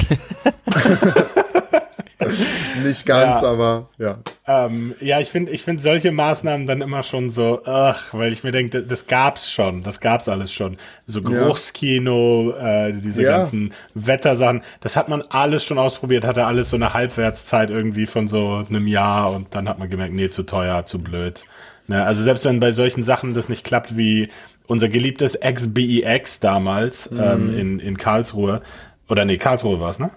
Nicht 2.84 3.06
ganz, 3.06 3.42
ja. 3.42 3.50
aber 3.50 3.90
ja. 3.98 4.18
Ähm, 4.48 4.96
ja, 5.00 5.20
ich 5.20 5.30
finde 5.30 5.52
ich 5.52 5.64
finde 5.64 5.82
solche 5.82 6.12
Maßnahmen 6.12 6.68
dann 6.68 6.82
immer 6.82 7.04
schon 7.04 7.30
so, 7.30 7.62
ach, 7.66 8.14
weil 8.14 8.32
ich 8.34 8.44
mir 8.44 8.52
denke, 8.52 8.84
das, 8.84 9.08
gab's 9.08 9.52
schon, 9.52 9.84
das 9.84 10.00
gab's 10.00 10.30
alles 10.30 10.54
schon. 10.54 10.78
So 11.06 11.22
Geruchskino, 11.22 12.54
ja. 12.58 12.88
äh, 12.88 12.94
diese 12.94 13.24
ja. 13.24 13.38
ganzen 13.38 13.74
Wettersachen, 13.94 14.62
das 14.82 14.96
hat 14.96 15.10
man 15.10 15.22
alles 15.30 15.64
schon 15.64 15.78
ausprobiert, 15.78 16.24
hatte 16.24 16.46
alles 16.46 16.70
so 16.70 16.76
eine 16.76 16.94
Halbwertszeit 16.94 17.70
irgendwie 17.70 18.06
von 18.06 18.28
so 18.28 18.66
einem 18.68 18.88
Jahr 18.88 19.32
und 19.32 19.54
dann 19.56 19.68
hat 19.68 19.80
man 19.80 19.90
gemerkt, 19.90 20.14
nee, 20.14 20.30
zu 20.30 20.44
teuer, 20.44 20.86
zu 20.86 21.00
blöd. 21.00 21.44
Ne? 21.88 22.04
Also 22.04 22.22
selbst 22.22 22.46
wenn 22.46 22.60
bei 22.60 22.72
solchen 22.72 23.04
Sachen 23.04 23.34
das 23.34 23.50
nicht 23.50 23.64
klappt 23.64 23.98
wie 23.98 24.30
unser 24.68 24.90
geliebtes 24.90 25.40
XBEX 25.40 26.36
e 26.36 26.40
damals 26.42 27.10
mhm. 27.10 27.20
ähm, 27.20 27.58
in, 27.60 27.80
in 27.80 27.98
Karlsruhe, 27.98 28.62
oder 29.10 29.26
nee, 29.26 29.38
Karlsruhe 29.38 29.80
war's, 29.80 30.00
ne? 30.00 30.12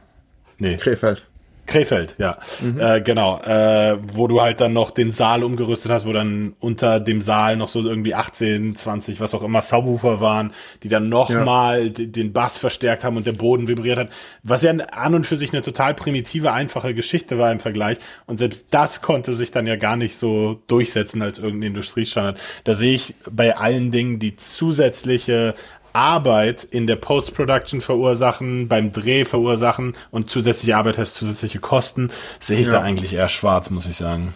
Nee. 0.59 0.77
Krefeld. 0.77 1.27
Krefeld, 1.67 2.15
ja. 2.19 2.39
Mhm. 2.61 2.81
Äh, 2.81 3.01
genau. 3.01 3.41
Äh, 3.43 3.99
wo 4.03 4.27
du 4.27 4.41
halt 4.41 4.61
dann 4.61 4.73
noch 4.73 4.91
den 4.91 5.13
Saal 5.13 5.45
umgerüstet 5.45 5.91
hast, 5.91 6.07
wo 6.07 6.13
dann 6.13 6.55
unter 6.61 7.01
dem 7.01 7.21
Saal 7.21 7.57
noch 7.57 7.69
so 7.69 7.81
irgendwie 7.81 8.15
18, 8.15 8.77
20, 8.77 9.21
was 9.21 9.35
auch 9.35 9.43
immer, 9.43 9.63
Subwoofer 9.63 10.21
waren, 10.21 10.53
die 10.83 10.89
dann 10.89 11.09
nochmal 11.09 11.87
ja. 11.87 12.07
den 12.07 12.33
Bass 12.33 12.59
verstärkt 12.59 13.05
haben 13.05 13.17
und 13.17 13.27
der 13.27 13.33
Boden 13.33 13.69
vibriert 13.69 13.99
hat. 13.99 14.09
Was 14.43 14.63
ja 14.63 14.73
an 14.73 15.15
und 15.15 15.27
für 15.27 15.37
sich 15.37 15.53
eine 15.53 15.63
total 15.63 15.95
primitive, 15.95 16.53
einfache 16.53 16.95
Geschichte 16.95 17.39
war 17.39 17.53
im 17.53 17.61
Vergleich. 17.61 17.99
Und 18.27 18.39
selbst 18.39 18.67
das 18.71 19.03
konnte 19.03 19.35
sich 19.35 19.51
dann 19.51 19.67
ja 19.67 19.77
gar 19.77 19.97
nicht 19.97 20.17
so 20.17 20.61
durchsetzen 20.67 21.23
als 21.23 21.39
irgendein 21.39 21.69
Industriestandard. 21.69 22.39
Da 22.65 22.75
sehe 22.75 22.95
ich 22.95 23.15
bei 23.31 23.57
allen 23.57 23.91
Dingen 23.91 24.19
die 24.19 24.37
zusätzliche 24.37 25.55
Arbeit 25.93 26.65
in 26.65 26.87
der 26.87 26.97
Post-Production 26.97 27.81
verursachen, 27.81 28.69
beim 28.69 28.93
Dreh 28.93 29.25
verursachen 29.25 29.95
und 30.11 30.31
zusätzliche 30.31 30.77
Arbeit 30.77 30.99
heißt 30.99 31.15
zusätzliche 31.15 31.59
Kosten, 31.59 32.11
sehe 32.39 32.61
ich 32.61 32.67
ja. 32.67 32.75
da 32.75 32.81
eigentlich 32.83 33.13
eher 33.13 33.29
schwarz, 33.29 33.71
muss 33.71 33.87
ich 33.87 33.97
sagen. 33.97 34.35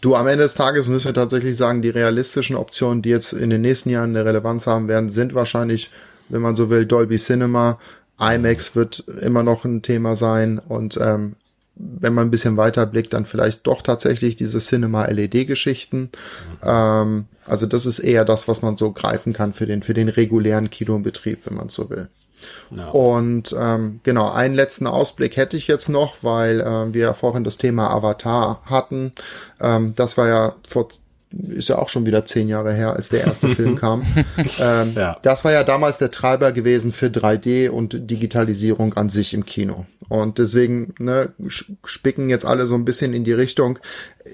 Du, 0.00 0.14
am 0.14 0.26
Ende 0.26 0.44
des 0.44 0.54
Tages 0.54 0.88
müssen 0.88 1.06
wir 1.06 1.14
tatsächlich 1.14 1.56
sagen, 1.56 1.82
die 1.82 1.90
realistischen 1.90 2.56
Optionen, 2.56 3.02
die 3.02 3.10
jetzt 3.10 3.32
in 3.32 3.50
den 3.50 3.60
nächsten 3.60 3.90
Jahren 3.90 4.16
eine 4.16 4.24
Relevanz 4.24 4.66
haben 4.66 4.88
werden, 4.88 5.10
sind 5.10 5.34
wahrscheinlich, 5.34 5.90
wenn 6.28 6.40
man 6.40 6.56
so 6.56 6.70
will, 6.70 6.86
Dolby 6.86 7.16
Cinema. 7.16 7.78
IMAX 8.18 8.76
wird 8.76 9.04
immer 9.20 9.42
noch 9.42 9.64
ein 9.64 9.82
Thema 9.82 10.14
sein 10.16 10.58
und 10.58 10.98
ähm, 11.02 11.36
wenn 12.00 12.14
man 12.14 12.28
ein 12.28 12.30
bisschen 12.30 12.56
weiter 12.56 12.86
blickt, 12.86 13.12
dann 13.12 13.26
vielleicht 13.26 13.66
doch 13.66 13.82
tatsächlich 13.82 14.36
diese 14.36 14.58
Cinema-LED-Geschichten. 14.58 16.00
Mhm. 16.00 16.10
Ähm, 16.62 17.24
also 17.46 17.66
das 17.66 17.86
ist 17.86 17.98
eher 17.98 18.24
das, 18.24 18.48
was 18.48 18.62
man 18.62 18.76
so 18.76 18.92
greifen 18.92 19.32
kann 19.32 19.52
für 19.52 19.66
den, 19.66 19.82
für 19.82 19.94
den 19.94 20.08
regulären 20.08 20.70
Kinobetrieb, 20.70 21.46
wenn 21.46 21.56
man 21.56 21.68
so 21.68 21.90
will. 21.90 22.08
Ja. 22.70 22.88
Und 22.88 23.54
ähm, 23.58 24.00
genau, 24.02 24.30
einen 24.30 24.54
letzten 24.54 24.86
Ausblick 24.86 25.36
hätte 25.36 25.56
ich 25.56 25.66
jetzt 25.66 25.88
noch, 25.88 26.16
weil 26.22 26.60
äh, 26.60 26.94
wir 26.94 27.02
ja 27.02 27.14
vorhin 27.14 27.44
das 27.44 27.58
Thema 27.58 27.90
Avatar 27.90 28.62
hatten. 28.64 29.12
Ähm, 29.60 29.94
das 29.96 30.16
war 30.16 30.28
ja 30.28 30.54
vor 30.66 30.88
ist 31.32 31.68
ja 31.68 31.78
auch 31.78 31.88
schon 31.88 32.06
wieder 32.06 32.24
zehn 32.24 32.48
Jahre 32.48 32.72
her, 32.72 32.94
als 32.94 33.08
der 33.08 33.24
erste 33.24 33.54
Film 33.54 33.76
kam. 33.80 34.02
Ähm, 34.58 34.92
ja. 34.94 35.16
Das 35.22 35.44
war 35.44 35.52
ja 35.52 35.62
damals 35.62 35.98
der 35.98 36.10
Treiber 36.10 36.52
gewesen 36.52 36.92
für 36.92 37.06
3D 37.06 37.70
und 37.70 38.10
Digitalisierung 38.10 38.94
an 38.94 39.08
sich 39.08 39.32
im 39.34 39.46
Kino. 39.46 39.86
Und 40.08 40.38
deswegen 40.38 40.92
ne, 40.98 41.32
spicken 41.84 42.30
jetzt 42.30 42.44
alle 42.44 42.66
so 42.66 42.74
ein 42.74 42.84
bisschen 42.84 43.14
in 43.14 43.22
die 43.22 43.32
Richtung. 43.32 43.78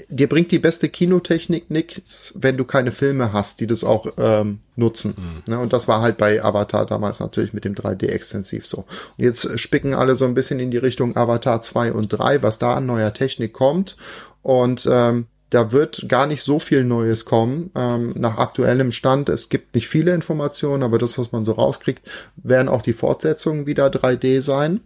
Dir 0.08 0.26
bringt 0.26 0.50
die 0.50 0.58
beste 0.58 0.88
Kinotechnik 0.88 1.70
nichts, 1.70 2.32
wenn 2.34 2.56
du 2.56 2.64
keine 2.64 2.92
Filme 2.92 3.34
hast, 3.34 3.60
die 3.60 3.66
das 3.66 3.84
auch 3.84 4.06
ähm, 4.16 4.60
nutzen. 4.76 5.14
Mhm. 5.18 5.52
Ne, 5.52 5.58
und 5.58 5.74
das 5.74 5.86
war 5.88 6.00
halt 6.00 6.16
bei 6.16 6.42
Avatar 6.42 6.86
damals 6.86 7.20
natürlich 7.20 7.52
mit 7.52 7.66
dem 7.66 7.74
3D 7.74 8.06
extensiv 8.06 8.66
so. 8.66 8.86
Und 9.18 9.24
jetzt 9.24 9.60
spicken 9.60 9.92
alle 9.92 10.16
so 10.16 10.24
ein 10.24 10.34
bisschen 10.34 10.60
in 10.60 10.70
die 10.70 10.78
Richtung 10.78 11.14
Avatar 11.14 11.60
2 11.60 11.92
und 11.92 12.08
3, 12.08 12.42
was 12.42 12.58
da 12.58 12.72
an 12.72 12.86
neuer 12.86 13.12
Technik 13.12 13.52
kommt. 13.52 13.98
Und 14.40 14.88
ähm, 14.90 15.26
da 15.50 15.72
wird 15.72 16.08
gar 16.08 16.26
nicht 16.26 16.42
so 16.42 16.58
viel 16.58 16.84
Neues 16.84 17.24
kommen. 17.24 17.70
Ähm, 17.74 18.14
nach 18.16 18.38
aktuellem 18.38 18.92
Stand, 18.92 19.28
es 19.28 19.48
gibt 19.48 19.74
nicht 19.74 19.88
viele 19.88 20.12
Informationen, 20.12 20.82
aber 20.82 20.98
das, 20.98 21.18
was 21.18 21.32
man 21.32 21.44
so 21.44 21.52
rauskriegt, 21.52 22.08
werden 22.36 22.68
auch 22.68 22.82
die 22.82 22.92
Fortsetzungen 22.92 23.66
wieder 23.66 23.86
3D 23.86 24.42
sein. 24.42 24.80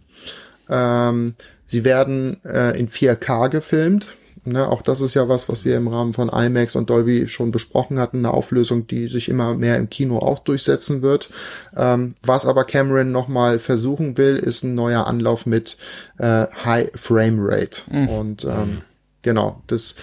Ähm, 0.69 1.35
sie 1.65 1.83
werden 1.83 2.43
äh, 2.45 2.77
in 2.79 2.89
4K 2.89 3.49
gefilmt. 3.49 4.07
Ne, 4.43 4.67
auch 4.67 4.81
das 4.81 5.01
ist 5.01 5.13
ja 5.13 5.29
was, 5.29 5.49
was 5.49 5.65
wir 5.65 5.77
im 5.77 5.87
Rahmen 5.87 6.13
von 6.13 6.29
IMAX 6.29 6.75
und 6.75 6.89
Dolby 6.89 7.27
schon 7.27 7.51
besprochen 7.51 7.99
hatten, 7.99 8.19
eine 8.19 8.33
Auflösung, 8.33 8.87
die 8.87 9.07
sich 9.07 9.29
immer 9.29 9.53
mehr 9.53 9.77
im 9.77 9.87
Kino 9.91 10.17
auch 10.17 10.39
durchsetzen 10.39 11.03
wird. 11.03 11.29
Ähm, 11.77 12.15
was 12.23 12.47
aber 12.47 12.63
Cameron 12.63 13.11
nochmal 13.11 13.59
versuchen 13.59 14.17
will, 14.17 14.37
ist 14.37 14.63
ein 14.63 14.73
neuer 14.73 15.05
Anlauf 15.05 15.45
mit 15.45 15.77
äh, 16.17 16.47
High 16.65 16.89
Frame 16.95 17.37
Rate. 17.39 17.81
Mhm. 17.91 18.07
Und 18.07 18.45
ähm, 18.45 18.81
genau, 19.21 19.61
das 19.67 19.93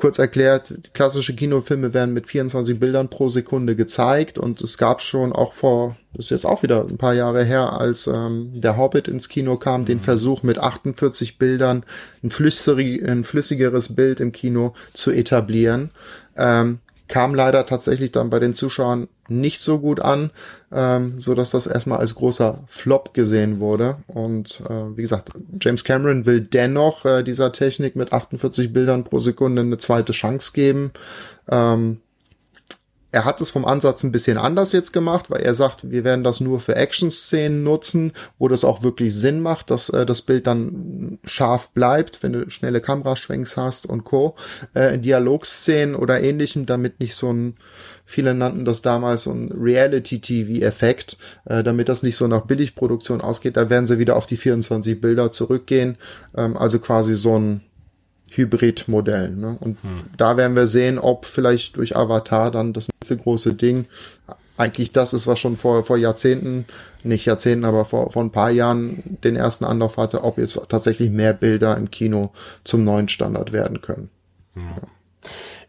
kurz 0.00 0.18
erklärt, 0.18 0.90
klassische 0.94 1.34
Kinofilme 1.34 1.94
werden 1.94 2.12
mit 2.12 2.26
24 2.26 2.80
Bildern 2.80 3.08
pro 3.08 3.28
Sekunde 3.28 3.76
gezeigt 3.76 4.38
und 4.38 4.60
es 4.60 4.78
gab 4.78 5.02
schon 5.02 5.32
auch 5.32 5.54
vor, 5.54 5.96
das 6.14 6.26
ist 6.26 6.30
jetzt 6.30 6.46
auch 6.46 6.62
wieder 6.62 6.84
ein 6.86 6.98
paar 6.98 7.14
Jahre 7.14 7.44
her, 7.44 7.74
als 7.74 8.06
ähm, 8.06 8.60
der 8.60 8.76
Hobbit 8.76 9.06
ins 9.06 9.28
Kino 9.28 9.56
kam, 9.56 9.82
mhm. 9.82 9.86
den 9.86 10.00
Versuch 10.00 10.42
mit 10.42 10.58
48 10.58 11.38
Bildern 11.38 11.84
ein, 12.24 12.30
flüssig, 12.30 13.06
ein 13.06 13.24
flüssigeres 13.24 13.94
Bild 13.94 14.20
im 14.20 14.32
Kino 14.32 14.74
zu 14.92 15.10
etablieren. 15.12 15.90
Ähm, 16.36 16.80
kam 17.10 17.34
leider 17.34 17.66
tatsächlich 17.66 18.12
dann 18.12 18.30
bei 18.30 18.38
den 18.38 18.54
Zuschauern 18.54 19.08
nicht 19.28 19.60
so 19.60 19.80
gut 19.80 20.00
an, 20.00 20.30
ähm, 20.72 21.18
so 21.18 21.34
dass 21.34 21.50
das 21.50 21.66
erstmal 21.66 21.98
als 21.98 22.14
großer 22.14 22.62
Flop 22.68 23.12
gesehen 23.12 23.58
wurde. 23.58 23.96
Und 24.06 24.60
äh, 24.70 24.96
wie 24.96 25.02
gesagt, 25.02 25.30
James 25.60 25.84
Cameron 25.84 26.24
will 26.24 26.40
dennoch 26.40 27.04
äh, 27.04 27.22
dieser 27.22 27.50
Technik 27.52 27.96
mit 27.96 28.12
48 28.12 28.72
Bildern 28.72 29.04
pro 29.04 29.18
Sekunde 29.18 29.62
eine 29.62 29.78
zweite 29.78 30.12
Chance 30.12 30.52
geben. 30.54 30.92
Ähm, 31.50 32.00
er 33.12 33.24
hat 33.24 33.40
es 33.40 33.50
vom 33.50 33.64
Ansatz 33.64 34.04
ein 34.04 34.12
bisschen 34.12 34.38
anders 34.38 34.72
jetzt 34.72 34.92
gemacht, 34.92 35.30
weil 35.30 35.40
er 35.40 35.54
sagt, 35.54 35.90
wir 35.90 36.04
werden 36.04 36.22
das 36.24 36.40
nur 36.40 36.60
für 36.60 36.76
Action-Szenen 36.76 37.62
nutzen, 37.62 38.12
wo 38.38 38.48
das 38.48 38.64
auch 38.64 38.82
wirklich 38.82 39.14
Sinn 39.14 39.40
macht, 39.40 39.70
dass 39.70 39.88
äh, 39.88 40.06
das 40.06 40.22
Bild 40.22 40.46
dann 40.46 41.18
scharf 41.24 41.70
bleibt, 41.70 42.22
wenn 42.22 42.32
du 42.32 42.50
schnelle 42.50 42.80
Kameraschwenks 42.80 43.56
hast 43.56 43.86
und 43.86 44.04
Co. 44.04 44.36
Äh, 44.74 44.94
in 44.94 45.02
Dialogszenen 45.02 45.94
oder 45.94 46.20
ähnlichem, 46.22 46.66
damit 46.66 47.00
nicht 47.00 47.14
so 47.14 47.32
ein, 47.32 47.56
viele 48.04 48.34
nannten 48.34 48.64
das 48.64 48.82
damals 48.82 49.24
so 49.24 49.32
ein 49.32 49.50
Reality-TV-Effekt, 49.52 51.16
äh, 51.46 51.64
damit 51.64 51.88
das 51.88 52.02
nicht 52.02 52.16
so 52.16 52.28
nach 52.28 52.46
Billigproduktion 52.46 53.20
ausgeht, 53.20 53.56
da 53.56 53.70
werden 53.70 53.86
sie 53.86 53.98
wieder 53.98 54.16
auf 54.16 54.26
die 54.26 54.36
24 54.36 55.00
Bilder 55.00 55.32
zurückgehen, 55.32 55.96
ähm, 56.36 56.56
also 56.56 56.78
quasi 56.78 57.16
so 57.16 57.38
ein 57.38 57.62
Hybridmodell. 58.30 59.30
Ne? 59.30 59.56
Und 59.60 59.82
hm. 59.82 60.04
da 60.16 60.36
werden 60.36 60.56
wir 60.56 60.66
sehen, 60.66 60.98
ob 60.98 61.26
vielleicht 61.26 61.76
durch 61.76 61.96
Avatar 61.96 62.50
dann 62.50 62.72
das 62.72 62.88
nächste 62.88 63.16
große 63.16 63.54
Ding 63.54 63.86
eigentlich 64.60 64.92
das 64.92 65.14
ist, 65.14 65.26
was 65.26 65.40
schon 65.40 65.56
vor, 65.56 65.84
vor 65.84 65.96
Jahrzehnten, 65.96 66.66
nicht 67.02 67.24
Jahrzehnten, 67.24 67.64
aber 67.64 67.86
vor, 67.86 68.12
vor 68.12 68.22
ein 68.22 68.30
paar 68.30 68.50
Jahren 68.50 69.18
den 69.24 69.34
ersten 69.34 69.64
Anlauf 69.64 69.96
hatte, 69.96 70.22
ob 70.22 70.36
jetzt 70.36 70.60
tatsächlich 70.68 71.10
mehr 71.10 71.32
Bilder 71.32 71.76
im 71.78 71.90
Kino 71.90 72.30
zum 72.62 72.84
neuen 72.84 73.08
Standard 73.08 73.52
werden 73.52 73.80
können. 73.80 74.10
Hm. 74.54 74.62
Ja. 74.62 74.88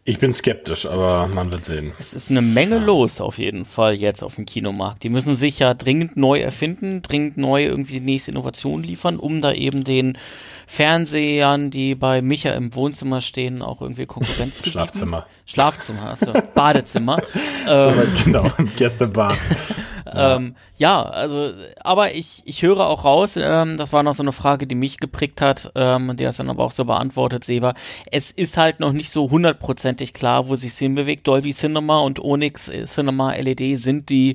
Ich 0.04 0.18
bin 0.18 0.32
skeptisch, 0.32 0.84
aber 0.84 1.28
man 1.28 1.52
wird 1.52 1.64
sehen. 1.64 1.92
Es 2.00 2.12
ist 2.12 2.28
eine 2.28 2.42
Menge 2.42 2.76
ja. 2.76 2.82
los 2.82 3.20
auf 3.20 3.38
jeden 3.38 3.64
Fall 3.64 3.94
jetzt 3.94 4.24
auf 4.24 4.34
dem 4.34 4.46
Kinomarkt. 4.46 5.04
Die 5.04 5.08
müssen 5.08 5.36
sich 5.36 5.60
ja 5.60 5.74
dringend 5.74 6.16
neu 6.16 6.40
erfinden, 6.40 7.02
dringend 7.02 7.36
neu 7.36 7.64
irgendwie 7.64 8.00
die 8.00 8.06
nächste 8.06 8.32
Innovation 8.32 8.82
liefern, 8.82 9.18
um 9.18 9.40
da 9.40 9.52
eben 9.52 9.84
den 9.84 10.18
Fernsehern, 10.66 11.70
die 11.70 11.94
bei 11.94 12.22
Micha 12.22 12.52
im 12.52 12.74
Wohnzimmer 12.74 13.20
stehen, 13.20 13.62
auch 13.62 13.80
irgendwie 13.80 14.06
Konkurrenz 14.06 14.62
zu 14.62 14.70
Schlafzimmer. 14.70 15.26
Schlafzimmer, 15.46 16.10
also 16.10 16.32
Badezimmer. 16.54 17.18
ähm, 17.68 17.94
so, 17.94 18.24
genau, 18.24 18.50
Gästebad. 18.76 19.36
Ja. 19.36 19.36
Ähm, 20.14 20.56
ja, 20.76 21.02
also, 21.02 21.52
aber 21.82 22.14
ich, 22.14 22.42
ich 22.44 22.62
höre 22.62 22.86
auch 22.86 23.04
raus, 23.04 23.36
ähm, 23.36 23.78
das 23.78 23.92
war 23.92 24.02
noch 24.02 24.12
so 24.12 24.22
eine 24.22 24.32
Frage, 24.32 24.66
die 24.66 24.74
mich 24.74 24.98
geprägt 24.98 25.40
hat, 25.40 25.72
ähm, 25.74 26.16
die 26.16 26.26
hast 26.26 26.38
dann 26.38 26.50
aber 26.50 26.64
auch 26.64 26.72
so 26.72 26.84
beantwortet, 26.84 27.44
Seba. 27.44 27.74
Es 28.10 28.30
ist 28.30 28.56
halt 28.56 28.80
noch 28.80 28.92
nicht 28.92 29.10
so 29.10 29.30
hundertprozentig 29.30 30.12
klar, 30.12 30.48
wo 30.48 30.56
sich 30.56 30.74
hinbewegt. 30.74 31.26
Dolby 31.26 31.52
Cinema 31.52 32.00
und 32.00 32.20
Onyx 32.20 32.70
Cinema 32.84 33.32
LED 33.34 33.78
sind 33.78 34.10
die 34.10 34.34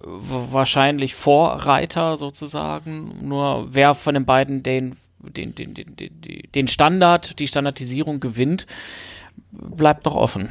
wahrscheinlich 0.00 1.14
Vorreiter 1.14 2.16
sozusagen. 2.16 3.26
Nur 3.28 3.66
wer 3.68 3.94
von 3.94 4.14
den 4.14 4.24
beiden 4.24 4.62
den 4.62 4.96
den, 5.32 5.54
den, 5.54 5.74
den, 5.74 5.86
den 6.54 6.68
Standard, 6.68 7.38
die 7.38 7.48
Standardisierung 7.48 8.20
gewinnt, 8.20 8.66
bleibt 9.50 10.04
noch 10.04 10.14
offen. 10.14 10.48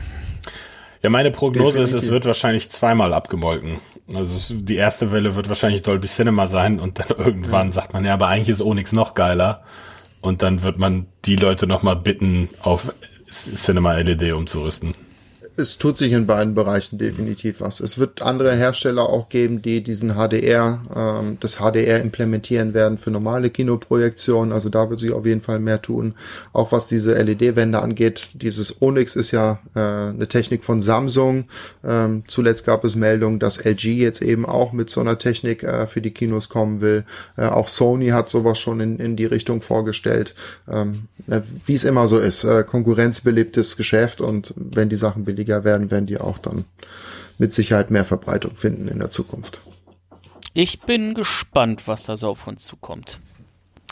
Ja, 1.04 1.10
meine 1.10 1.32
Prognose 1.32 1.80
Definitiv. 1.80 1.98
ist, 1.98 2.04
es 2.04 2.12
wird 2.12 2.26
wahrscheinlich 2.26 2.70
zweimal 2.70 3.14
abgemolken. 3.14 3.80
Also 4.14 4.56
die 4.56 4.76
erste 4.76 5.12
Welle 5.12 5.36
wird 5.36 5.48
wahrscheinlich 5.50 5.82
Dolby 5.82 6.08
Cinema 6.08 6.48
sein 6.48 6.80
und 6.80 7.00
dann 7.00 7.08
irgendwann 7.18 7.68
ja. 7.68 7.74
sagt 7.74 7.94
man, 7.94 8.06
ja, 8.06 8.14
aber 8.14 8.28
eigentlich 8.28 8.50
ist 8.50 8.62
Onyx 8.62 8.92
noch 8.92 9.14
geiler. 9.14 9.64
Und 10.22 10.42
dann 10.42 10.64
wird 10.64 10.80
man 10.80 11.06
die 11.26 11.36
Leute 11.36 11.68
nochmal 11.68 11.96
bitten, 11.96 12.50
auf 12.62 12.92
Cinema 13.30 13.94
LED 13.94 14.34
umzurüsten 14.34 14.96
es 15.58 15.78
tut 15.78 15.98
sich 15.98 16.12
in 16.12 16.28
beiden 16.28 16.54
Bereichen 16.54 16.98
definitiv 16.98 17.62
was. 17.62 17.80
Es 17.80 17.98
wird 17.98 18.22
andere 18.22 18.56
Hersteller 18.56 19.10
auch 19.10 19.30
geben, 19.30 19.62
die 19.62 19.82
diesen 19.82 20.16
HDR, 20.16 20.82
ähm, 20.96 21.38
das 21.40 21.58
HDR 21.58 22.02
implementieren 22.02 22.74
werden 22.74 22.98
für 22.98 23.12
normale 23.12 23.50
Kinoprojektionen. 23.50 24.52
Also 24.52 24.70
da 24.70 24.90
wird 24.90 25.00
sich 25.00 25.12
auf 25.12 25.26
jeden 25.26 25.42
Fall 25.42 25.60
mehr 25.60 25.82
tun. 25.82 26.16
Auch 26.52 26.72
was 26.72 26.88
diese 26.88 27.14
LED-Wände 27.14 27.82
angeht. 27.82 28.30
Dieses 28.34 28.82
Onyx 28.82 29.16
ist 29.16 29.32
ja 29.32 29.60
äh, 29.76 29.80
eine 29.80 30.28
Technik 30.28 30.64
von 30.64 30.82
Samsung. 30.82 31.46
Ähm, 31.84 32.24
zuletzt 32.28 32.66
gab 32.66 32.84
es 32.84 32.96
Meldungen, 32.96 33.40
dass 33.40 33.64
LG 33.64 33.86
jetzt 33.86 34.22
eben 34.22 34.46
auch 34.46 34.74
mit 34.74 34.90
so 34.90 35.00
einer 35.00 35.18
Technik 35.18 35.64
äh, 35.64 35.88
für 35.88 36.02
die 36.02 36.12
Kinos 36.12 36.50
kommen 36.50 36.82
will. 36.82 37.06
Äh, 37.38 37.48
auch 37.48 37.70
Sony 37.70 38.10
hat 38.10 38.30
sowas 38.30 38.60
schon 38.60 38.80
in, 38.82 39.00
in 39.00 39.16
die 39.16 39.26
Richtung 39.26 39.62
vorgestellt. 39.62 40.36
Ähm, 40.70 41.08
Wie 41.28 41.74
es 41.74 41.84
immer 41.84 42.08
so 42.08 42.20
ist. 42.20 42.44
Äh, 42.44 42.64
konkurrenzbelebtes 42.64 43.78
Geschäft 43.78 44.22
und 44.22 44.54
wenn 44.56 44.90
die 44.90 44.96
Sachen 44.96 45.24
billig 45.24 45.36
billiger 45.36 45.64
werden, 45.64 45.92
werden 45.92 46.08
die 46.08 46.18
auch 46.18 46.38
dann 46.38 46.66
mit 47.38 47.54
Sicherheit 47.54 47.92
mehr 47.92 48.06
Verbreitung 48.06 48.56
finden 48.56 48.88
in 48.88 49.00
der 49.00 49.12
Zukunft. 49.12 49.62
Ich 50.54 50.82
bin 50.82 51.14
gespannt, 51.14 51.88
was 51.88 52.04
da 52.04 52.16
so 52.16 52.30
auf 52.30 52.48
uns 52.48 52.64
zukommt. 52.64 53.20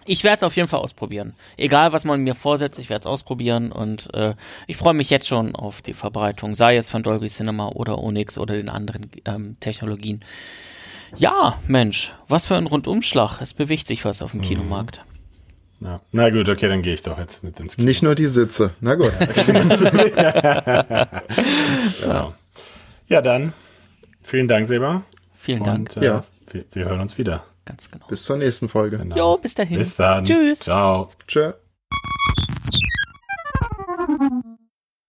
Ich 0.06 0.24
werde 0.24 0.38
es 0.38 0.44
auf 0.44 0.56
jeden 0.56 0.68
Fall 0.68 0.82
ausprobieren. 0.82 1.34
Egal, 1.56 1.94
was 1.94 2.04
man 2.04 2.24
mir 2.24 2.36
vorsetzt, 2.36 2.80
ich 2.80 2.90
werde 2.90 3.02
es 3.02 3.08
ausprobieren 3.08 3.72
und 3.72 4.14
äh, 4.14 4.36
ich 4.68 4.76
freue 4.76 4.94
mich 4.94 5.10
jetzt 5.10 5.28
schon 5.28 5.56
auf 5.56 5.82
die 5.82 5.94
Verbreitung, 5.94 6.56
sei 6.56 6.76
es 6.76 6.90
von 6.90 7.04
Dolby 7.04 7.28
Cinema 7.28 7.70
oder 7.70 8.00
Onyx 8.00 8.38
oder 8.38 8.56
den 8.56 8.70
anderen 8.70 9.10
ähm, 9.26 9.56
Technologien. 9.60 10.22
Ja, 11.16 11.58
Mensch, 11.68 12.14
was 12.28 12.46
für 12.46 12.56
ein 12.56 12.68
Rundumschlag. 12.68 13.40
Es 13.40 13.54
bewegt 13.54 13.88
sich 13.88 14.04
was 14.04 14.22
auf 14.22 14.32
dem 14.32 14.40
mhm. 14.40 14.46
Kinomarkt. 14.46 15.02
Ja. 15.84 16.02
Na 16.14 16.30
gut, 16.30 16.48
okay, 16.48 16.70
dann 16.70 16.82
gehe 16.82 16.94
ich 16.94 17.02
doch 17.02 17.18
jetzt 17.18 17.44
mit 17.44 17.60
ins 17.60 17.76
Kino. 17.76 17.86
Nicht 17.86 18.04
nur 18.04 18.16
die 18.16 18.28
Sitze. 18.28 18.72
Na 18.80 18.96
gut. 18.96 19.12
genau. 22.02 22.34
Ja, 23.10 23.22
dann 23.22 23.52
vielen 24.24 24.48
Dank, 24.48 24.66
Seba. 24.66 25.04
Vielen 25.36 25.60
Und, 25.60 25.68
Dank. 25.68 25.98
Äh, 25.98 26.06
ja. 26.06 26.24
Wir, 26.50 26.64
wir, 26.72 26.86
hören 26.86 27.02
uns 27.02 27.18
wieder. 27.18 27.44
Ganz 27.66 27.92
genau. 27.92 28.08
Bis 28.08 28.24
zur 28.24 28.38
nächsten 28.38 28.70
Folge. 28.70 28.98
Genau. 28.98 29.16
Jo, 29.16 29.38
bis 29.38 29.54
dahin. 29.54 29.78
Bis 29.78 29.96
dann. 29.96 30.24
Tschüss. 30.24 30.60
Ciao. 30.60 31.10
Tschö. 31.28 31.52